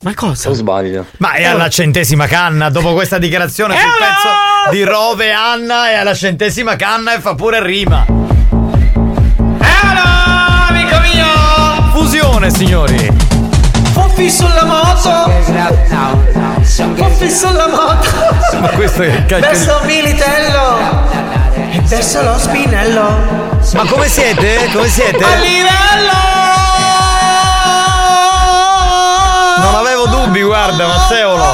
[0.02, 0.50] Ma cosa?
[0.50, 1.06] O sbaglio?
[1.18, 4.28] Ma è alla centesima canna, dopo questa dichiarazione sul pezzo
[4.70, 8.04] di Rove Anna è alla centesima canna e fa pure rima.
[10.68, 11.90] amico mio!
[11.92, 13.10] Fusione, signori.
[13.92, 15.30] Fuffi sulla moto!
[16.62, 18.58] Fuffi sulla moto!
[18.60, 20.78] Ma questo è il cacchio di- Verso Militello!
[21.54, 23.58] E verso lo spinello!
[23.74, 24.68] Ma come siete?
[24.72, 25.24] Come siete?
[25.24, 26.33] A livello!
[30.34, 31.44] Dubbi, guarda, Matteolo.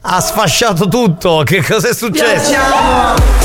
[0.00, 1.42] Ha sfasciato tutto.
[1.44, 3.43] Che cosa è successo?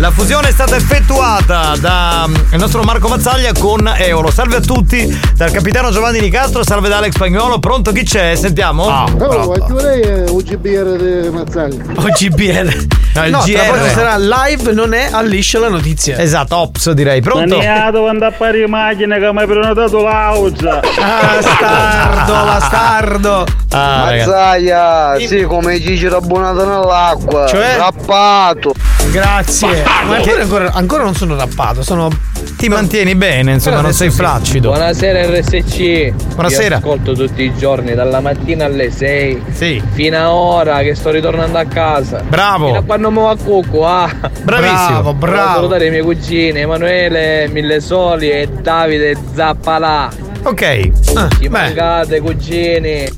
[0.00, 4.30] La fusione è stata effettuata dal nostro Marco Mazzaglia con Eolo.
[4.30, 5.06] Salve a tutti,
[5.36, 7.58] dal capitano Giovanni Nicastro, salve da Alex Spagnolo.
[7.58, 8.34] Pronto chi c'è?
[8.34, 8.84] Sentiamo.
[8.84, 11.84] Oh, a che ora è UGBR di Mazzaglia?
[12.00, 12.86] OGBR.
[13.12, 13.66] No, il No, tra GR.
[13.66, 16.16] poco sarà live, non è alliscia la notizia.
[16.18, 17.20] Esatto, ops direi.
[17.20, 17.58] Pronto?
[17.58, 20.80] Ma devo andare a fare macchina che mi hai prenotato l'augia.
[20.98, 23.46] Ah, stardo, bastardo.
[23.72, 24.28] Ah, ragazzi.
[24.30, 27.46] Mazzaglia, sì, come Gigi rabbonato nell'acqua.
[27.46, 27.76] Cioè?
[27.76, 28.72] Rappato.
[29.10, 29.82] Grazie.
[30.06, 32.08] Ma ancora, ancora, ancora non sono rappato, sono.
[32.56, 34.68] Ti mantieni bene, insomma, non sei flaccido.
[34.70, 36.10] Buonasera RSC.
[36.34, 36.76] Buonasera.
[36.76, 39.82] Vi ascolto tutti i giorni, dalla mattina alle 6 Sì.
[39.92, 42.22] fino a ora che sto ritornando a casa.
[42.26, 42.66] Bravo.
[42.66, 44.10] Fino a quando mi va a cucco, ah.
[44.42, 44.86] Bravissimo.
[44.88, 45.54] Bravo, bravo.
[45.54, 50.10] salutare i miei cugini Emanuele Millesoli e Davide Zappalà.
[50.42, 50.90] Ok.
[51.14, 53.08] Ah, Ci mancate cugini.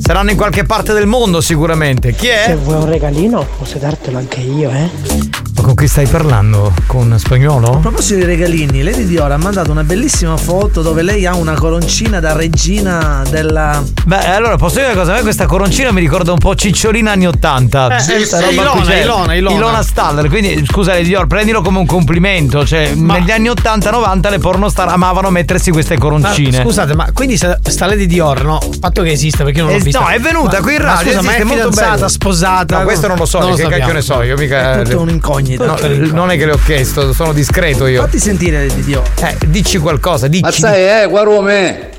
[0.00, 2.12] Saranno in qualche parte del mondo sicuramente.
[2.14, 2.56] Chi è?
[2.56, 5.43] vuoi un regalino, posso dartelo anche io, eh?
[5.64, 6.74] Ma con chi stai parlando?
[6.86, 7.76] Con spagnolo?
[7.76, 11.54] A proposito di regalini, Lady Dior ha mandato una bellissima foto dove lei ha una
[11.54, 13.82] coroncina da regina della.
[14.04, 15.12] Beh, allora posso dire una cosa?
[15.12, 17.96] A me questa coroncina mi ricorda un po' Cicciolina anni 80.
[17.96, 18.94] Eh, Sì, eh, sì, roba qui Ilona.
[19.00, 19.56] Ilona, Ilona.
[19.56, 20.28] Ilona Staller.
[20.28, 22.66] Quindi, scusa, Lady Dior, prendilo come un complimento.
[22.66, 26.60] Cioè, negli anni 80-90 le pornostar amavano mettersi queste Ma, coroncine.
[26.60, 28.60] scusate, ma quindi sta, Lady Dior, no?
[28.80, 30.00] Fatto che esiste perché io non l'ho Eh, vista.
[30.00, 32.08] no, è venuta Ma- qui in ma radio, Scusa, ma è esiste, molto fidanzata, bello.
[32.08, 32.78] sposata?
[32.78, 34.72] No, questo non lo so, Non che cacchio ne so io, mica.
[34.80, 35.52] È tutto un'incognita.
[35.56, 35.76] No,
[36.12, 38.02] non è che le ho chiesto, sono discreto io.
[38.02, 39.08] Fatti sentire Lady Dior.
[39.20, 40.42] Eh, dici qualcosa, dici.
[40.42, 41.93] Ma sai, eh, guarda me.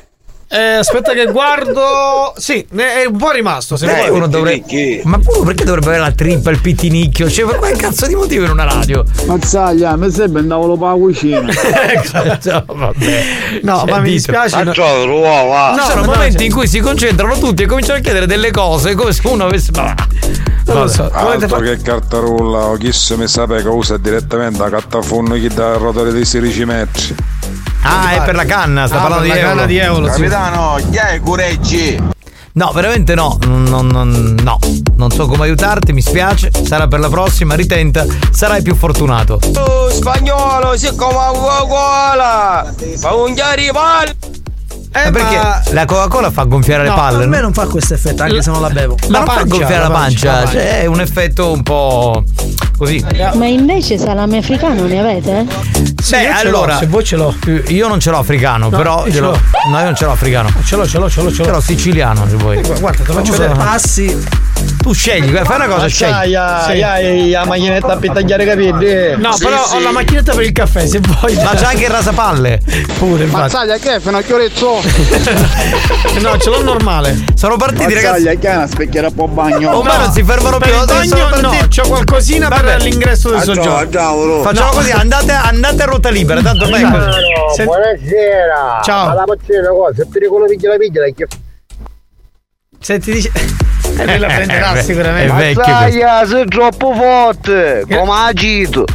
[0.47, 2.33] Eh, aspetta che guardo.
[2.37, 3.75] Sì, è un po' rimasto.
[3.77, 4.09] Se vuoi.
[4.09, 5.01] uno dovrebbe.
[5.03, 7.29] Ma pure perché dovrebbe avere la trippa, il pitinicchio?
[7.29, 9.03] Cioè, ma quale cazzo di motivo in una radio?
[9.25, 11.51] Mazzaglia, mi sembra andavo per la cucina.
[11.51, 13.23] Cioè, vabbè.
[13.63, 14.63] No, Cioè, ma mi dispiace.
[14.63, 14.71] no.
[14.73, 14.85] Ci No,
[15.87, 18.51] sono ma no, momenti cioè- in cui si concentrano tutti e cominciano a chiedere delle
[18.51, 19.71] cose come se uno avesse.
[19.73, 19.93] Ma...
[20.67, 21.09] Non lo so.
[21.11, 25.47] Altro fa- che cartarulla, o chi se mi sa che usa direttamente la cattafonno chi
[25.47, 27.15] dà il rotore dei 16 metri.
[27.87, 29.47] Ah, è per la canna, sta Ah, parlando di la euro.
[29.49, 30.11] canna di euro, sì.
[30.21, 32.13] Capitano, chi è Cureggi?
[32.53, 33.37] No, veramente no.
[33.45, 34.57] Non, non- no.
[34.95, 36.49] Non so come aiutarti, mi spiace.
[36.65, 39.39] Sarà per la prossima, ritenta, sarai più fortunato.
[39.57, 41.15] Oh, spagnolo, si come
[41.61, 42.73] uguale.
[43.01, 43.69] Ma un chiari
[45.03, 47.23] Ma perché la Coca-Cola fa gonfiare le No, palle?
[47.23, 47.43] a me no?
[47.43, 48.95] non fa questo effetto, anche se non la bevo.
[49.09, 52.23] Ma non fa gonfiare la pancia, la cioè è un effetto un po'
[52.77, 53.03] così.
[53.33, 55.45] Ma invece salame africano ne avete?
[55.45, 57.33] Beh, ce l'ho, allora, se vuoi ce l'ho.
[57.67, 59.31] Io non ce l'ho africano, No, però io ce l'ho.
[59.31, 59.39] l'ho.
[59.69, 60.49] No, io non ce l'ho africano.
[60.63, 61.43] Ce l'ho, ce l'ho, ce l'ho, ce l'ho.
[61.45, 62.61] Ce l'ho siciliano, se vuoi.
[62.61, 63.53] Guarda, ti faccio vedere.
[63.53, 64.23] Passi.
[64.81, 66.11] Tu scegli, fai una cosa, scegli.
[66.33, 69.19] Sai, hai la macchinetta per tagliare i capelli.
[69.21, 71.33] No, però ho la macchinetta per il caffè, se vuoi.
[71.35, 72.61] Ma c'è anche il rasapalle.
[72.99, 73.25] Pure.
[73.25, 73.99] Mazzaglia che è?
[73.99, 74.81] Fino a chiorezzo.
[76.21, 77.17] no, ce l'ho normale.
[77.33, 78.23] Sono partiti, ragazzi.
[78.23, 79.71] Mazzaglia che è una specchiera po' bagno.
[79.71, 80.77] Oh, ma non si fermano per più.
[81.07, 82.63] sono bagno no, c'ho qualcosina Vabbè.
[82.63, 83.89] per l'ingresso del Ah, soggiorno.
[83.91, 84.75] ciao, Facciamo No.
[84.77, 86.81] così, andate, andate a ruota libera, tanto ormai.
[87.55, 88.81] Se- Buonasera.
[88.83, 89.07] Ciao.
[89.07, 89.23] Ma la
[89.59, 91.27] una cosa, se pericolo piglia la piglia, che
[92.79, 93.31] Senti, dice.
[93.97, 95.31] Eh, lui la prenderà beh, sicuramente.
[95.33, 95.71] è vecchio questo.
[95.71, 97.85] Mazzaglia, sei troppo forte.
[97.89, 98.85] Come agito.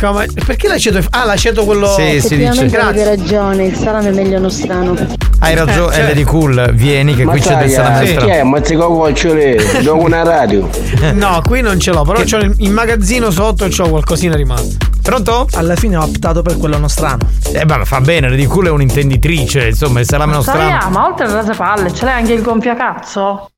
[0.00, 0.98] Come- Perché l'aceto?
[0.98, 1.86] è- Ah, l'aceto quello.
[1.94, 2.76] Sì, si dice.
[2.76, 4.96] avevi ragione, il salame è meglio nostrano.
[5.38, 8.12] Hai ragione, Eh, è Lady Cool, vieni che qui c'è del salame Sì.
[8.14, 8.44] strano.
[8.50, 10.68] Mazzico cuocciole, gioco una radio.
[11.14, 14.76] No, qui non ce l'ho, però c'ho nel- in magazzino sotto c'ho qualcosina rimasto.
[15.02, 15.48] Pronto?
[15.54, 17.18] Alla fine ho optato per quello nostrano.
[17.52, 20.80] Eh, ma fa bene, Lady Cool è un'intenditrice, insomma, il salame nostrano.
[20.80, 23.50] Sai, ma oltre al rasapalle ce l'hai anche il gonfiacazzo?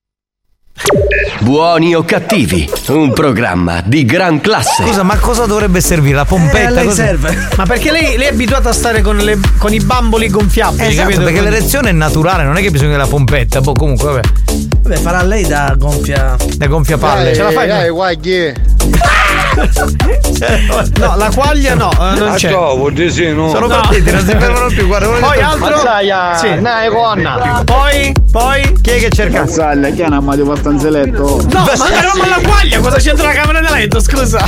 [1.41, 4.83] Buoni o cattivi, un programma di gran classe.
[4.83, 6.17] Scusa, ma cosa dovrebbe servire?
[6.17, 6.59] La pompetta?
[6.59, 7.49] Eh, a lei Cosa- serve.
[7.57, 11.03] Ma perché lei, lei è abituata a stare con, le- con i bamboli gonfiabili, Esatto,
[11.09, 11.23] capito?
[11.25, 13.61] perché l'erezione è naturale, non è che bisogna della pompetta.
[13.61, 14.21] Boh, comunque, vabbè.
[14.83, 16.37] Vabbè, farà lei da gonfia.
[16.57, 17.35] Da gonfia palle.
[17.35, 17.67] Ce la fai?
[17.69, 18.53] Dai, guagli.
[20.99, 22.51] No, la quaglia no, eh, non c'è.
[22.51, 22.77] no.
[23.51, 23.67] Sono No.
[23.69, 24.87] partiti, non si fermano più.
[24.87, 25.69] Guarda, Poi altro.
[25.77, 26.49] Mazzaglia, Sì.
[27.65, 28.77] Poi, poi.
[28.81, 29.41] Chi è che cerca?
[29.41, 30.21] Mazzaglia, che è una
[30.65, 31.43] madio abbastanza letto.
[31.51, 34.01] No, ma non la quaglia, cosa c'entra la camera da letto?
[34.01, 34.39] Scusa.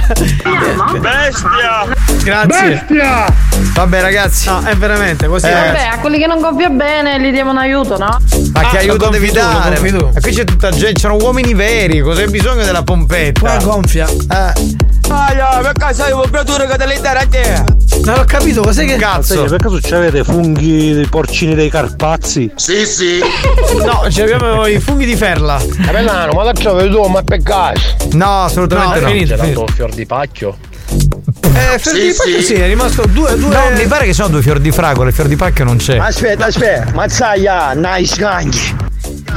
[0.98, 1.86] Bestia!
[2.22, 2.68] Grazie.
[2.86, 3.26] Bestia!
[3.74, 4.48] Vabbè, ragazzi.
[4.48, 5.46] No, è veramente così.
[5.46, 5.52] Eh.
[5.52, 8.18] Vabbè, a quelli che non gonfia bene gli diamo un aiuto, no?
[8.52, 9.78] Ma che Ah, aiuto lo devi tu, dare?
[9.80, 13.40] Ma qui c'è tutta gente, c'erano uomini veri, hai bisogno della pompetta?
[13.40, 14.06] Qua gonfia.
[14.08, 16.76] Eh, Aia, per caso che
[17.20, 17.64] a te.
[18.04, 18.96] Non ho capito, cos'è che.
[18.96, 19.44] cazzo.
[19.44, 22.50] Per caso c'avete funghi dei porcini dei Carpazzi?
[22.56, 23.20] Sì, sì.
[23.86, 25.60] No, ci abbiamo i funghi di ferla.
[26.06, 27.96] Capellano, ma la trovi tu, ma per caso.
[28.12, 29.12] No, assolutamente No, no.
[29.12, 29.66] finito, finito.
[29.74, 30.56] fior di pacchio.
[30.88, 32.42] Eh, Sì, Ferdi di Pacchio sì.
[32.42, 33.48] sì, è rimasto due, due.
[33.54, 35.96] No, mi pare che sono due fior di fragole, il fior di pacchio non c'è.
[35.96, 38.76] Aspetta, aspetta, Mazzaglia, nice gangi.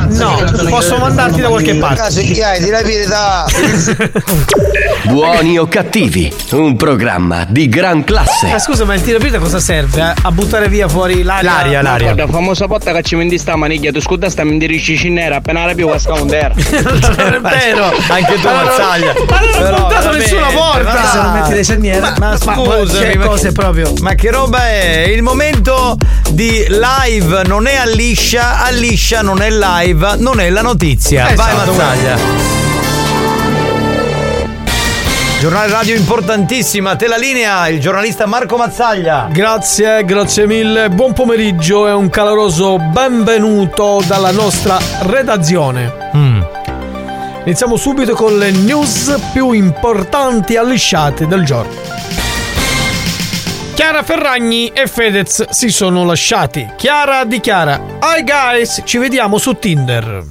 [0.10, 2.02] No, posso mandarti da qualche parte.
[2.02, 3.46] Caso chi hai di la verità.
[5.10, 8.48] Buoni o cattivi, un programma di gran classe.
[8.48, 10.02] Ma scusa, ma il tiro pita cosa serve?
[10.02, 10.14] eh?
[10.22, 11.52] A buttare via fuori l'aria?
[11.52, 12.16] L'aria, l'aria.
[12.16, 15.74] La famosa potta che ci mendi sta maniglia, tu scusa sta mendirisci nera, appena la
[15.74, 16.54] più casca un der.
[16.84, 17.92] non è vero.
[18.10, 19.14] Anche tu, Mazzaglia.
[19.28, 19.40] Ma
[19.70, 21.06] non ho vabbè, nessuna porta.
[21.08, 22.00] Se non metti le cerniere.
[22.20, 23.94] Ma ma cose che- proprio.
[24.02, 25.08] Ma che roba è?
[25.08, 25.98] Il momento
[26.30, 29.79] di live non è alliscia, alliscia non è live,
[30.18, 31.24] non è la notizia.
[31.24, 32.18] Vai Esatto, Mazzaglia.
[35.40, 39.30] Giornale radio importantissima, te la linea, il giornalista Marco Mazzaglia.
[39.32, 40.90] Grazie, grazie mille.
[40.90, 46.12] Buon pomeriggio e un caloroso benvenuto dalla nostra redazione.
[46.14, 46.42] Mm.
[47.46, 51.99] Iniziamo subito con le news più importanti allisciate del giorno.
[53.80, 56.74] Chiara Ferragni e Fedez si sono lasciati.
[56.76, 60.22] Chiara dichiara: Hi guys, ci vediamo su Tinder.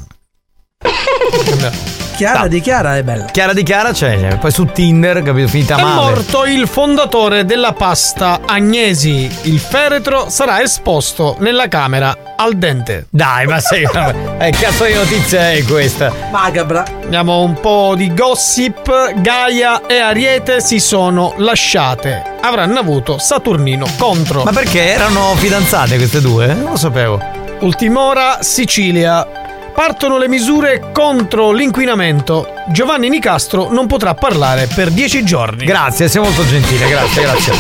[2.19, 3.27] Chiara di Chiara è bella.
[3.27, 5.95] Chiara di Chiara c'è, poi su Tinder, capito, finita È male.
[5.95, 9.31] morto il fondatore della pasta Agnesi.
[9.43, 13.07] Il feretro sarà esposto nella camera al dente.
[13.11, 13.87] Dai, ma sei.
[14.41, 16.13] Eh, cazzo di notizia è questa?
[16.33, 16.85] Macabra.
[17.03, 19.15] Andiamo un po' di gossip.
[19.21, 22.37] Gaia e Ariete si sono lasciate.
[22.41, 24.43] Avranno avuto Saturnino contro.
[24.43, 26.47] Ma perché erano fidanzate queste due?
[26.53, 27.21] Non lo sapevo.
[27.61, 29.47] Ultimora Sicilia.
[29.79, 32.49] Partono le misure contro l'inquinamento.
[32.67, 35.65] Giovanni Nicastro non potrà parlare per dieci giorni.
[35.65, 37.53] Grazie, sei molto gentile, grazie, grazie.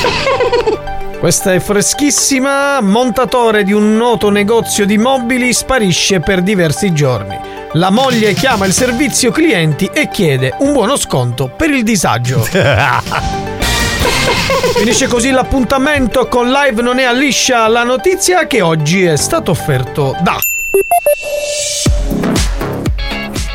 [1.21, 2.81] Questa è freschissima.
[2.81, 7.39] Montatore di un noto negozio di mobili sparisce per diversi giorni.
[7.75, 12.41] La moglie chiama il servizio clienti e chiede un buono sconto per il disagio.
[14.75, 19.53] Finisce così l'appuntamento con Live Non è a liscia la notizia che oggi è stato
[19.53, 20.37] offerto da.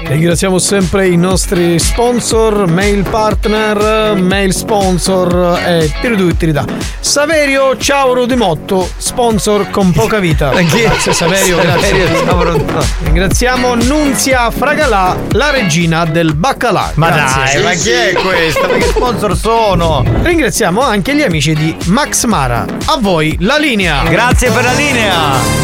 [0.06, 6.66] Ringraziamo sempre i nostri sponsor, mail partner, mail sponsor e tiridu tirida.
[7.00, 10.52] Saverio Ciauro di Motto, sponsor con poca vita.
[10.62, 12.26] Grazie Saverio, Saverio grazie.
[12.26, 12.66] Ciauro.
[13.04, 16.92] Ringraziamo Nunzia Fragalà, la regina del baccalà.
[16.94, 17.54] Ma Grazie.
[17.54, 18.68] dai, ma chi è questa?
[18.68, 20.04] Ma che sponsor sono?
[20.22, 22.66] Ringraziamo anche gli amici di Max Mara.
[22.86, 24.04] A voi la linea.
[24.04, 25.63] Grazie per la linea.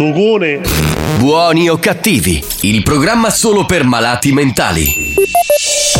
[0.00, 0.60] Sugone.
[1.18, 5.14] Buoni o cattivi, il programma solo per malati mentali.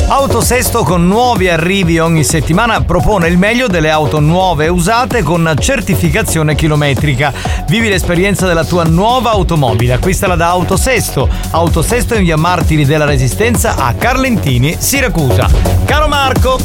[0.08, 5.54] Autosesto con nuovi arrivi ogni settimana propone il meglio delle auto nuove e usate con
[5.58, 7.30] certificazione chilometrica.
[7.68, 9.92] Vivi l'esperienza della tua nuova automobile.
[9.92, 11.28] Acquistala da Autosesto.
[11.50, 15.46] Autosesto in via Martiri della Resistenza a Carlentini, Siracusa.
[15.84, 16.58] Caro Marco,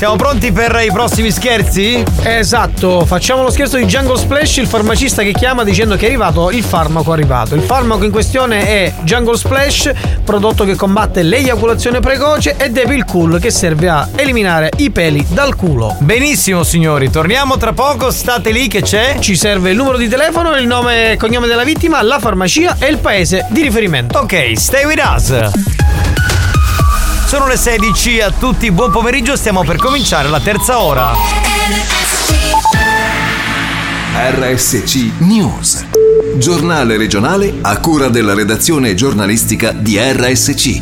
[0.00, 2.02] siamo pronti per i prossimi scherzi?
[2.22, 6.50] Esatto, facciamo lo scherzo di Jungle Splash, il farmacista che chiama dicendo che è arrivato
[6.50, 7.54] il farmaco arrivato.
[7.54, 9.92] Il farmaco in questione è Jungle Splash,
[10.24, 15.54] prodotto che combatte l'eiaculazione precoce e Devil Cool che serve a eliminare i peli dal
[15.54, 15.94] culo.
[15.98, 19.18] Benissimo signori, torniamo tra poco, state lì che c'è.
[19.18, 22.86] Ci serve il numero di telefono, il nome e cognome della vittima, la farmacia e
[22.86, 24.18] il paese di riferimento.
[24.18, 25.79] Ok, stay with us.
[27.30, 31.12] Sono le 16 a tutti, buon pomeriggio, stiamo per cominciare la terza ora.
[34.16, 35.86] RSC News.
[36.38, 40.78] Giornale regionale a cura della redazione giornalistica di RSC.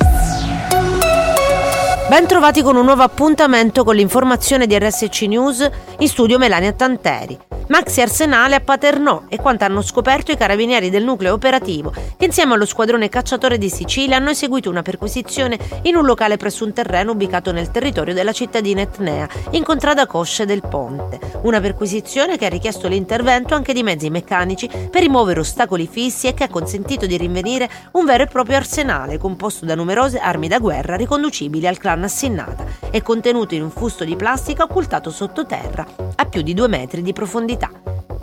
[2.09, 7.48] Ben trovati con un nuovo appuntamento con l'informazione di RSC News in studio Melania Tanteri.
[7.69, 12.55] Maxi Arsenale a Paternò e quanto hanno scoperto i carabinieri del nucleo operativo che insieme
[12.55, 17.13] allo squadrone cacciatore di Sicilia hanno eseguito una perquisizione in un locale presso un terreno
[17.13, 21.21] ubicato nel territorio della cittadina etnea, in contrada Cosce del Ponte.
[21.43, 26.33] Una perquisizione che ha richiesto l'intervento anche di mezzi meccanici per rimuovere ostacoli fissi e
[26.33, 30.59] che ha consentito di rinvenire un vero e proprio arsenale composto da numerose armi da
[30.59, 35.87] guerra riconducibili al clan Assinnata e contenuto in un fusto di plastica occultato sottoterra
[36.17, 37.58] a più di due metri di profondità.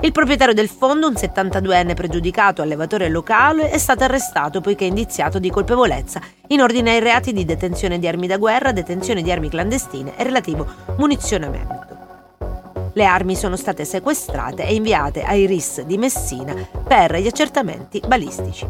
[0.05, 5.49] Il proprietario del fondo, un 72enne pregiudicato allevatore locale, è stato arrestato poiché indiziato di
[5.49, 10.15] colpevolezza in ordine ai reati di detenzione di armi da guerra, detenzione di armi clandestine
[10.15, 10.67] e relativo
[10.97, 11.87] munizionamento.
[12.93, 16.53] Le armi sono state sequestrate e inviate ai RIS di Messina
[16.87, 18.67] per gli accertamenti balistici.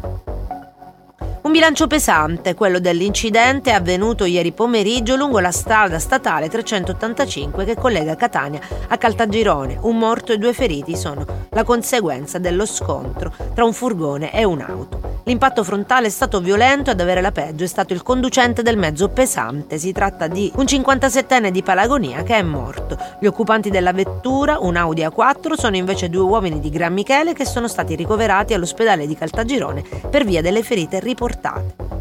[1.45, 8.15] Un bilancio pesante, quello dell'incidente avvenuto ieri pomeriggio lungo la strada statale 385 che collega
[8.15, 9.77] Catania a Caltagirone.
[9.81, 15.13] Un morto e due feriti sono la conseguenza dello scontro tra un furgone e un'auto.
[15.25, 19.09] L'impatto frontale è stato violento ad avere la peggio è stato il conducente del mezzo
[19.09, 19.77] pesante.
[19.77, 22.97] Si tratta di un 57enne di Palagonia che è morto.
[23.19, 27.45] Gli occupanti della vettura, un Audi A4, sono invece due uomini di Gran Michele che
[27.45, 31.34] sono stati ricoverati all'ospedale di Caltagirone per via delle ferite riportate.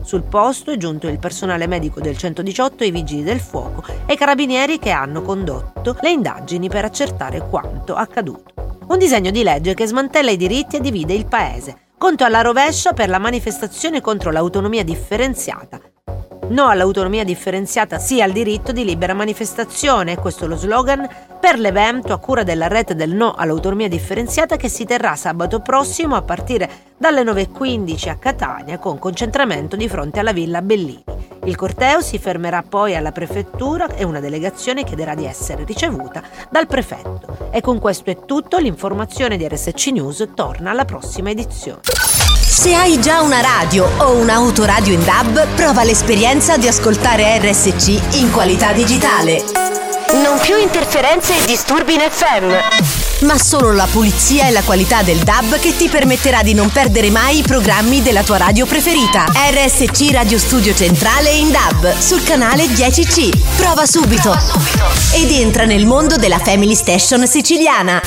[0.02, 4.12] Sul posto è giunto il personale medico del 118 e i vigili del fuoco e
[4.12, 8.52] i carabinieri che hanno condotto le indagini per accertare quanto accaduto.
[8.88, 11.88] Un disegno di legge che smantella i diritti e divide il paese.
[11.96, 15.80] Conto alla rovescia per la manifestazione contro l'autonomia differenziata.
[16.48, 21.08] No all'autonomia differenziata, sì al diritto di libera manifestazione, questo è lo slogan
[21.40, 26.16] per l'evento a cura della rete del no all'autonomia differenziata che si terrà sabato prossimo
[26.16, 31.04] a partire dalle 9.15 a Catania con concentramento di fronte alla Villa Bellini.
[31.44, 36.66] Il corteo si fermerà poi alla prefettura e una delegazione chiederà di essere ricevuta dal
[36.66, 37.50] prefetto.
[37.50, 41.80] E con questo è tutto, l'informazione di RSC News torna alla prossima edizione.
[42.54, 48.32] Se hai già una radio o un'autoradio in DAB, prova l'esperienza di ascoltare RSC in
[48.32, 49.44] qualità digitale.
[50.14, 53.24] Non più interferenze e disturbi in FM.
[53.24, 57.08] Ma solo la pulizia e la qualità del DAB che ti permetterà di non perdere
[57.10, 59.26] mai i programmi della tua radio preferita.
[59.32, 63.30] RSC Radio Studio Centrale in DAB sul canale 10C.
[63.56, 64.36] Prova subito.
[65.12, 68.02] Ed entra nel mondo della Family Station siciliana.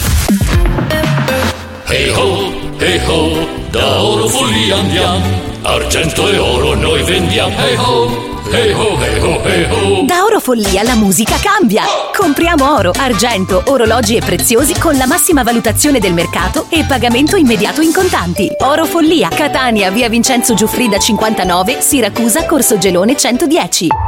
[1.86, 7.56] Hey ho, hey ho, da oro follia andiamo, argento e oro noi vendiamo.
[7.58, 8.08] Hey ho,
[8.52, 10.06] hey ho, hey ho, hey ho.
[10.06, 11.84] Da Oro Follia la musica cambia.
[12.16, 17.82] Compriamo oro, argento, orologi e preziosi con la massima valutazione del mercato e pagamento immediato
[17.82, 18.50] in contanti.
[18.60, 24.07] Oro Follia, Catania, via Vincenzo Giuffrida 59, Siracusa, Corso Gelone 110.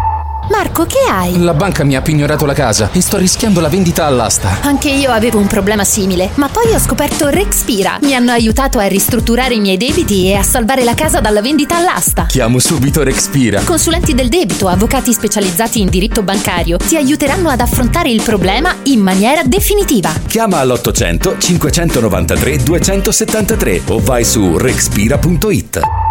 [0.50, 1.40] Marco, che hai?
[1.40, 4.58] La banca mi ha pignorato la casa e sto rischiando la vendita all'asta.
[4.62, 8.00] Anche io avevo un problema simile, ma poi ho scoperto Rexpira.
[8.02, 11.78] Mi hanno aiutato a ristrutturare i miei debiti e a salvare la casa dalla vendita
[11.78, 12.26] all'asta.
[12.26, 13.62] Chiamo subito Rexpira.
[13.62, 19.02] Consulenti del debito, avvocati specializzati in diritto bancario ti aiuteranno ad affrontare il problema in
[19.02, 20.12] maniera definitiva.
[20.28, 26.09] Chiama all'800 593 273 o vai su rexpira.it.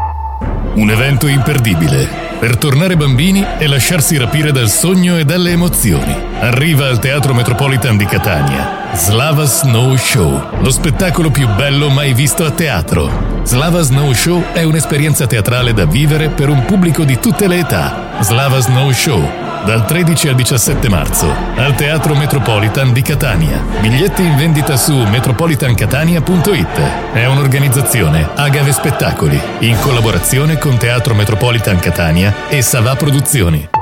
[0.78, 2.09] Un evento imperdibile.
[2.38, 6.16] Per tornare bambini e lasciarsi rapire dal sogno e dalle emozioni.
[6.38, 8.92] Arriva al Teatro Metropolitan di Catania.
[8.94, 13.40] Slava Snow Show, lo spettacolo più bello mai visto a teatro.
[13.42, 18.20] Slava Snow Show è un'esperienza teatrale da vivere per un pubblico di tutte le età.
[18.20, 19.28] Slava Snow Show,
[19.64, 23.62] dal 13 al 17 marzo, al Teatro Metropolitan di Catania.
[23.80, 27.12] Biglietti in vendita su metropolitancatania.it.
[27.12, 33.77] È un'organizzazione Agave Spettacoli, in collaborazione con Teatro Metropolitan Catania e Savà Produzioni.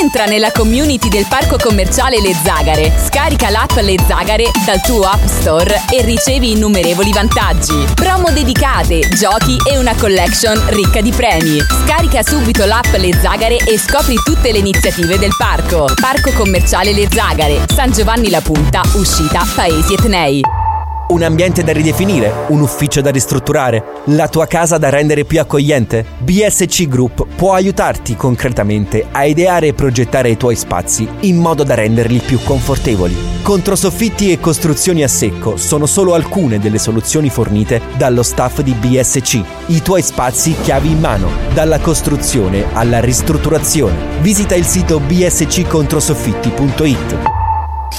[0.00, 5.24] Entra nella community del parco commerciale Le Zagare, scarica l'app Le Zagare dal tuo app
[5.24, 7.86] store e ricevi innumerevoli vantaggi.
[7.94, 11.58] Promo dedicate, giochi e una collection ricca di premi.
[11.84, 15.86] Scarica subito l'app Le Zagare e scopri tutte le iniziative del parco.
[15.98, 20.67] Parco commerciale Le Zagare, San Giovanni La Punta, uscita Paesi Etnei.
[21.10, 22.30] Un ambiente da ridefinire?
[22.48, 23.82] Un ufficio da ristrutturare?
[24.08, 26.04] La tua casa da rendere più accogliente?
[26.18, 31.74] BSC Group può aiutarti concretamente a ideare e progettare i tuoi spazi in modo da
[31.74, 33.16] renderli più confortevoli.
[33.40, 39.40] Controsoffitti e costruzioni a secco sono solo alcune delle soluzioni fornite dallo staff di BSC.
[39.68, 44.20] I tuoi spazi chiavi in mano, dalla costruzione alla ristrutturazione.
[44.20, 47.37] Visita il sito bsccontrosoffitti.it.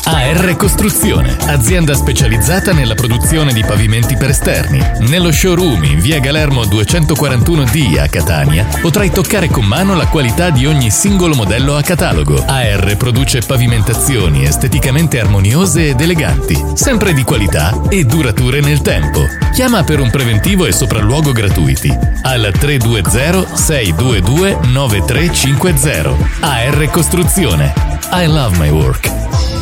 [0.06, 4.80] AR Costruzione, azienda specializzata nella produzione di pavimenti per esterni.
[5.08, 10.66] Nello showroom in via Galermo 241D a Catania potrai toccare con mano la qualità di
[10.66, 12.44] ogni singolo modello a catalogo.
[12.46, 19.28] AR produce pavimentazioni esteticamente armoniose ed eleganti, sempre di qualità e durature nel tempo.
[19.54, 26.16] Chiama per un preventivo e sopralluogo gratuiti al 320 622 9350.
[26.42, 27.74] AR Costruzione.
[28.12, 29.59] I love my work.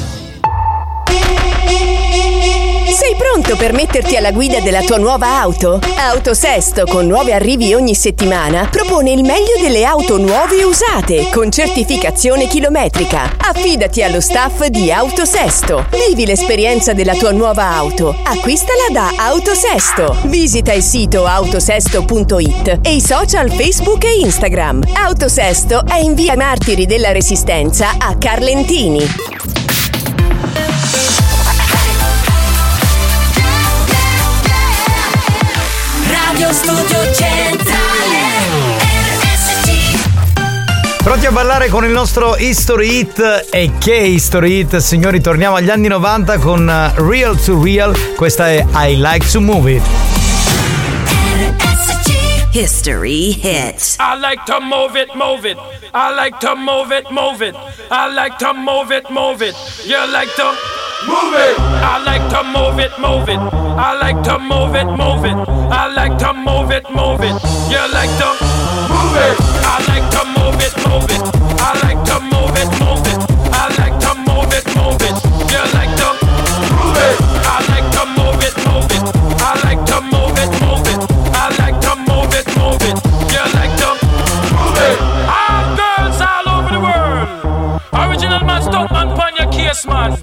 [3.38, 5.80] Pronto per metterti alla guida della tua nuova auto?
[5.98, 11.52] Autosesto, con nuovi arrivi ogni settimana, propone il meglio delle auto nuove e usate, con
[11.52, 13.36] certificazione chilometrica.
[13.38, 15.86] Affidati allo staff di Autosesto.
[16.08, 18.16] Vivi l'esperienza della tua nuova auto.
[18.24, 20.16] Acquistala da Autosesto.
[20.24, 24.82] Visita il sito autosesto.it e i social Facebook e Instagram.
[24.94, 29.06] Autosesto è in via Martiri della Resistenza a Carlentini.
[36.78, 38.36] Studio Centrale
[41.04, 45.70] Pronti a ballare con il nostro History Hit e che History Hit, signori, torniamo agli
[45.70, 49.84] anni 90 con uh, Real to Real, questa è I Like to Move It.
[52.52, 53.98] History hits.
[54.00, 55.58] I like to move it, move it.
[55.94, 57.56] I like to move it, move it.
[57.90, 59.56] I like to move it, move it.
[59.86, 61.56] You like to move it.
[61.60, 63.38] I like to move it, move it.
[63.38, 65.38] I like to move it, move it.
[65.70, 67.36] I like to move it, move it.
[67.70, 68.30] You like to
[68.90, 69.36] move it.
[69.62, 71.22] I like to move it, move it.
[71.62, 73.20] I like to move it, move it.
[73.54, 75.16] I like to move it, move it.
[75.52, 76.10] You like to
[76.74, 77.18] move it.
[77.46, 79.04] I like to move it, move it.
[79.38, 81.00] I like to move it, move it.
[81.36, 82.98] I like to move it, move it.
[83.30, 83.90] You like to
[84.50, 84.98] move it.
[85.30, 87.82] All girls all over the world.
[87.94, 90.18] Original man, stunt man, pon your case, man.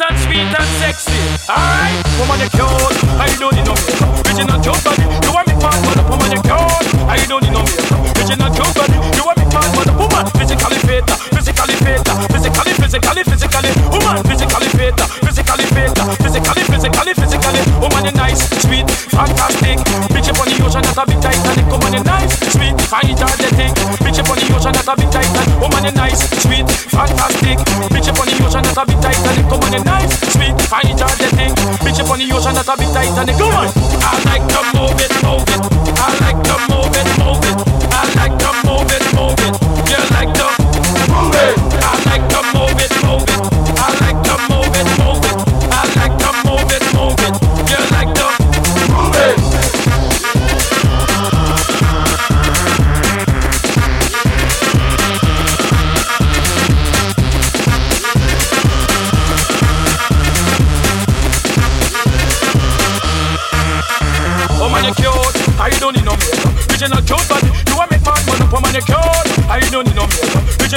[0.00, 1.12] Nice and sweet and sexy.
[1.48, 2.96] Alright, woman, you're cute.
[3.20, 4.24] I don't need no makeup.
[4.24, 5.04] Original cute body.
[5.04, 6.86] You want me man, but woman, you're cute.
[7.04, 8.00] I don't need no makeup.
[8.16, 8.96] Original cute body.
[8.96, 11.04] You want me man, but woman, physically fit,
[11.36, 12.00] physically fit,
[12.32, 18.88] physically, physically, physically, woman, physically fit, physically fit, physically, physically, physically, woman, you're nice, sweet,
[19.12, 19.76] fantastic.
[20.16, 21.66] Bitch up on the ocean, that's a big Titanic.
[21.68, 23.72] Woman, you're nice, sweet, fine, energetic.
[24.00, 25.60] Bitch up on the ocean, that's a big Titanic.
[25.60, 27.58] Woman, you're nice, sweet, fantastic.
[27.92, 28.28] Bitch up on
[28.74, 29.46] that's a big Titanic.
[29.64, 31.54] on you nice, sweet, fine, energetic.
[31.82, 33.36] Bitch up on the ocean, that's a big Titanic.
[33.36, 33.68] Come on,
[34.02, 35.60] I like to move it, move it.
[35.98, 37.79] I like to move it, move it.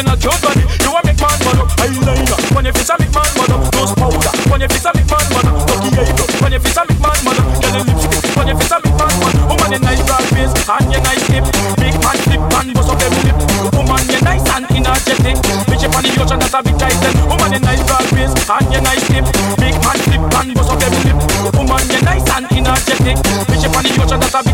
[0.04, 0.14] Makeup.
[0.14, 0.64] Original cute body.
[0.84, 1.70] You want make man man up.
[1.80, 2.40] Eyeliner.
[2.56, 3.50] When you face a make man man.
[3.72, 4.34] Nose powder.
[4.52, 5.56] When you a make man man up.
[5.70, 6.28] Lucky eyebrow.
[6.44, 7.48] When you face a make man man up.
[7.64, 8.24] A lipstick.
[8.36, 9.34] When you face a make man man.
[9.48, 11.46] Woman, you nice broad face and you nice hip.
[11.80, 13.38] Big man flip and bust up them lip.
[13.74, 15.38] Woman, you nice and energetic.
[15.72, 17.14] Bitch up on the ocean that's a big titan.
[17.30, 19.26] Woman, you nice broad face and you nice hip.
[19.60, 21.18] Big man flip and bust up them lip.
[21.56, 23.18] Woman, you nice and energetic.
[23.48, 24.53] Bitch up on a big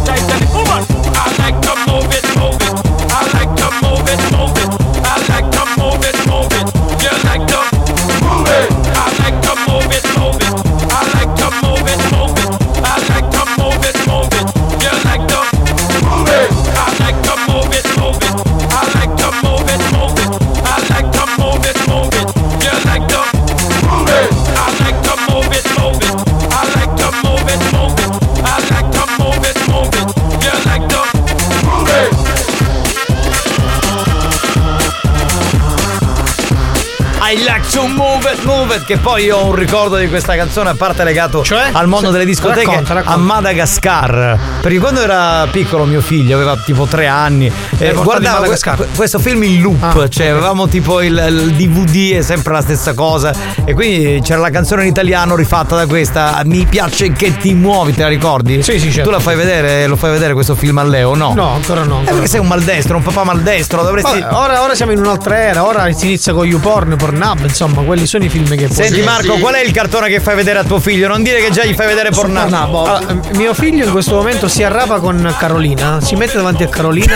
[37.29, 37.35] I
[37.71, 38.83] to move it, move it.
[38.85, 41.43] Che poi io ho un ricordo di questa canzone, a parte legato
[41.73, 42.11] al mondo Cioè?
[42.13, 43.13] delle discoteche Racconta, racconta.
[43.13, 44.39] a Madagascar.
[44.61, 49.43] Perché quando era piccolo mio figlio, aveva tipo tre anni, eh, guardava que- questo film
[49.43, 50.07] in loop.
[50.09, 53.33] cioè, avevamo tipo il, il DVD, è sempre la stessa cosa.
[53.65, 56.41] E quindi c'era la canzone in italiano rifatta da questa.
[56.45, 58.63] Mi piace che ti muovi, te la ricordi?
[58.63, 59.09] Sì, sì, certo.
[59.09, 61.15] Tu la fai vedere, lo fai vedere questo film a Leo?
[61.15, 61.33] No.
[61.33, 61.95] No, ancora no.
[61.95, 64.19] Eh, ancora perché sei un maldestro, un papà maldestro, dovresti.
[64.19, 68.05] Vabbè, ora, ora siamo in un'altra era, ora si inizia con YouPorn, Pornhub, insomma, quelli
[68.05, 69.01] sono i film che puoi Senti.
[69.01, 71.07] Marco, qual è il cartone che fai vedere a tuo figlio?
[71.07, 72.53] Non dire che già gli fai vedere pornhub.
[72.53, 72.99] Allora,
[73.35, 77.15] mio figlio in questo momento si arrapa con Carolina, si mette davanti a Carolina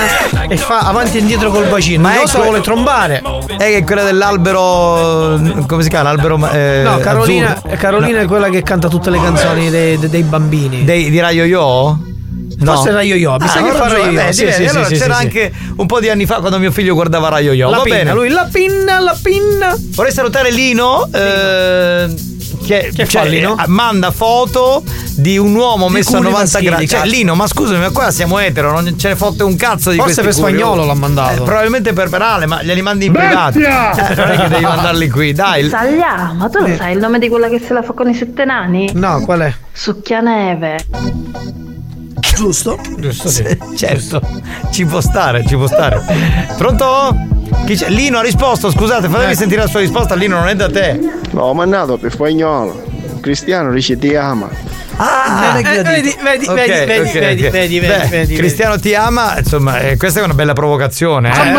[0.49, 2.01] e fa avanti e indietro col bacino.
[2.01, 3.21] Ma ecco- cosa vuole trombare?
[3.57, 5.39] È che quella dell'albero.
[5.67, 6.11] Come si chiama?
[6.11, 6.49] L'albero.
[6.51, 7.61] eh, No, Carolina.
[7.77, 10.83] Carolina è quella che canta tutte le canzoni dei, dei- dei bambini.
[10.83, 11.97] Dei, di Raio Yo?
[12.71, 14.31] Forse Raio Yo, mi sa che fa Raio Yo.
[14.31, 15.25] Sì, sì, allora sì, c'era sì, sì.
[15.25, 17.69] anche un po' di anni fa quando mio figlio guardava Raio Yo.
[17.69, 18.13] La Va pinna, bene.
[18.13, 19.75] lui la pinna, la pinna.
[19.95, 21.07] Vorrei salutare Lino.
[21.13, 22.31] eh,
[22.65, 23.57] che, Che cioè, Lino?
[23.59, 24.83] eh, manda foto
[25.15, 26.87] di un uomo Di messo a culi 90 maschili, gradi.
[26.87, 27.05] Cioè.
[27.05, 30.21] Lino, ma scusami, ma qua siamo etero, non ce ne fotte un cazzo di Forse
[30.23, 30.61] questi per curi.
[30.61, 31.41] spagnolo l'ha mandato.
[31.41, 33.57] Eh, probabilmente per penale, ma glieli mandi in privato.
[33.59, 35.67] Eh, non è che devi mandarli qui, dai.
[35.67, 38.13] Saglia, ma tu lo sai il nome di quella che se la fa con i
[38.15, 38.89] sette nani?
[38.93, 39.53] No, qual è?
[39.73, 40.85] Succhianeve.
[42.35, 42.79] Giusto?
[42.97, 43.57] Giusto, sì.
[43.75, 44.21] Certo,
[44.71, 46.01] ci può stare, ci può stare.
[46.57, 47.15] Pronto?
[47.65, 47.89] Chi c'è?
[47.89, 50.99] Lino ha risposto, scusate, fatevi sentire la sua risposta, Lino non è da te.
[51.31, 52.83] L'ho mandato per spagnolo.
[53.21, 54.49] Cristiano dice ti ama.
[54.97, 58.35] Ah, Eh, vedi, vedi, vedi, vedi, vedi, vedi, Beh, vedi, vedi.
[58.35, 61.31] Cristiano ti ama, insomma, eh, questa è una bella provocazione.
[61.31, 61.49] Eh?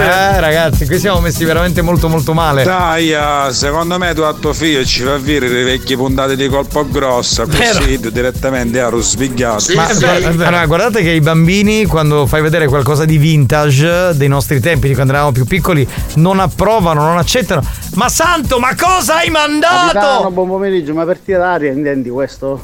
[0.00, 2.64] Eh, ragazzi, qui siamo messi veramente molto molto male.
[2.64, 6.48] Dai, ah, secondo me tu a tuo figlio ci fa vedere le vecchie puntate di
[6.48, 9.72] colpo grossa, così tu direttamente ero svegliato.
[9.74, 14.60] Ma guarda- allora, guardate che i bambini, quando fai vedere qualcosa di vintage dei nostri
[14.60, 17.62] tempi, di quando eravamo più piccoli, non approvano, non accettano.
[17.94, 19.92] Ma santo, ma cosa hai mandato?
[19.92, 22.60] Capitano, buon pomeriggio, ma per tirare intendi questo?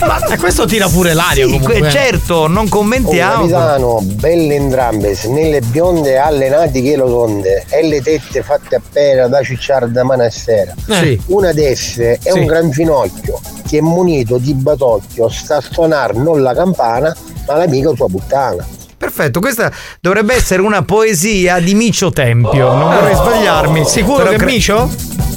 [0.00, 1.78] Ma E questo tira pure l'aria Sì, comunque.
[1.80, 3.40] que- certo, non Oh, commentiamo.
[3.40, 9.42] capitano, belle entrambe, nelle bionde allenate che lo sonde e le tette fatte appena da
[9.42, 10.74] cicciare da mano a sera.
[10.88, 11.20] Sì.
[11.26, 12.38] Una d'esse è Sì.
[12.38, 17.14] un gran finocchio che munito di batocchio sta a suonare non la campana
[17.46, 18.66] ma l'amica sua puttana.
[18.98, 19.70] Perfetto, questa
[20.00, 22.74] dovrebbe essere una poesia di Micio Tempio.
[22.74, 23.84] Non vorrei sbagliarmi.
[23.84, 24.90] Sicuro Però che cre- Micio?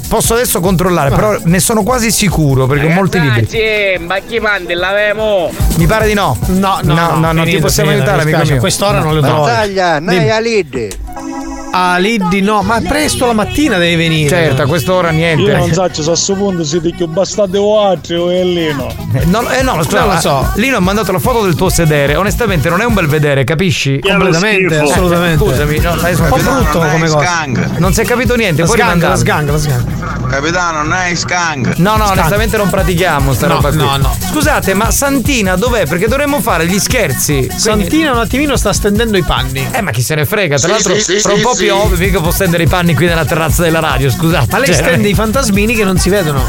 [0.08, 3.46] Posso adesso controllare, però ne sono quasi sicuro perché ho molti libri.
[3.48, 5.50] Sì, ma chi mandi l'avemo?
[5.76, 6.36] Mi pare di no.
[6.48, 8.56] No, no, no, non ti finito, possiamo finito, aiutare, mi amico mio.
[8.56, 9.26] a quest'ora non le No.
[9.28, 9.46] trovo.
[9.46, 11.61] Taglia, Dimmi.
[11.74, 14.28] Ah, Liddi no, ma presto la mattina devi venire.
[14.28, 15.42] Certo, a quest'ora niente.
[15.50, 18.94] Io non so, a questo punto siete più bastardi o altri o è Lino.
[19.14, 20.50] Eh, no, eh, no, scusa, Non lo so.
[20.56, 22.14] Lino ha mandato la foto del tuo sedere.
[22.14, 24.00] Onestamente, non è un bel vedere, capisci?
[24.00, 25.42] Completamente, assolutamente.
[25.42, 27.46] scusami, no, hai un po' brutto come cosa.
[27.78, 30.01] Non si è capito niente, La puoi sgang, la sgang, la sgang.
[30.28, 31.74] Capitano, non hai skang.
[31.76, 32.18] No, no, Skang.
[32.18, 33.78] onestamente non pratichiamo sta No, roba qui.
[33.78, 34.16] no, no.
[34.30, 35.86] Scusate, ma Santina dov'è?
[35.86, 37.34] Perché dovremmo fare gli scherzi.
[37.46, 39.66] Quindi- Santina un attimino sta stendendo i panni.
[39.70, 40.56] Eh, ma chi se ne frega?
[40.56, 41.64] Tra Sì, l'altro, sì, sì, fra un sì, po' sì.
[41.64, 44.46] più ovvio, mica può stendere i panni qui nella terrazza della radio, scusate.
[44.50, 46.44] Ma lei Cioè, stende i fantasmini che non si vedono.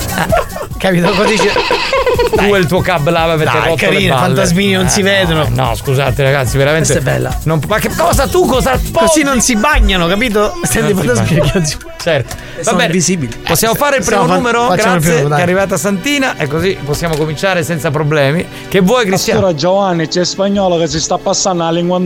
[0.83, 1.11] Capito?
[1.11, 1.51] Così dice.
[2.35, 4.19] Tu e il tuo cab là avete Dai, rotto carino, le balle.
[4.21, 5.47] fantasmini non si no, vedono.
[5.49, 6.91] No, scusate ragazzi, veramente.
[6.91, 7.39] Questa è bella.
[7.43, 10.53] Non- ma che cosa tu cosa Così non si bagnano, capito?
[10.63, 12.35] Stendi i si fantasmini che non si Certo.
[12.57, 12.87] Va Sono bene.
[12.87, 13.33] invisibili.
[13.45, 14.67] Possiamo fare il primo numero?
[14.69, 15.13] Grazie.
[15.13, 18.45] primo, che è arrivata Santina e così possiamo cominciare senza problemi.
[18.67, 19.39] Che vuoi, Cristiano?
[19.39, 22.05] Allora Giovanni, c'è spagnolo che si sta passando la lingua un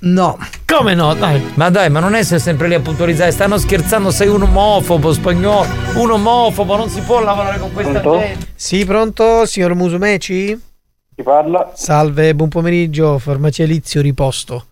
[0.00, 0.38] No.
[0.66, 1.14] Come no?
[1.14, 1.52] Dai.
[1.54, 5.68] Ma dai, ma non essere sempre lì a puntualizzare, stanno scherzando, sei un omofobo spagnolo,
[5.96, 8.46] un omofobo, non si può lavorare con questa gente.
[8.54, 10.60] Sì, pronto, signor Musumeci?
[11.14, 11.72] Chi parla?
[11.74, 14.66] Salve, buon pomeriggio, farmacia Elizio Riposto.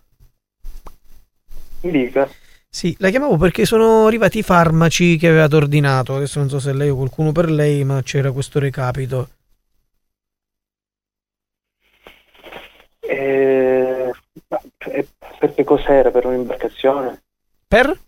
[1.81, 2.29] Mi dica.
[2.69, 6.15] Sì, la chiamavo perché sono arrivati i farmaci che avevate ordinato.
[6.15, 9.29] Adesso non so se lei o qualcuno per lei, ma c'era questo recapito.
[13.01, 14.11] Eh,
[15.39, 16.09] per che cos'era?
[16.09, 17.21] Per un'imbarcazione?
[17.67, 17.99] Per?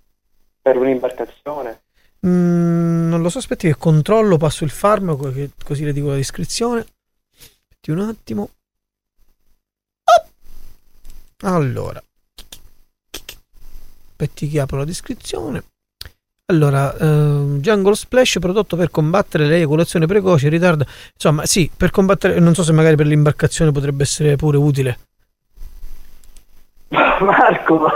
[0.62, 1.82] Per un'imbarcazione?
[2.26, 6.16] Mm, non lo so, aspetti che controllo, passo il farmaco, che così le dico la
[6.16, 6.86] descrizione.
[7.38, 8.50] Aspetti un attimo.
[11.42, 12.02] Allora.
[14.12, 15.64] Aspetti che apro la descrizione.
[16.46, 20.86] Allora, ehm, Jungle Splash prodotto per combattere l'eiaculazione precoce, ritardo.
[21.14, 22.40] Insomma, sì, per combattere.
[22.40, 24.98] Non so se magari per l'imbarcazione potrebbe essere pure utile.
[27.20, 27.90] Marco!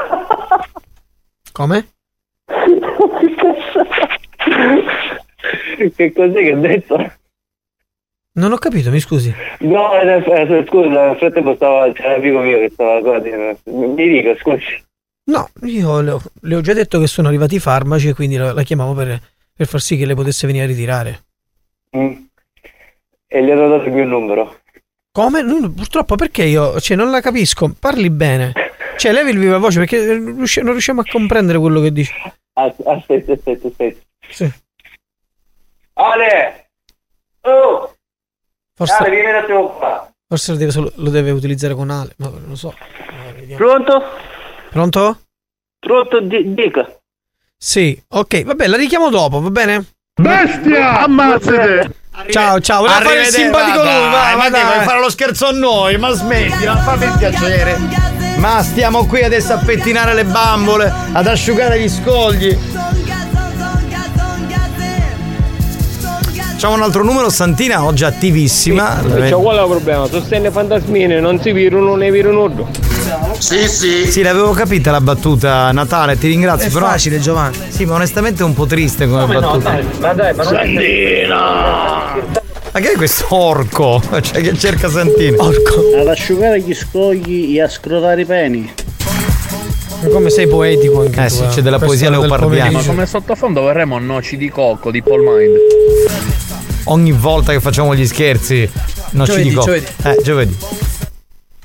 [1.52, 1.88] Come?
[5.96, 7.12] che cos'è che ha detto?
[8.34, 9.34] Non ho capito, mi scusi.
[9.60, 9.90] No,
[10.66, 13.22] scusa, nel frattempo stava, c'era un amico mio che stava qua.
[13.66, 14.86] Mi dica, scusi.
[15.26, 18.36] No, io le ho, le ho già detto che sono arrivati i farmaci e quindi
[18.38, 19.20] la, la chiamavo per,
[19.54, 21.26] per far sì che lei potesse venire a ritirare.
[21.98, 22.14] Mm.
[23.28, 24.60] E gli ho dato il mio numero.
[25.12, 25.42] Come?
[25.42, 27.74] No, purtroppo perché io, cioè, non la capisco.
[27.80, 28.54] Parli bene.
[28.98, 32.12] Cioè, levi il viva voce perché eh, non riusciamo a comprendere quello che dici.
[32.54, 34.00] As- Aspetta, aspetta, aspetta.
[34.30, 34.52] Sì.
[35.94, 36.70] Ale!
[37.42, 37.94] Oh!
[38.76, 40.12] Forse- Ale, vieni un attimo qua.
[40.28, 42.74] Forse lo deve, solo- lo deve utilizzare con Ale, ma non lo so.
[43.36, 43.56] Vediamo.
[43.64, 44.04] Pronto?
[44.70, 45.20] Pronto?
[45.80, 46.92] Pronto, di- dica.
[47.58, 49.86] Sì, ok, vabbè, la richiamo dopo, va bene?
[50.20, 51.02] Bestia!
[51.02, 51.96] Ammazzate!
[52.30, 54.74] Ciao, ciao, voleva fare il simpatico lui, va, va, ma dai, dai.
[54.74, 58.17] vuoi fare lo scherzo a noi, ma smetti, fammi il piacere.
[58.38, 62.58] Ma stiamo qui adesso a pettinare le bambole, ad asciugare gli scogli.
[66.52, 69.00] Facciamo un altro numero, Santina, oggi attivissima.
[69.04, 70.08] C'è qual è il problema?
[70.08, 72.68] Sostenne fantasmine, non si virano né virano.
[73.38, 74.10] Sì, sì.
[74.10, 76.70] Sì, l'avevo capita la battuta, Natale, ti ringrazio.
[76.70, 76.88] È però...
[76.88, 77.58] facile, Giovanni.
[77.70, 79.70] Sì, ma onestamente è un po' triste come, Come no, battuta.
[79.72, 82.46] dai, ma dai, ma non è- Sandina!
[82.72, 84.02] Ma che è questo orco?
[84.22, 85.42] Cioè che cerca Santina.
[85.44, 85.92] Orco.
[86.00, 88.72] Ad asciugare gli scogli e a scrotare i peni.
[90.02, 91.48] Ma come sei poetico anche Eh tu, sì, eh.
[91.48, 92.72] c'è della poesia leopardiana.
[92.72, 95.56] Ma come sottofondo vorremmo noci di cocco di Paul Mind.
[96.86, 98.70] Ogni volta che facciamo gli scherzi,
[99.12, 99.62] non ci Giovedì, dico.
[99.64, 99.86] giovedì.
[100.04, 100.58] Eh, giovedì.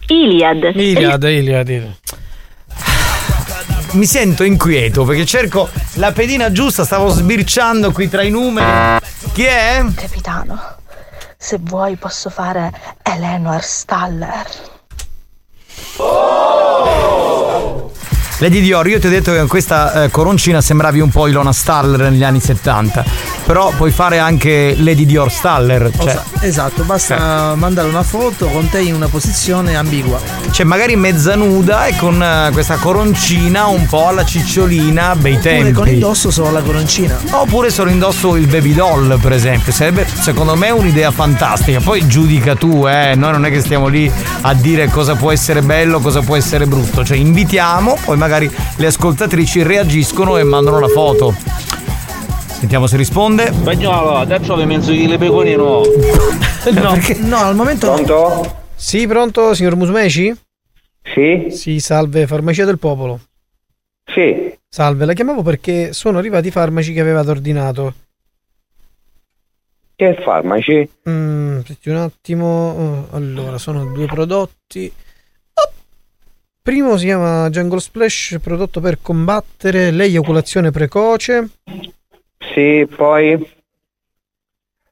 [0.07, 0.73] Iliad.
[0.75, 1.95] Iliad, Iliad, Iliad.
[3.93, 8.99] Mi sento inquieto perché cerco la pedina giusta, stavo sbirciando qui tra i numeri.
[9.35, 9.85] Chi è?
[9.95, 10.59] Capitano,
[11.43, 12.71] se vuoi posso fare
[13.03, 14.47] Eleanor Staller.
[18.43, 21.53] Lady Dior, io ti ho detto che con questa eh, coroncina sembravi un po' Ilona
[21.53, 23.05] Staller negli anni 70.
[23.47, 25.93] Però puoi fare anche Lady Dior Staller.
[25.97, 30.19] Cioè, Esatto, basta mandare una foto con te in una posizione ambigua.
[30.51, 35.49] cioè magari mezza nuda e con eh, questa coroncina un po' alla cicciolina, bei Oppure
[35.55, 35.73] tempi.
[35.73, 37.17] con indosso solo la coroncina.
[37.31, 39.71] Oppure solo indosso il baby doll, per esempio.
[39.71, 41.79] Sarebbe secondo me un'idea fantastica.
[41.79, 43.15] Poi giudica tu, eh.
[43.15, 44.11] Noi non è che stiamo lì
[44.41, 47.05] a dire cosa può essere bello, cosa può essere brutto.
[47.05, 51.35] Cioè, invitiamo, poi magari le ascoltatrici reagiscono e mandano la foto.
[52.47, 53.53] Sentiamo se risponde.
[53.53, 55.83] Spagnolo, adesso le mezzo le pecorine no.
[56.73, 58.57] No, no, al momento Pronto?
[58.77, 60.35] Sì, pronto, signor Musmeci?
[61.03, 61.47] Sì?
[61.51, 63.21] Sì, salve, farmacia del popolo.
[64.05, 64.57] Sì.
[64.69, 67.95] Salve, la chiamavo perché sono arrivati i farmaci che avevate ordinato.
[69.95, 70.89] Che farmaci?
[71.09, 72.47] Mm, aspetti un attimo.
[72.47, 74.93] Oh, Allora, sono due prodotti.
[76.63, 81.49] Primo si chiama Jungle Splash, prodotto per combattere l'eiaculazione precoce.
[82.39, 83.53] Sì, poi?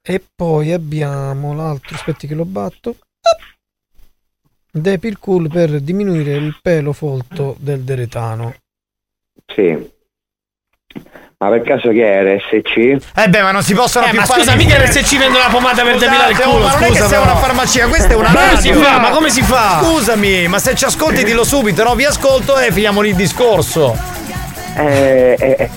[0.02, 2.96] E poi abbiamo l'altro, aspetti che lo batto.
[4.72, 8.56] Depil Cool per diminuire il pelo folto del deretano.
[9.46, 9.98] Sì.
[11.38, 12.76] Ma per caso che è RSC?
[13.16, 14.40] Eh beh, ma non si possono Eh, più ma fare.
[14.42, 16.90] scusa, mica RSC vende la pomata per depilare il Scusate, culo, oh, ma non è
[16.92, 17.22] che però.
[17.22, 18.74] una farmacia, questa è una Ma come radio.
[18.74, 18.98] si fa?
[18.98, 19.80] Ma come si fa?
[19.82, 21.94] Scusami, ma se ci ascolti dillo subito, no?
[21.94, 23.96] Vi ascolto e finiamo lì il discorso.
[24.76, 25.70] Eh, eh,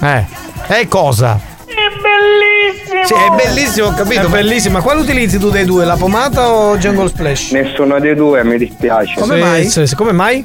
[0.00, 0.24] Eh.
[0.68, 1.38] Eh cosa?
[1.66, 3.04] Bellissimo!
[3.04, 4.26] Sì, è bellissimo, ho capito.
[4.26, 4.78] È bellissimo.
[4.78, 5.84] Ma quale utilizzi tu dei due?
[5.84, 7.50] La pomata o Jungle Splash?
[7.52, 9.14] Nessuno dei due mi dispiace.
[9.20, 9.70] Come mai?
[9.96, 10.44] come mai?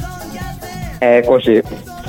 [0.98, 1.62] È così.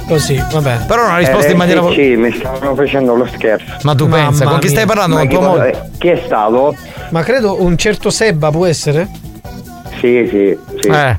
[0.09, 0.86] Così, vabbè.
[0.86, 1.80] Però una risposta in maniera.
[1.82, 3.64] RSC, mi stavano facendo lo scherzo.
[3.82, 4.74] Ma tu Mamma pensa, con chi mia.
[4.74, 5.14] stai parlando?
[5.16, 5.70] Ma Con chi, tua moglie?
[5.70, 6.74] eh, chi è stato?
[7.10, 9.06] Ma credo un certo Sebba può essere?
[10.01, 10.89] Sì, sì, sì.
[10.89, 11.16] Eh.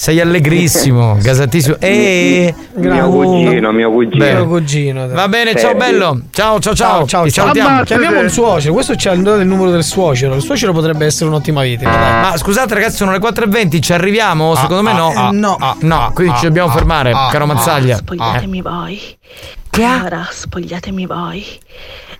[0.00, 1.76] Sei allegrissimo, gasatissimo.
[1.78, 4.24] E Mio cugino, mio cugino.
[4.24, 5.06] Mio cugino.
[5.08, 6.22] Va bene, ciao bello.
[6.30, 7.06] Ciao, ciao, ciao.
[7.06, 7.28] ciao, ciao.
[7.28, 7.82] salutiamo.
[7.82, 8.72] Chiamiamo un suocero.
[8.72, 10.34] Questo c'è il il numero del suocero.
[10.36, 11.90] Il suocero potrebbe essere un'ottima vittima.
[11.90, 12.20] dai.
[12.22, 14.54] Ma scusate ragazzi, sono le 4.20, ci arriviamo?
[14.54, 15.12] Secondo me no.
[15.12, 15.56] eh, no.
[15.60, 17.96] Ah, no, quindi ci dobbiamo fermare, caro Mazzaglia.
[17.96, 18.98] Spogliatemi voi.
[19.68, 21.44] Chiara, spogliatemi voi.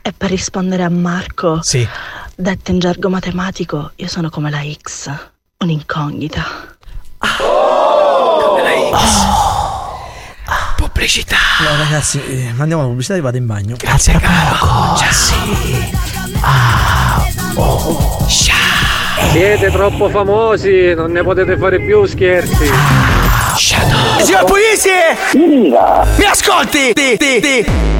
[0.03, 1.89] E per rispondere a Marco, Sì.
[2.37, 5.11] detto in gergo matematico, io sono come la X,
[5.61, 6.45] un'incognita.
[10.77, 11.37] Pubblicità.
[11.61, 13.77] No, ragazzi, eh, mandiamo la pubblicità e vado in bagno.
[13.77, 14.97] Grazie caro.
[19.33, 22.71] Siete troppo famosi, non ne potete fare più scherzi.
[24.23, 24.89] Signor Puglisi!
[26.17, 26.93] Mi ascolti?
[26.93, 28.00] Ti, ti, ti.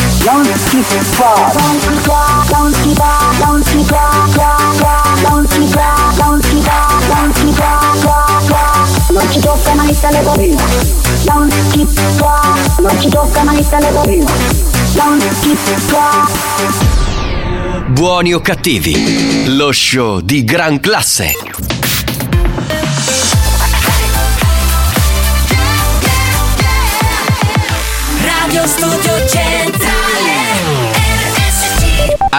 [0.23, 5.47] Non si fa, non si fa, non si fa, non si fa, fa, fa, non
[5.49, 6.61] si fa, non si
[7.51, 7.79] fa,
[9.09, 10.61] non ci tocca mai il telefonino.
[11.25, 11.87] Non si
[12.17, 14.29] fa, non ci tocca mai il telefonino.
[14.93, 15.57] Non si
[15.87, 16.27] fa.
[17.87, 21.33] Buoni o cattivi, lo show di gran classe.
[28.23, 29.50] Radio Studio RSC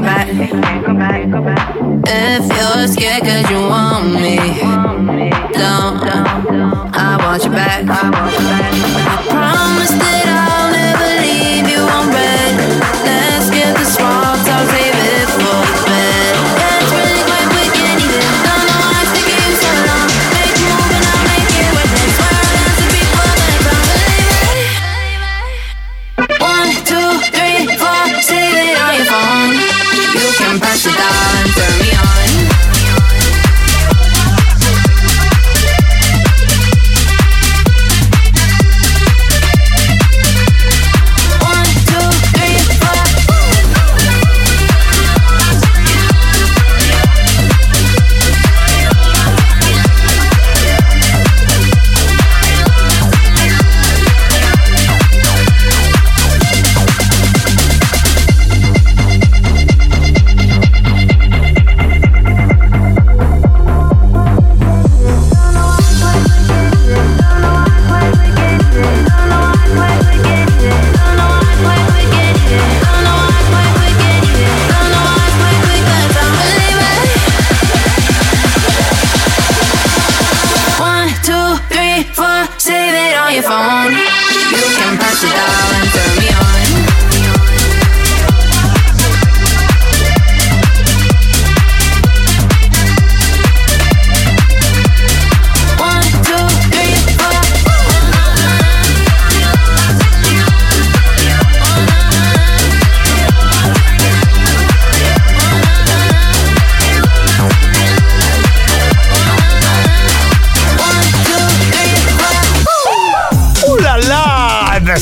[0.00, 0.28] go back.
[2.06, 4.36] If you're scared cause you want me,
[5.52, 5.98] don't.
[6.94, 7.84] I want you back.
[7.88, 8.10] I
[9.28, 10.47] promise that I'll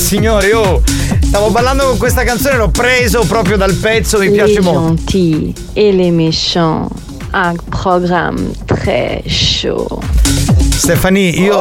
[0.06, 0.80] signori, oh!
[1.24, 4.94] Stavo ballando con questa canzone, l'ho preso proprio dal pezzo, mi piace les molto.
[4.94, 6.88] gentils et les méchants.
[7.32, 9.98] Un programme très chaud.
[10.76, 11.60] Stefani, io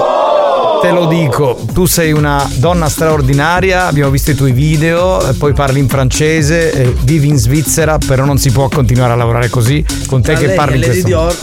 [0.79, 5.53] te lo dico, tu sei una donna straordinaria, abbiamo visto i tuoi video, eh, poi
[5.53, 9.83] parli in francese, eh, vivi in Svizzera, però non si può continuare a lavorare così
[10.05, 11.35] con te Tra che lei parli in questo Dior.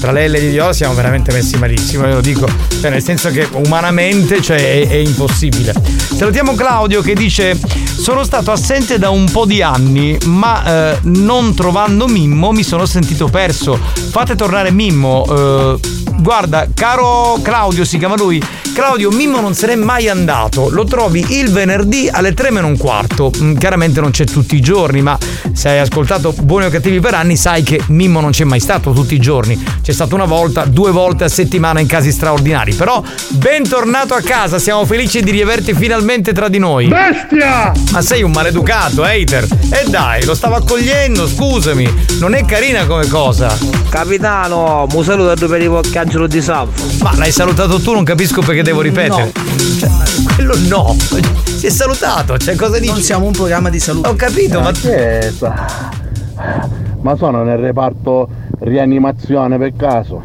[0.00, 2.48] Tra lei e Lady Dior siamo veramente messi malissimo, io lo dico,
[2.80, 5.74] cioè nel senso che umanamente cioè, è, è impossibile.
[6.16, 7.58] Salutiamo Claudio che dice
[7.98, 12.86] sono stato assente da un po' di anni, ma eh, non trovando Mimmo mi sono
[12.86, 13.76] sentito perso.
[13.76, 15.26] Fate tornare Mimmo.
[15.28, 15.78] eh,
[16.20, 18.42] guarda, caro Claudio si chiama lui.
[18.72, 20.68] Claudio, Mimmo non se n'è mai andato.
[20.70, 23.32] Lo trovi il venerdì alle 3 meno un quarto.
[23.36, 25.18] Mm, chiaramente non c'è tutti i giorni, ma
[25.52, 28.92] se hai ascoltato Buoni o Cattivi per anni sai che Mimmo non c'è mai stato
[28.92, 29.60] tutti i giorni.
[29.88, 32.74] C'è stato una volta, due volte a settimana in casi straordinari.
[32.74, 36.88] Però bentornato a casa, siamo felici di riaverti finalmente tra di noi.
[36.88, 37.72] Bestia!
[37.90, 39.44] Ma sei un maleducato, hater.
[39.70, 41.90] E dai, lo stavo accogliendo, scusami.
[42.20, 43.56] Non è carina come cosa.
[43.88, 46.72] Capitano, mu saluta due per i Angelo di Salvo.
[47.00, 49.32] Ma l'hai salutato tu, non capisco perché devo ripetere.
[49.78, 49.88] Cioè,
[50.34, 50.94] quello no.
[51.44, 52.92] Si è salutato, cioè cosa dici?
[52.92, 54.06] Non siamo un programma di salute.
[54.06, 54.70] Ho capito, ma
[57.00, 58.28] Ma sono nel reparto
[58.60, 60.22] rianimazione per caso?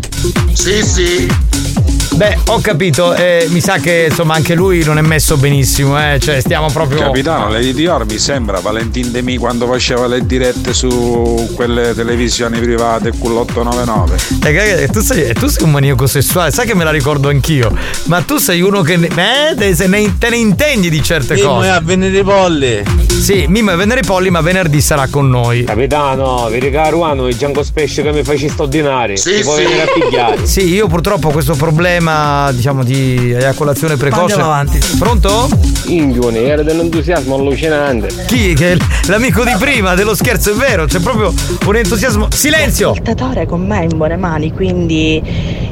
[0.53, 1.72] Sì, sì.
[2.15, 6.19] Beh, ho capito, eh, mi sa che insomma anche lui non è messo benissimo, eh.
[6.19, 6.99] Cioè, stiamo proprio.
[6.99, 13.11] Capitano, Lady Dior mi sembra Valentin Demi quando faceva le dirette su quelle televisioni private
[13.17, 14.45] con l'899.
[14.45, 17.75] Eh, tu, sei, tu sei un maniaco sessuale, sai che me la ricordo anch'io.
[18.03, 18.95] Ma tu sei uno che.
[18.97, 21.67] ne- Eh, te, se ne, te ne intendi di certe Mimmo cose.
[21.67, 22.83] è a venerdì polli.
[23.07, 25.63] Sì, Mimmo è venerdì polli, ma venerdì sarà con noi.
[25.63, 29.17] Capitano, vi regalo uno il Django Special che mi facesti ordinare.
[29.17, 29.63] Sì, può sì.
[29.63, 30.45] venire a pigliare.
[30.45, 34.33] Sì, io purtroppo ho questo problema problema, diciamo, di eiaculazione precoce.
[34.33, 34.79] Andiamo avanti.
[34.99, 35.47] Pronto?
[35.85, 38.09] Ingione, era dell'entusiasmo allucinante.
[38.27, 38.53] Chi?
[38.53, 38.77] Che è
[39.07, 41.33] l'amico di prima dello scherzo, è vero, c'è proprio
[41.65, 42.27] un entusiasmo.
[42.29, 42.93] Silenzio!
[42.93, 45.21] Il tatore con me è in buone mani, quindi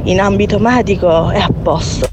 [0.04, 2.11] in ambito medico è a posto.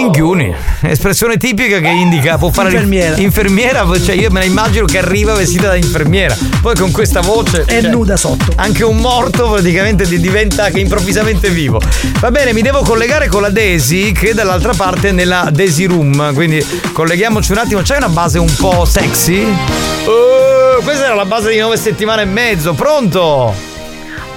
[0.00, 3.16] Minchiuni, espressione tipica che indica, può fare Infermiera.
[3.18, 7.64] infermiera, cioè io me la immagino che arriva vestita da infermiera, poi con questa voce
[7.66, 8.52] E cioè, nuda sotto.
[8.56, 11.80] Anche un morto praticamente di- diventa che improvvisamente vivo.
[12.18, 16.32] Va bene, mi devo collegare con la Daisy che è dall'altra parte nella Daisy Room,
[16.32, 19.42] quindi colleghiamoci un attimo, c'è una base un po' sexy?
[20.06, 23.69] Oh, questa era la base di nove settimane e mezzo, pronto?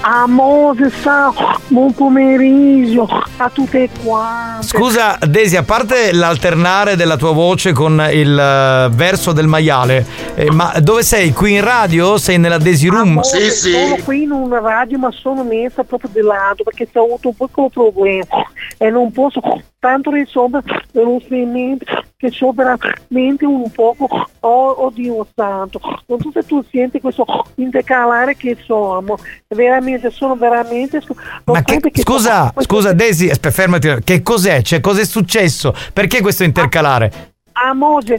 [0.06, 1.32] Amore, sa,
[1.68, 3.08] buon pomeriggio
[3.38, 4.66] a tutte quante.
[4.66, 10.04] Scusa Daisy, a parte l'alternare della tua voce con il eh, verso del maiale,
[10.34, 11.32] eh, ma dove sei?
[11.32, 12.18] Qui in radio?
[12.18, 13.12] Sei nella Daisy Room?
[13.12, 17.28] Amore, Sono qui in una radio, ma sono messa proprio di lato perché ho avuto
[17.28, 18.44] un piccolo problema
[18.76, 19.40] e non posso
[19.84, 21.84] tanto risolvere velocemente
[22.16, 24.08] che ho veramente un poco,
[24.40, 31.02] oh, oddio santo, non so se tu senti questo intercalare che sono, veramente, sono veramente...
[31.44, 33.94] Ma che, scusa, scusa Daisy, aspetta, fermati.
[34.02, 34.62] Che cos'è?
[34.62, 35.74] Cioè, cos'è successo?
[35.92, 37.34] Perché questo intercalare?
[37.52, 38.18] Amore,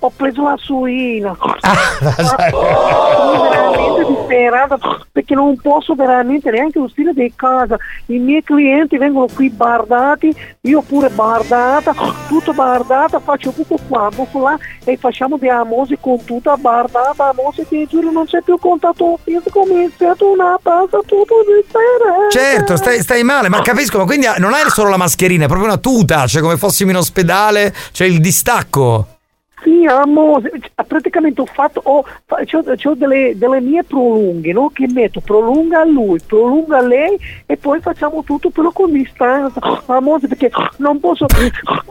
[0.00, 1.34] ho preso la suina.
[1.60, 1.76] Ah,
[2.50, 4.78] Sono veramente disperata
[5.10, 7.76] perché non posso veramente neanche uscire di casa.
[8.06, 11.94] I miei clienti vengono qui bardati, io pure bardata,
[12.28, 17.66] tutto bardata, faccio tutto qua, buffo là e facciamo di amose con tutta bardata, amose
[17.66, 22.28] ti giuro non c'è più contatto fisico, mi è stato una passa tutto disperata.
[22.30, 25.68] Certo, stai, stai male, ma capisco, ma quindi non hai solo la mascherina, è proprio
[25.68, 29.18] una tuta, cioè come fossimo in ospedale, c'è il distacco.
[29.62, 30.52] Sì, amore,
[30.86, 32.04] praticamente ho fatto, ho,
[32.46, 34.70] c'ho delle, delle mie prolunghe, no?
[34.72, 39.60] Che metto prolunga a lui, prolunga a lei e poi facciamo tutto però con distanza,
[39.86, 41.26] amore, perché non posso,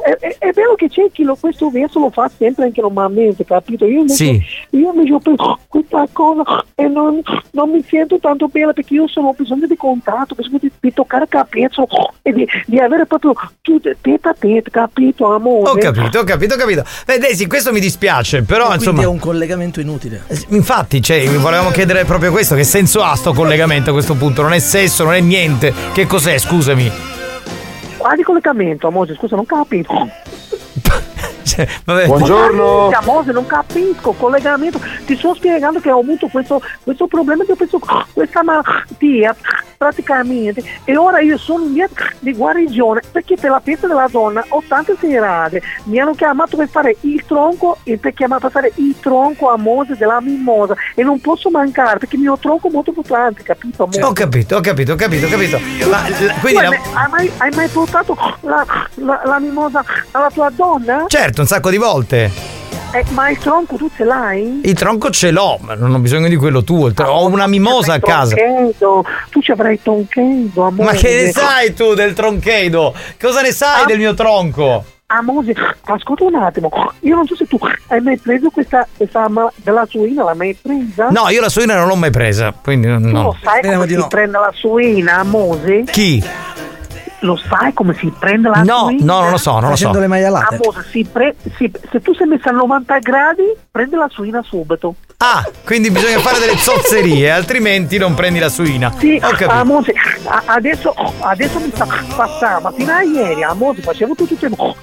[0.03, 3.45] è, è- è vero che c'è chi lo, questo verso lo fa sempre anche normalmente,
[3.45, 3.85] capito?
[3.85, 4.41] Io invece, Sì.
[4.71, 6.43] io invece ho preso questa cosa
[6.75, 7.21] e non,
[7.51, 10.71] non mi sento tanto bene perché io sono ho bisogno di contatto, ho bisogno di,
[10.79, 11.87] di toccare il caprezzo
[12.23, 15.69] e di, di avere proprio tutto tete a tete, capito, amore?
[15.69, 16.83] Ho capito, ho capito, ho capito.
[17.05, 19.01] Beh, Daisy, questo mi dispiace, però Quindi insomma.
[19.01, 20.23] è un collegamento inutile.
[20.49, 24.41] Infatti, cioè, volevamo chiedere proprio questo: che senso ha sto collegamento a questo punto?
[24.41, 25.73] Non è sesso, non è niente.
[25.91, 26.89] Che cos'è, scusami?
[27.97, 29.13] Quale collegamento, amore?
[29.13, 30.09] Scusa, non capisco.
[31.85, 32.05] Vabbè.
[32.05, 32.89] Buongiorno.
[32.89, 34.11] Amore, non capisco.
[34.13, 34.79] Collegamento.
[35.05, 37.79] Ti sto spiegando che ho avuto questo, questo problema di questo,
[38.13, 39.35] questa malattia
[39.77, 41.87] praticamente e ora io sono in via
[42.19, 45.61] di guarigione perché per la festa della donna ho tante serate.
[45.85, 49.57] Mi hanno chiamato per fare il tronco e per chiamare per fare il tronco a
[49.57, 53.83] Mose della mimosa e non posso mancare perché il mio tronco è molto importante, capito?
[53.83, 54.03] amore?
[54.03, 55.57] Ho capito, ho capito, ho capito, ho capito.
[55.89, 58.65] Ma, la- quindi la- mai- hai mai, hai mai portato la,
[58.95, 61.05] la- la mimosa alla tua donna?
[61.07, 62.31] Certo, sacco di volte.
[62.91, 64.61] Eh, ma il tronco tu ce l'hai?
[64.63, 66.85] Il tronco ce l'ho, ma non ho bisogno di quello tuo.
[66.87, 68.35] il tro- Ho una mimosa a casa.
[68.35, 70.83] Tronchedo, tu ci avrai tronchedo, amore.
[70.83, 72.93] Ma che ne sai tu del tronchedo?
[73.19, 74.83] Cosa ne sai del mio tronco?
[75.07, 75.55] Amore,
[75.85, 76.69] ascolta un attimo.
[76.99, 77.57] Io non so se tu
[77.87, 81.07] hai mai preso questa, questa ma- della suina, l'hai mai presa?
[81.09, 83.01] No, io la suina non l'ho mai presa, quindi non.
[83.01, 83.23] Tu no.
[83.23, 85.83] lo sai come si prende la suina, amore?
[85.85, 86.23] Chi?
[87.21, 89.03] Lo sai come si prende la No, suina?
[89.03, 89.91] no, non lo so, non lo so.
[89.91, 90.55] Le maialate.
[90.55, 94.95] Amore, si pre- si- se tu sei messa a 90 gradi, prendi la suina subito.
[95.17, 98.93] Ah, quindi bisogna fare delle zozzerie, altrimenti non prendi la suina.
[98.97, 99.49] Sì, Ho capito.
[99.49, 99.93] amore,
[100.27, 101.85] a- adesso, adesso mi sta
[102.15, 104.75] passando, fino a ieri, amore, facevo tutto il tempo.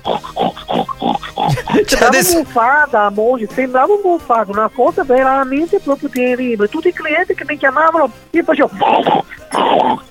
[1.87, 6.69] Sembrava adesso- un buffata, amore, sembrava un buffata, una cosa veramente proprio terribile.
[6.69, 8.71] Tutti i clienti che mi chiamavano, io facevo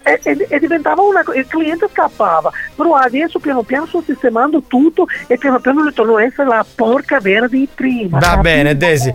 [0.04, 2.52] e, e- e diventava una co- il cliente scappava.
[2.76, 7.20] Però adesso piano piano sto sistemando tutto e piano piano ritorno a essere la porca
[7.20, 8.20] vera di prima.
[8.20, 9.14] Va bene, Desi.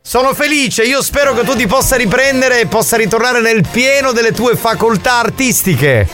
[0.00, 4.32] Sono felice, io spero che tu ti possa riprendere e possa ritornare nel pieno delle
[4.32, 6.08] tue facoltà artistiche.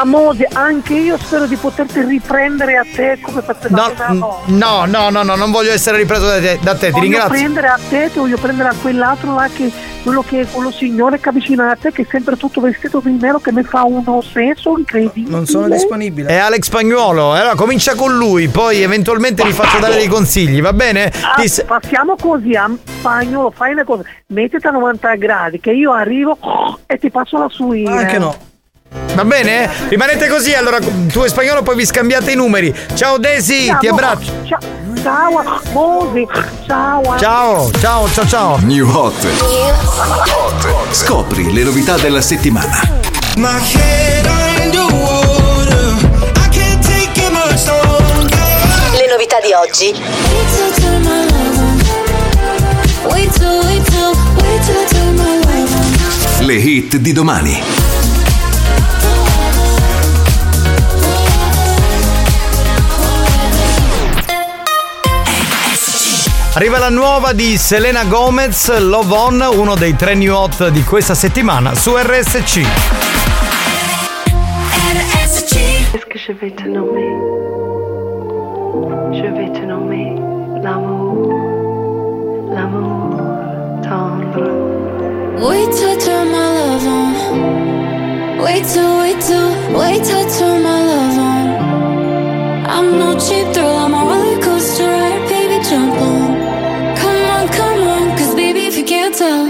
[0.00, 4.32] Amore, anche io spero di poterti riprendere a te come facevamo da noi.
[4.46, 7.30] No, no, no, no, non voglio essere ripreso da te, da te, ti Voglio ringrazio.
[7.30, 11.28] prendere a te, ti voglio prendere a quell'altro là che quello che quello signore che
[11.30, 14.76] avvicina a te che è sempre tutto vestito di nero che mi fa uno senso
[14.76, 15.30] incredibile.
[15.34, 16.28] Non sono disponibile.
[16.28, 20.72] È Alex Spagnuolo, allora comincia con lui, poi eventualmente vi faccio dare dei consigli, va
[20.74, 21.10] bene?
[21.22, 25.70] Ah, Ti s- passiamo così a spagnolo, fai una cosa, mettiti a 90 gradi che
[25.72, 26.36] io arrivo
[26.86, 27.92] e ti passo la suina.
[27.92, 28.36] Anche no.
[29.14, 29.68] Va bene?
[29.88, 32.74] Rimanete così, allora tu e spagnolo poi vi scambiate i numeri.
[32.94, 34.32] Ciao Desi, ciao, ti abbraccio.
[35.02, 35.44] Ciao,
[36.66, 37.70] ciao, ciao.
[37.78, 38.58] Ciao, ciao, ciao.
[38.62, 39.14] New Hot.
[40.90, 42.80] Scopri le novità della settimana.
[43.36, 44.26] My head
[48.96, 49.94] Le novità di oggi.
[56.40, 57.62] Le hit di domani.
[66.54, 71.14] Arriva la nuova di Selena Gomez, Love On, uno dei tre new hot di questa
[71.14, 72.56] settimana su RSC.
[75.92, 77.06] Est-ce que je vais te nommer
[79.12, 80.14] Je vais te nommer
[80.62, 81.32] l'amour,
[82.52, 83.38] l'amour
[83.82, 84.50] tendre.
[85.38, 87.12] Wait till turn my love on.
[88.42, 91.46] Wait till, wait till, wait till turn my love on.
[92.66, 96.17] I'm no cheap thrill, I'm a roller coaster ride, baby, jump on.
[99.18, 99.48] Tell,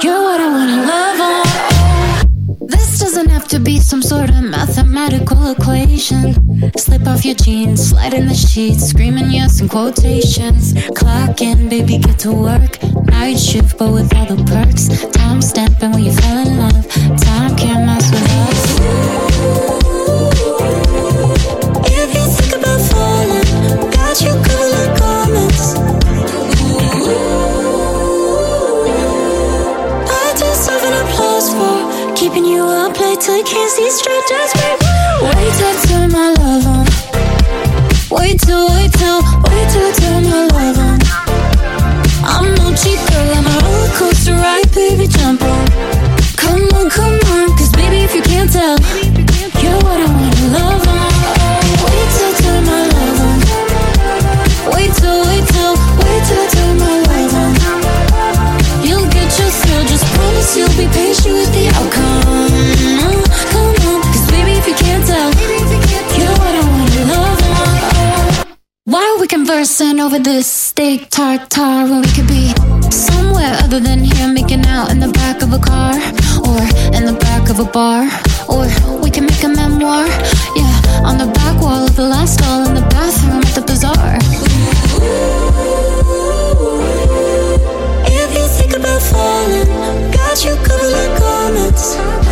[0.00, 2.68] you're what I wanna love on.
[2.68, 6.34] This doesn't have to be some sort of mathematical equation.
[6.78, 10.72] Slip off your jeans, slide in the sheets, screaming yes in quotations.
[10.94, 12.80] Clock in, baby, get to work.
[13.06, 14.86] Night shift, but with all the perks.
[15.10, 16.86] Time stamping when you fell in love.
[17.18, 18.60] Time can't mess with us.
[21.90, 24.45] If you think about falling, got you
[32.26, 34.24] keeping you up late till you can't see straight.
[34.28, 34.78] Just wait,
[35.22, 36.86] wait till I turn my love on.
[38.10, 40.98] Wait till, wait till, wait till I turn my love on.
[42.26, 45.66] I'm no cheap girl, I'm a roller coaster ride, baby, jump on.
[46.36, 48.76] Come on, come on, cause baby, if you can't tell,
[49.62, 50.95] you're what I wanna love on.
[69.26, 72.52] Why are we conversing over this steak tartare when we could be
[72.92, 75.94] somewhere other than here, making out in the back of a car
[76.46, 76.62] or
[76.94, 78.06] in the back of a bar?
[78.48, 78.68] Or
[79.02, 80.06] we can make a memoir,
[80.54, 84.16] yeah, on the back wall of the last stall in the bathroom at the bazaar.
[88.06, 89.66] If you think about falling,
[90.12, 92.25] got you covered like garments.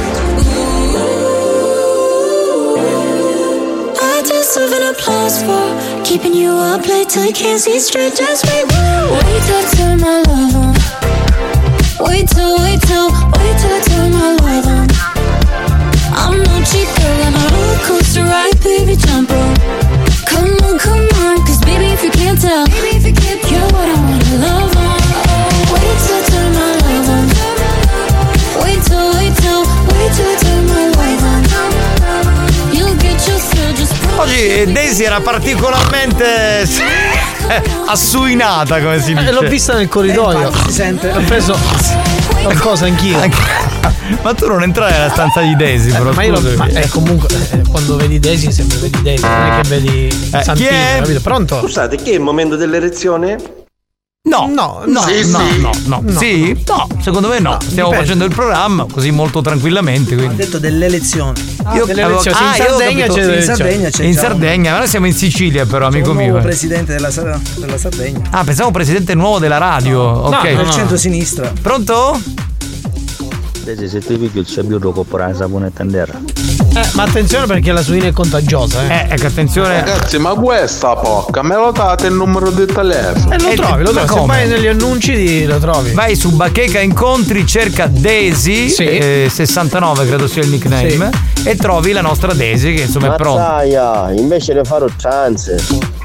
[4.95, 5.67] Applause for
[6.05, 8.15] keeping you up late till you can't see straight.
[8.15, 10.75] Just wait, wait till I turn my love on.
[12.07, 14.87] Wait till, wait till, wait till I turn my love on.
[16.23, 19.55] I'm no cheap girl, I'm a roller coaster ride, baby, jump on.
[20.31, 22.65] Come on, come on, cause baby, if you can't tell,
[23.51, 25.01] you're what I wanna love on.
[25.73, 27.27] Wait till I turn my love on.
[28.63, 30.94] Wait till, wait till, wait till I turn my love on.
[34.17, 36.67] Oggi Daisy era particolarmente
[37.87, 39.29] assuinata, come si dice.
[39.29, 40.53] Eh, l'ho vista nel corridoio.
[40.67, 41.11] si sente.
[41.11, 41.57] Ho preso
[42.43, 43.19] qualcosa anch'io.
[44.23, 46.13] Ma tu non entrare nella stanza di Daisy, però.
[46.13, 49.61] ma io lo, ma, eh, comunque eh, quando vedi Daisy sempre vedi Daisy, non è
[49.63, 50.97] che vedi Santino, chi è?
[51.01, 51.21] capito?
[51.21, 51.61] Pronto?
[51.61, 53.64] Scusate, che è il momento dell'erezione?
[54.27, 55.61] No, no, no, Sì, no, sì.
[55.61, 56.19] no, no, No.
[56.19, 56.59] Sì?
[56.67, 57.59] No, secondo me no.
[57.61, 57.97] Stiamo dipende.
[57.97, 60.15] facendo il programma così molto tranquillamente.
[60.15, 60.37] Ha Quindi.
[60.37, 61.39] detto delle elezioni.
[61.75, 62.37] Io delle avevo- elezioni.
[62.39, 65.07] ah, In io ho Sardegna c'è delle in Sardegna c'è In Sardegna, ma noi siamo
[65.07, 66.27] in Sicilia, però, c'è amico un mio.
[66.29, 68.23] nuovo presidente della, della Sardegna.
[68.31, 70.01] Ah, pensavo presidente nuovo della radio.
[70.01, 70.55] ok.
[70.57, 71.53] del centro-sinistra.
[71.61, 72.19] Pronto?
[73.67, 76.21] Invece se ti picchi il cervello comprare la saponetta in terra.
[76.75, 78.93] Eh, ma attenzione perché la suina è contagiosa, eh.
[79.09, 79.81] Eh, ecco, attenzione.
[79.81, 83.33] Ragazzi, ma questa porca, me lo date il numero di telefono?
[83.35, 84.07] Eh, lo Eh, trovi, lo trovi.
[84.09, 84.27] Se come?
[84.27, 85.93] vai negli annunci di- lo trovi.
[85.93, 88.85] Vai su Bacheca Incontri, cerca Daisy, Sì.
[88.85, 91.09] eh, 69 credo sia il nickname,
[91.43, 93.41] e trovi la nostra Daisy che insomma è pronta.
[93.41, 95.57] Mazzaia, invece di fare trance.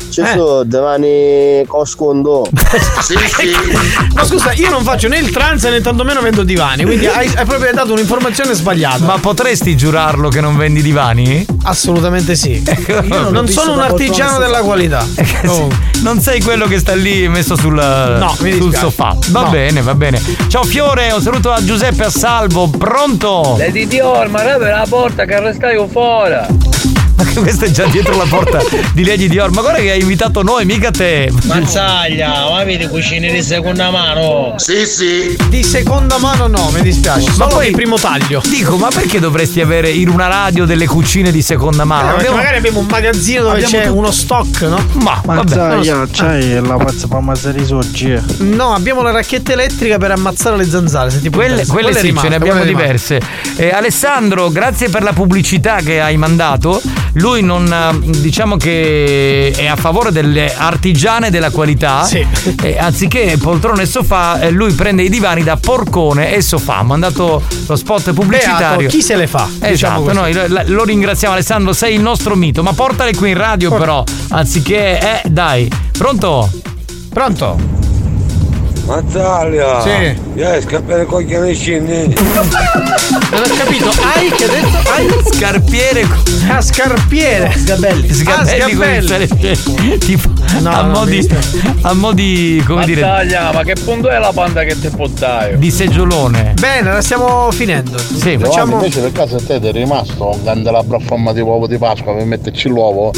[0.10, 0.28] Ci Eh.
[0.36, 2.48] sono domani coscondo.
[3.02, 3.52] sì, sì.
[4.14, 7.46] Ma scusa, io non faccio né il trans né tantomeno vendo divani, quindi hai, hai
[7.46, 9.06] proprio dato un'informazione sbagliata.
[9.06, 11.46] Ma potresti giurarlo che non vendi divani?
[11.64, 12.62] Assolutamente sì.
[12.88, 15.06] Io non visto sono un artigiano della qualità.
[15.46, 15.68] Oh.
[16.02, 19.16] Non sei quello che sta lì messo sul, No, sul sofà.
[19.30, 19.50] Va No.
[19.50, 20.22] bene, va bene.
[20.48, 22.70] Ciao Fiore, un saluto a Giuseppe a salvo.
[22.70, 23.56] Pronto?
[23.58, 26.36] Lady Dior, ma apri la porta che arrestai fuori.
[27.40, 28.60] Questo è già dietro la porta
[28.94, 29.52] di Lady Dior.
[29.52, 31.32] Ma guarda che hai invitato noi, mica te.
[31.44, 34.54] Mazzaglia, ma vedi cucine di seconda mano?
[34.58, 35.38] Sì, sì.
[35.50, 37.32] Di seconda mano no, mi dispiace.
[37.38, 38.42] Ma poi- di primo taglio.
[38.48, 42.02] Dico, ma perché dovresti avere in una radio delle cucine di seconda mano?
[42.02, 44.86] Eh, perché Abbiamo- magari abbiamo un magazzino dove abbiamo c'è tu- uno stock, no?
[45.04, 46.08] Ma lo so.
[46.12, 48.18] c'hai la pazza per ammazzare i soggi.
[48.38, 51.10] No, abbiamo la racchetta elettrica per ammazzare le zanzare.
[51.10, 53.22] Se ti può Quelle, quelle Quella è sì, ce rimasta, ne abbiamo diverse.
[53.56, 56.82] Eh, Alessandro, grazie per la pubblicità che hai mandato.
[57.14, 62.08] Lui non eh, diciamo che è a favore delle artigiane della qualità.
[62.62, 66.78] E anziché poltrone e sofà, eh, lui prende i divani da porcone e sofà.
[66.78, 68.78] Ha mandato lo spot pubblicitario.
[68.78, 69.48] Beato, chi se le fa?
[69.60, 73.38] Esatto, Diciamo noi lo, lo ringraziamo Alessandro, sei il nostro mito, ma portale qui in
[73.38, 75.70] radio però, anziché eh dai.
[75.98, 76.50] Pronto?
[77.14, 77.58] Pronto?
[78.86, 79.82] Mazzaglia!
[79.82, 80.29] Sì.
[80.40, 82.16] Dai, scappare coglione scendi!
[82.16, 83.90] Non ho capito.
[84.02, 84.90] Hai che ha detto?
[84.90, 86.08] Hai Scarpiere.
[86.48, 87.52] Ah, scarpiere.
[87.58, 88.08] Sgabelli.
[88.14, 89.08] Sgabelli Ah, con sgabelli.
[89.28, 90.30] sale- tipo
[90.62, 91.30] No, a mo' di,
[91.82, 95.58] a mo' di come dire Battaglia, ma che punto è la banda che te portai?
[95.58, 96.54] di seggiolone.
[96.60, 97.98] Bene, la stiamo finendo.
[97.98, 98.74] Sì, Giovanni, facciamo.
[98.76, 101.78] invece per caso a te ti è rimasto un candelabro a forma di uovo di
[101.78, 103.12] Pasqua per metterci l'uovo?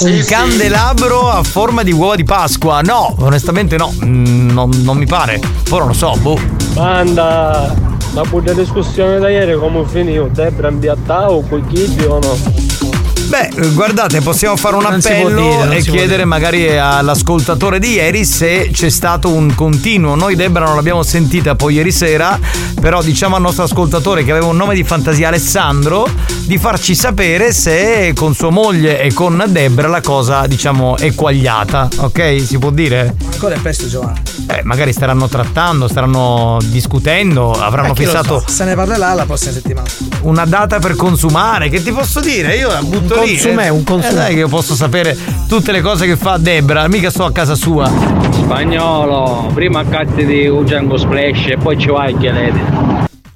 [0.00, 2.80] un candelabro a forma di uova di Pasqua.
[2.82, 5.38] No, onestamente no, Mm, non, non mi pare.
[5.68, 6.51] Poi non lo so, boh.
[6.74, 7.74] Banda,
[8.14, 10.18] la bugia discussione da ieri come finì?
[10.30, 13.01] Debra imbiattata o quei kid o no?
[13.28, 18.26] Beh, eh, guardate, possiamo fare un Non appello dire, e chiedere magari all'ascoltatore di ieri
[18.26, 20.14] se c'è stato un continuo.
[20.14, 22.38] Noi Debra non l'abbiamo sentita poi ieri sera,
[22.78, 26.06] però diciamo al nostro ascoltatore che aveva un nome di fantasia Alessandro
[26.44, 31.88] di farci sapere se con sua moglie e con Debra la cosa, diciamo, è quagliata,
[31.96, 32.42] ok?
[32.44, 33.14] Si può dire?
[33.32, 34.20] Ancora è presto Giovanni.
[34.48, 38.48] Eh, magari staranno trattando, staranno discutendo, avranno Eh, fissato sa?
[38.52, 39.88] Se ne parlerà la prossima settimana.
[40.22, 41.68] una data per consumare.
[41.70, 42.56] Che ti posso dire?
[42.56, 43.30] Io la butto lì.
[43.36, 43.68] consumè, eh.
[43.70, 44.12] un consumè.
[44.12, 45.16] Eh, dai che io posso sapere
[45.48, 47.90] tutte le cose che fa Debra, mica sto a casa sua.
[48.32, 52.52] Spagnolo, prima accatti di un Django Splash e poi ci vai che lei.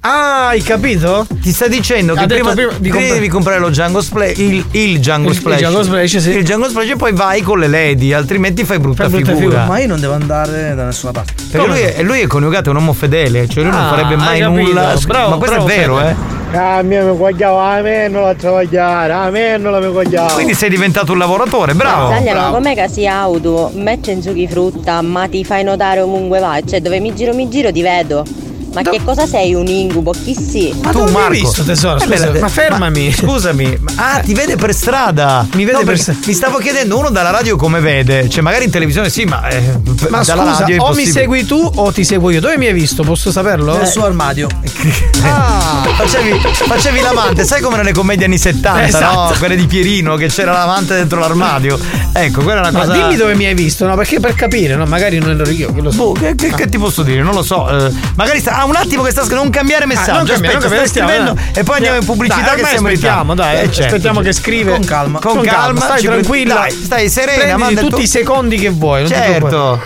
[0.01, 1.25] Ah, hai capito?
[1.41, 4.37] Ti sta dicendo Ha che prima, prima di prima comprare- devi comprare lo Django Splash,
[4.37, 5.57] il, il Django Il- il Splash.
[5.57, 6.29] Django Splash, sì.
[6.29, 9.45] Il Django Splash e poi vai con le lady, altrimenti fai brutta, Fai brutta figura.
[9.47, 11.33] figura, Ma io non devo andare da nessuna parte.
[11.51, 14.15] Perché lui è, lui è coniugato, è un uomo fedele, cioè lui non Ah, farebbe
[14.15, 14.93] mai nulla.
[15.05, 16.09] Bravo, Ma questo bravo, è vero, Fede.
[16.09, 16.36] eh.
[16.53, 20.33] A me mi cogliava, a me non la travagliare, a me non la mi cogliava.
[20.33, 22.09] Quindi sei diventato un lavoratore, bravo.
[22.09, 26.39] Taglia, ma com'è che si auto, metti in succhi frutta, ma ti fai notare ovunque
[26.39, 26.65] vai?
[26.65, 28.23] Cioè, dove mi giro mi giro ti vedo.
[28.73, 30.11] Ma che cosa sei un incubo?
[30.11, 30.75] Chi sì?
[30.83, 31.99] Ma tu Marco visto, tesoro?
[31.99, 33.11] Eh, beh, Scusa, la- ma fermami.
[33.17, 36.19] scusami ma- ah ti vede per strada Mi vede No, per perché strada.
[36.25, 39.61] mi stavo chiedendo uno dalla radio come vede cioè magari in televisione sì ma, eh,
[40.09, 42.39] Ma dalla scusa, radio è o mi segui tu o ti seguo io.
[42.39, 43.03] Dove mi hai visto?
[43.03, 43.75] Posso saperlo?
[43.77, 44.47] Nel suo armadio.
[45.23, 45.83] Ah.
[45.95, 49.33] facevi, facevi l'amante sai come nelle commedie anni 70 Esatto.
[49.33, 49.35] no?
[49.39, 51.77] quelle di Pierino che c'era l'amante dentro l'armadio
[52.13, 53.95] ecco quella è una Ma cosa dimmi dove mi hai visto, no?
[53.95, 54.85] Perché per capire, no?
[54.85, 55.97] Magari non ero io, che lo so.
[55.97, 57.21] Boh, che, che- che ti posso dire?
[57.21, 57.67] Non lo so.
[57.69, 58.56] eh, magari sta.
[58.59, 59.43] Ah, un attimo che sta scrivendo.
[59.43, 60.11] Non cambiare messaggio.
[60.13, 61.61] non cambiare, aspetta, non cambiare, stai stiamo, scrivendo dai.
[61.61, 64.21] e poi andiamo in pubblicità Dai, che siamo aspettiamo, dai, Eh, certo, aspettiamo certo.
[64.21, 64.71] che scrive.
[64.71, 65.19] Con calma.
[65.19, 66.53] Con calma, stai tranquilla.
[66.55, 69.01] dai, stai serena, manda tutti tu- i secondi che vuoi.
[69.01, 69.79] non Certo.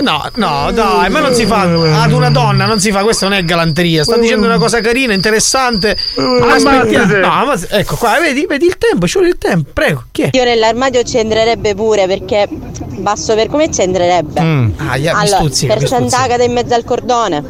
[0.00, 3.36] No, no, dai, ma non si fa ad una donna, non si fa, questa non
[3.36, 4.02] è galanteria.
[4.02, 5.90] Sta dicendo una cosa carina, interessante.
[5.90, 7.16] Aspettiamo.
[7.18, 9.70] No, ma ecco qua, vedi, vedi il tempo, ci vuole il tempo.
[9.74, 10.30] Prego, chi è?
[10.32, 14.40] Io nell'armadio ci entrerebbe pure perché basso per come ci entrerebbe.
[14.40, 14.70] Mm.
[14.78, 16.08] Ah, yeah, mi allora, stuzzica, per mi stuzzica.
[16.10, 17.44] Sant'Agata in mezzo al cordone.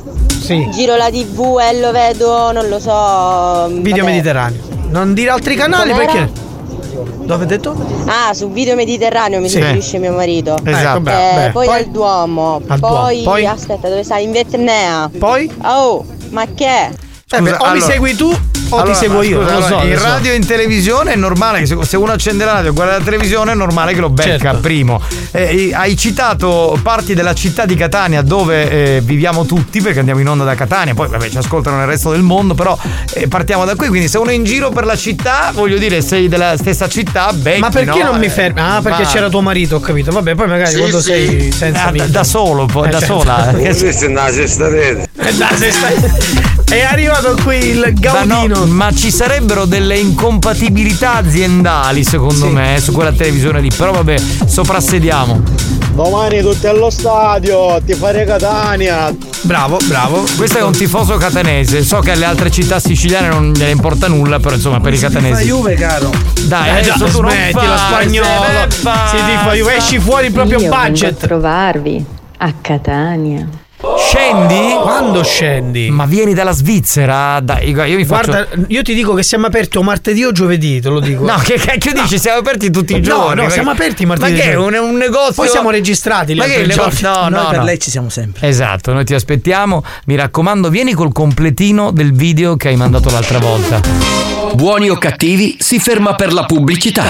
[0.51, 0.69] Sì.
[0.73, 3.69] Giro la tv e lo vedo, non lo so.
[3.69, 4.11] Video vabbè.
[4.17, 4.59] Mediterraneo.
[4.89, 6.13] Non dire altri canali Com'era?
[6.13, 6.33] perché.
[7.23, 7.77] Dove hai detto?
[8.07, 9.61] Ah, su video mediterraneo mi Sì.
[9.61, 10.57] suggerisce mio marito.
[10.65, 10.99] Esatto.
[10.99, 11.51] Eh, Beh, beh.
[11.53, 12.61] poi, Poi- al Duomo.
[12.67, 12.97] Al Duomo.
[12.97, 13.47] poi, Poi?
[13.47, 14.25] aspetta, dove sai?
[14.25, 15.09] In Vietnam.
[15.17, 15.49] Poi?
[15.63, 16.89] Oh, ma che?
[17.31, 18.37] Eh beh, o mi segui tu
[18.71, 19.41] o Allora, ti seguo io.
[19.41, 19.81] scusa, non lo so.
[19.83, 20.05] in lo so.
[20.05, 22.99] radio e in televisione è normale che se, se uno accende la radio e guarda
[22.99, 24.59] la televisione è normale che lo becca Certo.
[24.61, 25.01] primo.
[25.33, 30.29] Eh, hai citato parti della città di Catania dove eh, viviamo tutti perché andiamo in
[30.29, 32.77] onda da Catania, poi vabbè ci ascoltano nel resto del mondo, però
[33.15, 36.01] eh, partiamo da qui, quindi se uno è in giro per la città, voglio dire,
[36.03, 38.11] sei della stessa città, becchi, Ma perché no?
[38.11, 38.61] non mi Eh, fermi?
[38.61, 40.11] Ah, perché ma- c'era tuo marito, ho capito.
[40.11, 41.07] Vabbè, poi magari Sì, quando sì.
[41.11, 43.19] sei senza Ah, da, da solo, poi, Eh, da certo.
[43.21, 43.53] sola.
[43.57, 45.09] Questa è una sesta rete.
[45.17, 48.67] Eh, dai, sei sta- È arrivato qui il Ma, no, Gaudino.
[48.67, 52.53] ma ci sarebbero delle incompatibilità aziendali secondo Sì.
[52.53, 54.17] me su quella televisione lì però vabbè
[54.47, 55.43] soprassediamo
[55.95, 59.13] Domani tutti allo stadio, ti fare Catania.
[59.43, 60.25] Bravo, bravo.
[60.37, 64.39] questo è un tifoso catanese so che alle altre città siciliane non gliene importa nulla
[64.39, 66.11] però insomma per i Fa catanesi Juve, caro.
[66.47, 68.27] dai Eh già, adesso tu non smettila fai, spagnolo.
[68.27, 71.13] se ne Si tifa Juve, esci fuori il proprio Io vengo budget.
[71.23, 72.05] a trovarvi
[72.39, 73.49] a Catania.
[73.97, 75.89] Scendi Quando scendi?
[75.91, 79.79] ma vieni dalla Svizzera dai io mi faccio Guarda, io ti dico che siamo aperti
[79.79, 81.25] o martedì o giovedì, te lo dico.
[81.25, 82.19] No, che cacchio dici?
[82.19, 83.43] Siamo aperti tutti i No, giorni.
[83.43, 85.35] no, siamo aperti martedì Ma che è un, un negozio?
[85.35, 87.09] Poi siamo registrati Ma che è negozio?
[87.11, 87.31] giorni.
[87.31, 87.65] No, Noi no, per no.
[87.65, 88.47] lei ci siamo sempre.
[88.49, 89.83] Esatto, noi ti aspettiamo.
[90.07, 93.81] Mi raccomando, vieni col completino del video che hai mandato l'altra volta.
[94.55, 97.05] Buoni o cattivi si ferma per la pubblicità.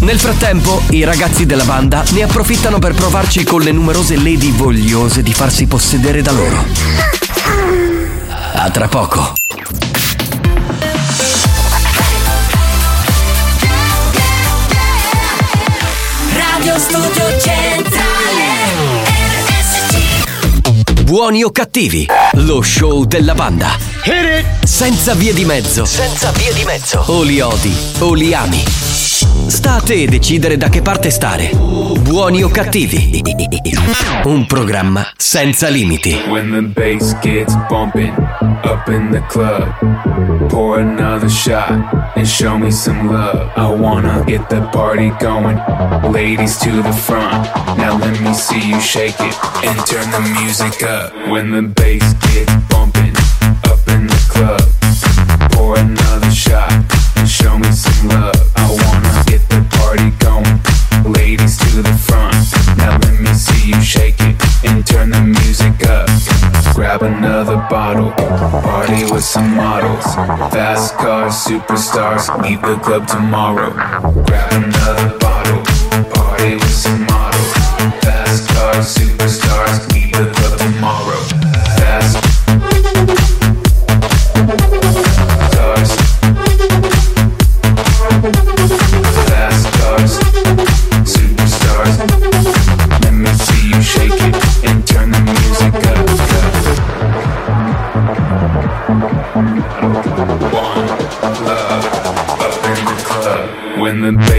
[0.00, 5.22] Nel frattempo, i ragazzi della banda ne approfittano per provarci con le numerose lady vogliose
[5.22, 6.64] di farsi possedere da loro.
[8.54, 9.34] A tra poco.
[16.32, 18.14] Radio Studio Centrale
[21.02, 22.06] Buoni o cattivi?
[22.34, 23.76] Lo show della banda.
[24.64, 25.84] Senza vie di mezzo.
[25.84, 27.02] Senza vie di mezzo.
[27.06, 28.62] O li odi o li ami.
[29.14, 31.50] Sta a te decidere da che parte stare.
[31.54, 33.22] Buoni o cattivi?
[34.24, 36.20] Un programma senza limiti.
[36.26, 38.12] When the bass gets bumping
[38.64, 39.72] up in the club,
[40.48, 41.70] pour another shot
[42.16, 43.52] and show me some love.
[43.54, 45.60] I wanna get the party going,
[46.10, 47.48] ladies to the front.
[47.76, 51.12] Now let me see you shake it and turn the music up.
[51.28, 53.14] When the bass gets bumping
[53.62, 54.60] up in the club,
[55.52, 56.72] pour another shot
[57.14, 58.34] and show me some love.
[58.56, 62.34] I wanna get the party going, ladies to the front.
[62.78, 66.08] Now let me see you shake it and turn the music up.
[66.74, 68.10] Grab another bottle,
[68.62, 70.04] party with some models.
[70.52, 73.70] Fast cars, superstars, meet the club tomorrow.
[74.26, 75.62] Grab another bottle,
[76.14, 77.52] party with some models.
[78.02, 81.43] Fast cars, superstars, meet the club tomorrow.
[104.12, 104.33] Club.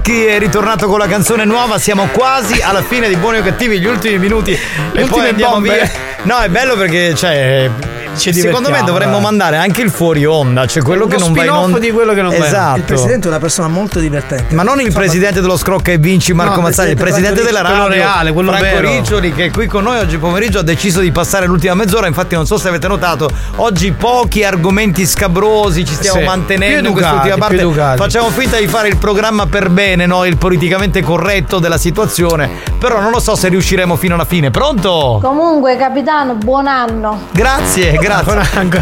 [0.00, 3.78] Marchi è ritornato con la canzone nuova, siamo quasi alla fine di Buoni o Cattivi,
[3.78, 5.74] gli ultimi minuti e poi andiamo bombe.
[5.74, 5.90] via.
[6.22, 7.89] No, è bello perché cioè Ci
[8.20, 9.22] secondo me dovremmo dai.
[9.22, 11.78] mandare anche il fuori onda, cioè quello che non va in spin-off onda.
[11.78, 12.56] di quello che non va in onda.
[12.56, 12.78] esatto.
[12.78, 14.54] Il presidente è una persona molto divertente.
[14.54, 17.88] Ma non il presidente dello Scrocca e Vinci Marco No, Mazzagli, il presidente della radio
[17.88, 18.88] reale, quello Franco vero.
[18.90, 22.34] Riccioli che è qui con noi oggi pomeriggio ha deciso di passare l'ultima mezz'ora, infatti
[22.34, 27.36] non so se avete notato, oggi pochi argomenti scabrosi, ci stiamo Sì, mantenendo in quest'ultima
[27.36, 27.96] parte.
[27.96, 30.24] Facciamo finta di fare il programma per bene, no?
[30.24, 34.50] il politicamente corretto della situazione, però non lo so se riusciremo fino alla fine.
[34.50, 35.20] Pronto?
[35.22, 37.26] Comunque, capitano, buon anno.
[37.32, 38.08] Grazie, grazie.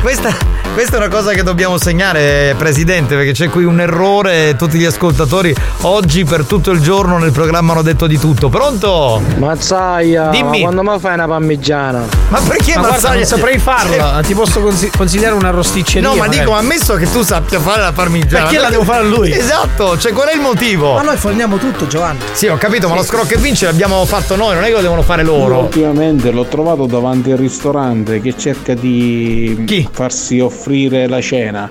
[0.01, 0.31] Questa,
[0.79, 4.55] questa è una cosa che dobbiamo segnare, Presidente, perché c'è qui un errore.
[4.57, 8.49] Tutti gli ascoltatori oggi per tutto il giorno nel programma hanno detto di tutto.
[8.49, 9.21] Pronto?
[9.39, 10.61] Mazzaia, Dimmi.
[10.61, 12.05] quando mi fai una parmigiana?
[12.29, 13.15] Ma perché Ma guarda, Mazzaglia?
[13.17, 14.21] non saprei farla.
[14.25, 16.09] Ti posso consi- consigliare una rosticceria.
[16.09, 16.39] No, ma magari.
[16.39, 18.45] dico, ammesso che tu sappia fare la parmigiana.
[18.45, 19.33] Perché la devo fare a lui?
[19.33, 20.95] Esatto, cioè qual è il motivo?
[20.95, 22.21] Ma noi forniamo tutto, Giovanni.
[22.31, 24.81] Sì, ho capito, ma lo scrocco e vince l'abbiamo fatto noi, non è che lo
[24.83, 25.59] devono fare Io loro.
[25.59, 30.67] ultimamente l'ho trovato davanti al ristorante che cerca di farsi offrire
[31.09, 31.71] la cena.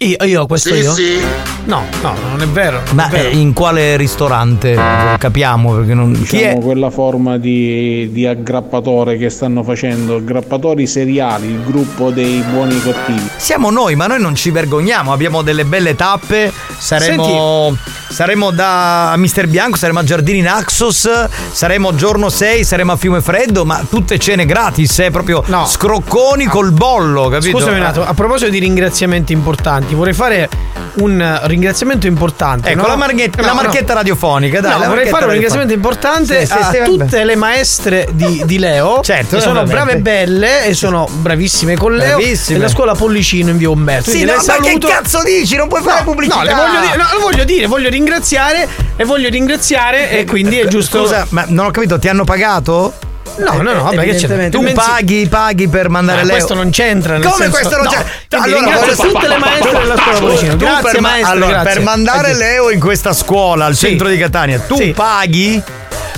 [0.00, 0.92] Io, io questo Sì, io?
[0.92, 1.18] sì.
[1.64, 2.80] No, no, non è vero.
[2.86, 3.28] non Ma è vero.
[3.30, 4.74] eh, in quale ristorante?
[5.18, 6.12] Capiamo perché non.
[6.12, 6.62] Chi Diciamo è?
[6.62, 13.28] quella forma di, di aggrappatore che stanno facendo, aggrappatori seriali, il gruppo dei buoni cattivi.
[13.36, 17.76] Siamo noi, ma noi non ci vergogniamo, abbiamo delle belle tappe, saremo,
[18.08, 21.10] saremo da Mister Bianco, saremo a Giardini Naxos,
[21.50, 26.70] saremo giorno 6, saremo a Fiume Freddo, ma tutte cene gratis, eh, proprio scrocconi col
[26.72, 27.58] bollo, capito?
[27.58, 30.48] Scusami un attimo, a proposito di ringraziamenti importanti, vorrei fare
[30.94, 32.70] un ringraziamento importante.
[32.70, 32.88] Ecco, no?
[32.88, 33.62] la, marchetta, No, la no.
[33.62, 34.72] marchetta radiofonica, dai.
[34.72, 38.42] No, la vorrei fare un ringraziamento importante Sì, sì, a sì, tutte le maestre di,
[38.44, 39.00] di Leo.
[39.02, 42.16] Certo, che sono brave e belle e sono bravissime con Leo.
[42.16, 42.58] Bravissime.
[42.58, 44.10] Della scuola Pollicino in via Umberto.
[44.10, 45.56] Sì, no, ma che cazzo dici?
[45.56, 46.36] Non puoi fare pubblicità.
[46.36, 50.58] No, le voglio dire, no, lo voglio dire, voglio ringraziare e voglio ringraziare e quindi
[50.58, 51.02] è giusto.
[51.02, 52.92] Scusa, ma non ho capito, ti hanno pagato?
[53.38, 54.48] No, no, no, vabbè, che c'è?
[54.48, 56.32] Tu paghi, paghi per mandare Ah, Leo.
[56.32, 57.14] questo non c'entra.
[57.18, 58.38] nel Come senso- questo non no, c'entra?
[58.38, 60.56] quindi ringrazio tutte le maestre della scuola Pollicino.
[60.56, 64.18] Grazie, per, ma- maestre, allora, per mandare Eh, Leo in questa scuola al centro di
[64.18, 65.62] Catania, tu paghi?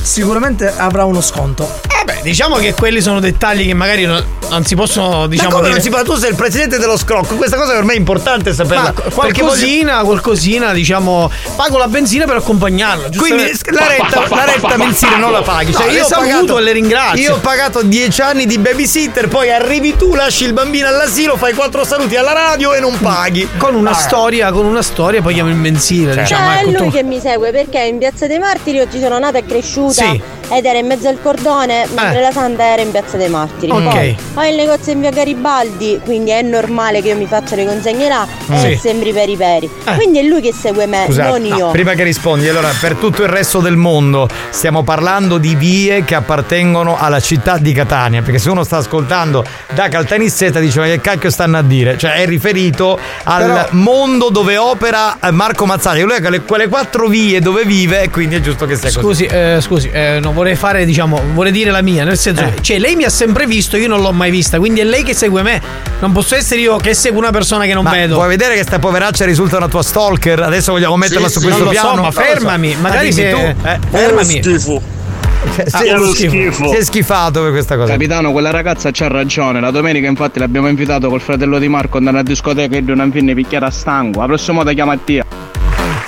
[0.02, 1.70] Sicuramente avrà uno sconto.
[2.00, 5.50] Eh beh, diciamo che quelli sono dettagli che magari non- non si possono, Ma diciamo.
[5.50, 6.02] come dire- non si fa?
[6.02, 8.92] Tu sei il presidente dello scrocco, questa cosa per me è importante saperla.
[8.96, 13.08] Ma qualcosina, qualcosina, diciamo, pago la benzina per accompagnarlo.
[13.16, 15.72] Quindi la retta, la retta mensile non la paghi.
[15.72, 17.20] Cioè, No, le io ho saluto pagato, e le ringrazio.
[17.22, 21.52] Io ho pagato 10 anni di babysitter, poi arrivi tu, lasci il bambino all'asilo, fai
[21.54, 23.46] quattro saluti alla radio e non paghi.
[23.58, 23.94] Con una Ah.
[23.94, 26.14] storia, con una storia, poi chiamo il mensile.
[26.14, 26.20] Certo.
[26.22, 28.98] Diciamo, Cioè, è ecco, lui tu- che mi segue perché in Piazza dei Martiri oggi
[29.00, 30.22] sono nata e cresciuta Sì.
[30.52, 33.70] ed era in mezzo al cordone, mentre la Santa era in Piazza dei Martiri.
[33.70, 34.14] Ok.
[34.34, 37.64] Poi ho il negozio in via Garibaldi, quindi è normale che io mi faccia le
[37.66, 38.52] consegne là Mm.
[38.54, 38.76] e Sì.
[38.80, 39.70] sembri peri peri.
[39.96, 41.66] Quindi è lui che segue me, Scusate, non io.
[41.66, 46.04] no, prima che rispondi, allora per tutto il resto del mondo stiamo parlando di vie
[46.04, 50.86] che appartengono alla città di Catania, perché se uno sta ascoltando da Caltanissetta dice ma
[50.86, 51.96] che cacchio stanno a dire?
[51.96, 56.68] Cioè è riferito al Però- mondo dove opera eh, Marco Mazzaglia, lui ha quelle, quelle
[56.68, 59.00] quattro vie dove vive e quindi è giusto che sia così.
[59.00, 62.54] Scusi, eh, scusi, eh, non vorrei fare, diciamo, vorrei dire la mia, nel senso, Eh.
[62.60, 65.14] cioè, lei mi ha sempre visto, io non l'ho mai vista, quindi è lei che
[65.14, 65.60] segue me.
[66.00, 68.14] Non posso essere io che seguo una persona che non Ma vedo.
[68.14, 70.40] Vuoi vedere che sta poveraccia risulta una tua stalker?
[70.42, 71.44] Adesso vogliamo metterla Sì, su sì.
[71.46, 72.02] questo Non lo so, piano?
[72.02, 72.20] ma Non lo so.
[72.34, 73.66] fermami, magari se- tu.
[73.66, 74.42] eh, fermami.
[74.42, 76.68] Cioè, Ah, si, è uno si- schifo.
[76.68, 77.92] si è schifato per questa cosa.
[77.92, 79.58] Capitano, quella ragazza c'ha ragione.
[79.60, 83.10] La domenica, infatti, l'abbiamo invitato col fratello di Marco ad andare a discoteca e non
[83.10, 84.20] finne picchiare a stanco.
[84.20, 85.24] La prossima volta chiama Tia.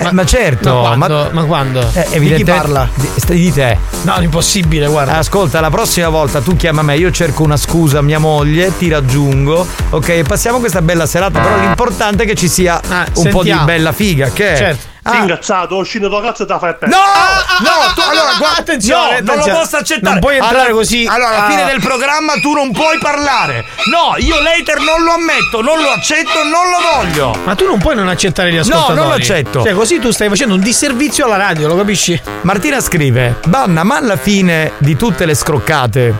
[0.09, 1.29] Eh, ma certo, Ma quando?
[1.31, 1.79] Ma, quando?
[1.79, 2.89] Eh, Di evidentemente- chi parla?
[2.93, 3.09] Di,
[3.39, 3.77] di te.
[4.03, 5.17] No, impossibile, guarda.
[5.17, 8.89] Ascolta, la prossima volta tu chiama me, io cerco una scusa a mia moglie, ti
[8.89, 10.21] raggiungo, ok?
[10.23, 13.65] Passiamo questa bella serata, però l'importante è che ci sia un po' di sentiamo.
[13.65, 14.91] bella figa, che Certo.
[15.05, 15.17] Ah.
[15.17, 16.87] Ingazzato, scende tua cazzo e te la fai No!
[16.87, 20.11] no, tu, allora, guarda, attenzione, no, non lo posso accettare.
[20.11, 21.05] Non puoi entrare Allora- così.
[21.09, 21.49] Allora, alla Ah.
[21.49, 23.65] fine del programma tu non puoi parlare.
[23.91, 27.37] No, io later non lo ammetto, non lo accetto, non lo voglio.
[27.43, 28.95] Ma tu non puoi non accettare gli No, ascoltatori.
[28.97, 29.63] non lo accetto.
[29.63, 32.19] Cioè, così tu stai facendo un disservizio alla radio, lo capisci?
[32.41, 36.15] Martina scrive: Banna, ma alla fine di tutte le scroccate,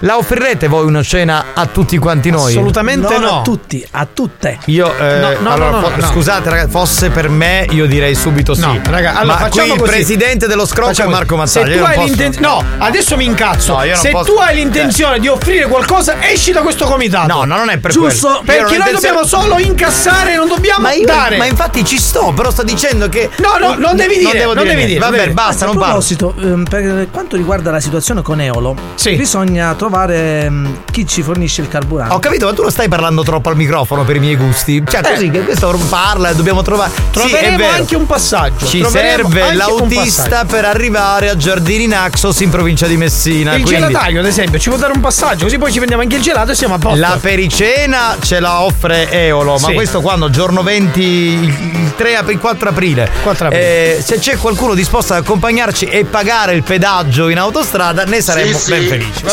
[0.00, 2.50] la offrirete voi una cena a tutti quanti noi?
[2.52, 3.38] Assolutamente Non no.
[3.40, 4.58] a tutti, a tutte.
[4.66, 6.06] Io, eh, No, no, allora, no, no, fo- no.
[6.06, 8.60] scusate, ragazzi, fosse per me, io direi subito sì.
[8.60, 11.58] No, raga, allora Ma facciamo qui il presidente dello scrocco è Facciamo Marco così.
[11.58, 11.66] Mazzaglia.
[11.66, 12.46] Se tu non hai posso- l'intenzione.
[12.46, 13.72] No, adesso mi incazzo.
[13.76, 17.26] No, non Se posso- tu hai l'intenzione di offrire qualcosa, esci da questo comitato.
[17.32, 18.42] No, no, non è per Giusto, quello.
[18.44, 21.36] Perché non noi intenzione- dobbiamo solo incassare, non dobbiamo Ma, io- dare.
[21.36, 23.30] ma infatti ci sto, però sto dicendo che.
[23.38, 24.86] No, no, non devi dire, non devi niente.
[24.86, 25.92] dire, Va non bene, devi- basta, a non parlo.
[25.92, 28.74] proposito, ehm, per quanto riguarda la situazione con Eolo,
[29.16, 32.12] bisogna trovare ehm, chi ci fornisce il carburante.
[32.14, 34.82] Ho capito, ma tu non stai parlando troppo al microfono per i miei gusti.
[34.86, 35.10] Cioè, Eh.
[35.12, 36.90] così che questo parla, dobbiamo trovare.
[36.94, 37.72] Sì, Troveremo vero.
[37.72, 38.66] anche un passaggio.
[38.66, 43.54] Ci Troveremo serve l'autista per arrivare a Giardini Naxos in provincia di Messina.
[43.54, 46.16] Il quindi- gelataio, ad esempio, ci può dare un passaggio, così poi ci prendiamo anche
[46.16, 46.98] il gelato e siamo a posto.
[46.98, 49.74] La pericena ce la offre Eolo, ma Sì.
[49.74, 50.30] questo quando?
[50.30, 53.08] Giorno 20, il, il 3 apri- il 4 aprile.
[53.22, 53.96] 4 aprile.
[53.98, 58.58] Eh, se c'è qualcuno disposto ad accompagnarci e pagare il pedaggio in autostrada, ne saremmo
[58.66, 59.22] ben felici.
[59.22, 59.28] Va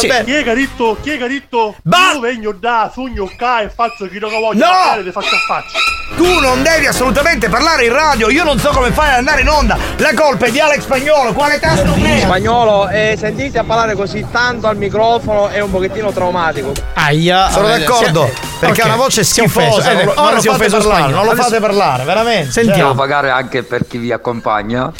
[0.51, 0.97] ha detto?
[1.01, 1.75] Chi è che ha detto?
[2.13, 4.71] Io vengo da sogno qua e faccio chi lo che voglio No!
[4.71, 5.77] fare, ti faccio a faccia.
[6.15, 9.49] Tu non devi assolutamente parlare in radio, io non so come fai ad andare in
[9.49, 9.77] onda.
[9.97, 12.19] La colpa è di Alex Spagnolo, quale tasto è?
[12.19, 16.71] Spagnolo, eh, sentirti a parlare così tanto al microfono è un pochettino traumatico.
[16.93, 17.49] Aia.
[17.49, 19.91] Sono vabbè, d'accordo, si- perché ha una voce si è offeso, schifosa.
[19.91, 21.11] eh, non non lo si è fate offeso parlare.
[21.13, 22.51] Non lo fate parlare, veramente.
[22.51, 22.89] Sentiamo.
[22.89, 24.91] Cioè, pagare anche per chi vi accompagna?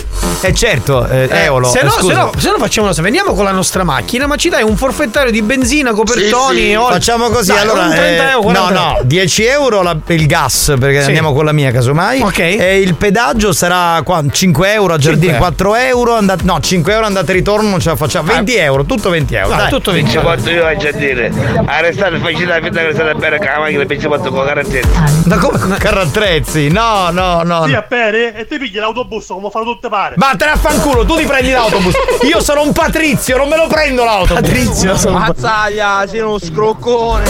[0.41, 1.67] Eh certo, eh, Eh, Eolo.
[1.69, 4.27] se, eh, no, se, no, se no facciamo una cosa, veniamo con la nostra macchina,
[4.27, 6.27] ma ci dai un forfettario di benzina, copertoni Sì,
[6.67, 6.73] sì.
[6.75, 6.87] olio.
[6.87, 7.83] Facciamo così, Dai, allora.
[7.83, 9.03] un 30 eh, euro, no, 40 no, euro.
[9.05, 11.07] 10 euro la- il gas, perché Sì.
[11.07, 12.21] andiamo con la mia casomai.
[12.21, 12.39] Ok.
[12.39, 15.55] E il pedaggio sarà qua, 5 euro a giardini, 5 euro.
[15.55, 16.15] 4 euro.
[16.15, 18.27] Andate, no, 5 euro andate e ritorno, non ce la facciamo.
[18.33, 19.49] 20 euro, tutto 20 euro.
[19.49, 19.69] Dai, dai.
[19.69, 20.27] tutto 20 euro.
[20.27, 21.31] Quanto io voglio dire,
[21.65, 25.03] arrestare facile la vita che state bene con la macchina, pensi quanto con la caratterizza.
[25.25, 26.67] Ma come con carrattrezzi?
[26.69, 27.63] No, no, no.
[27.65, 27.77] Sì, no.
[27.77, 30.15] a pere e ti pigli l'autobus come fanno tutte pare.
[30.23, 31.93] Vattene a fanculo, tu ti prendi l'autobus.
[32.21, 34.41] Io sono un patrizio, non me lo prendo l'autobus.
[34.41, 37.29] Patrizio, sono Mazzaglia, sei uno scroccone.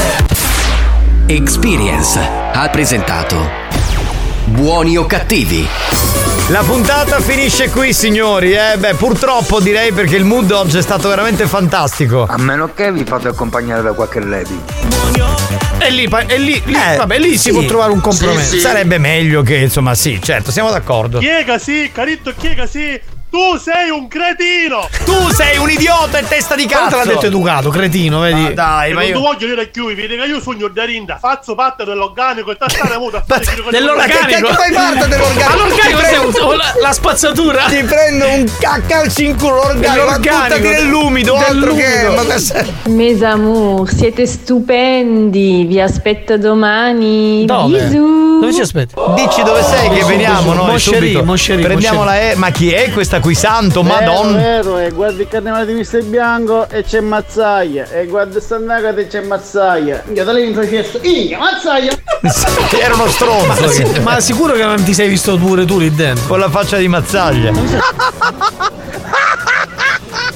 [1.25, 2.19] Experience
[2.53, 3.49] ha presentato
[4.45, 5.67] Buoni o cattivi?
[6.53, 8.51] La puntata finisce qui, signori.
[8.53, 12.27] Eh, beh, purtroppo direi perché il mood oggi è stato veramente fantastico.
[12.29, 14.59] A meno che vi fate accompagnare da qualche lady.
[15.79, 17.51] E lì, e lì, lì- Eh, vabbè, lì si sì.
[17.53, 18.51] può trovare un compromesso.
[18.51, 18.59] Sì, sì.
[18.59, 21.17] Sarebbe meglio che, insomma, sì, certo, siamo d'accordo.
[21.17, 23.01] Chi è che sì, carito, chi è che sì?
[23.33, 24.87] Tu sei un cretino!
[25.05, 26.97] Tu sei un idiota e testa di cazzo.
[26.97, 28.39] l'ha detto educato, cretino, vedi?
[28.41, 29.15] Ma dai, E ma non io.
[29.15, 32.95] ti voglio dire più, vi dico io sogno da rinda, faccio parte dell'organico e stare
[32.99, 34.19] muto a fare che Dell'organico?
[34.19, 35.51] Ma che fai parte dell'organico?
[35.51, 37.63] All'organico sei prendo- un- la, la spazzatura.
[37.69, 41.81] Ti prendo un caccalci in culo l'organico, ma Dell'organico, buttati nell'umido, altro che.
[41.87, 42.23] dell'umido.
[42.27, 47.45] Ma che- Mes amours, siete stupendi, vi aspetto domani.
[47.45, 47.79] Dove?
[47.81, 48.21] Bisous.
[48.43, 48.93] Dove ci aspetti?
[49.15, 51.23] Dici dove sei che veniamo noi subito.
[51.23, 54.37] Moncherie, Prendiamo la E, ma chi è questa Acquisanto, Vero, madonna.
[54.37, 57.87] Vero, e guardi il carnevale di Mister Bianco e c'è Mazzaia.
[57.89, 60.03] E guardi Stannaga e c'è Mazzaia.
[60.13, 60.99] Io da lì mi facevo.
[61.07, 61.97] Io, Mazzaia!
[62.77, 63.61] Era uno stronzo.
[63.61, 66.27] Ma, sì, ma sicuro che non ti sei visto pure tu lì dentro?
[66.27, 67.53] Con la faccia di mazzaglia.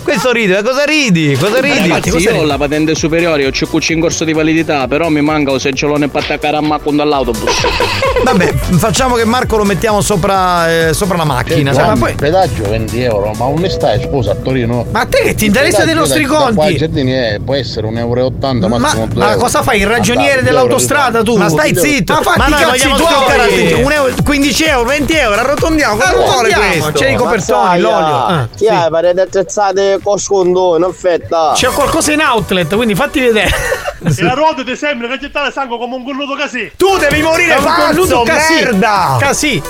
[0.07, 1.35] Questo ride, cosa ridi?
[1.35, 1.89] Cosa ridi?
[1.89, 5.51] Ragazzi, io ho la patente superiore, ho CQC in corso di validità, però mi manca
[5.51, 7.67] un seggiolone per attaccare a Macco dall'autobus.
[8.23, 11.73] Vabbè, facciamo che Marco lo mettiamo sopra, eh, sopra la macchina.
[11.73, 14.85] Sai, ma il poi- pedaggio 20 euro, ma un'onestà è sposa a Torino.
[14.91, 16.77] Ma a te che ti interessa dei nostri Da conti?
[16.77, 19.81] giardini è- può essere 1,80 euro, Ma, massimo 2 ma cosa fai?
[19.81, 21.35] Il ragioniere Andate, dell'autostrada tu?
[21.35, 22.13] Ma stai zitto!
[22.13, 23.83] Ma fatti i cazzi tuoi!
[23.83, 25.95] Un euro- 15 euro, 20 euro, arrotondiamo.
[25.97, 26.91] Cosa vuole Arrotondiamo, questo?
[26.93, 28.15] c'è i copertoni, l'olio.
[28.15, 28.87] Ah, Chi è?
[28.89, 31.51] Parete attrezzate con sconto in offerta.
[31.55, 33.49] C'è qualcosa in outlet, quindi fatti vedere.
[33.99, 36.71] E la ruota ti sembra che gettare sangue come un cornuto così.
[36.77, 38.53] Tu devi morire È pazzo, casì.
[38.53, 39.17] merda!
[39.19, 39.61] Casì.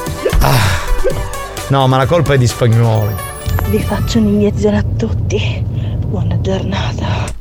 [1.70, 3.16] No, ma la colpa è di spagnoli.
[3.68, 5.64] Vi faccio un iniezione a tutti.
[6.06, 7.36] Buona giornata.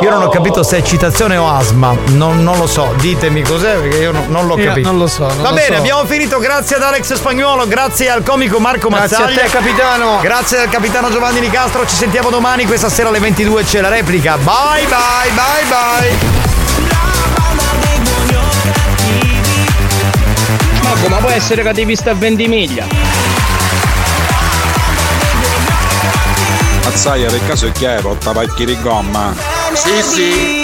[0.00, 1.96] Io non ho capito se è eccitazione o asma.
[2.08, 2.92] Non, non lo so.
[2.98, 4.88] Ditemi cos'è perché io no- non l'ho Io capito.
[4.90, 5.80] non lo so, non Va lo bene, so.
[5.80, 6.38] abbiamo finito.
[6.38, 9.42] Grazie ad Alex Spagnuolo, grazie al comico Marco Grazie a Mazzaglia.
[9.42, 10.18] te, capitano.
[10.20, 11.86] Grazie al capitano Giovanni Nicastro.
[11.86, 12.66] Ci sentiamo domani.
[12.66, 14.36] Questa sera alle 22 c'è la replica.
[14.36, 16.42] Bye bye, bye bye.
[20.82, 22.86] Marco, ma può essere cattivista a 20 miglia?
[26.84, 29.53] Mazzaia, per caso è porta pacchi di gomma?
[29.74, 30.63] Sì, sì.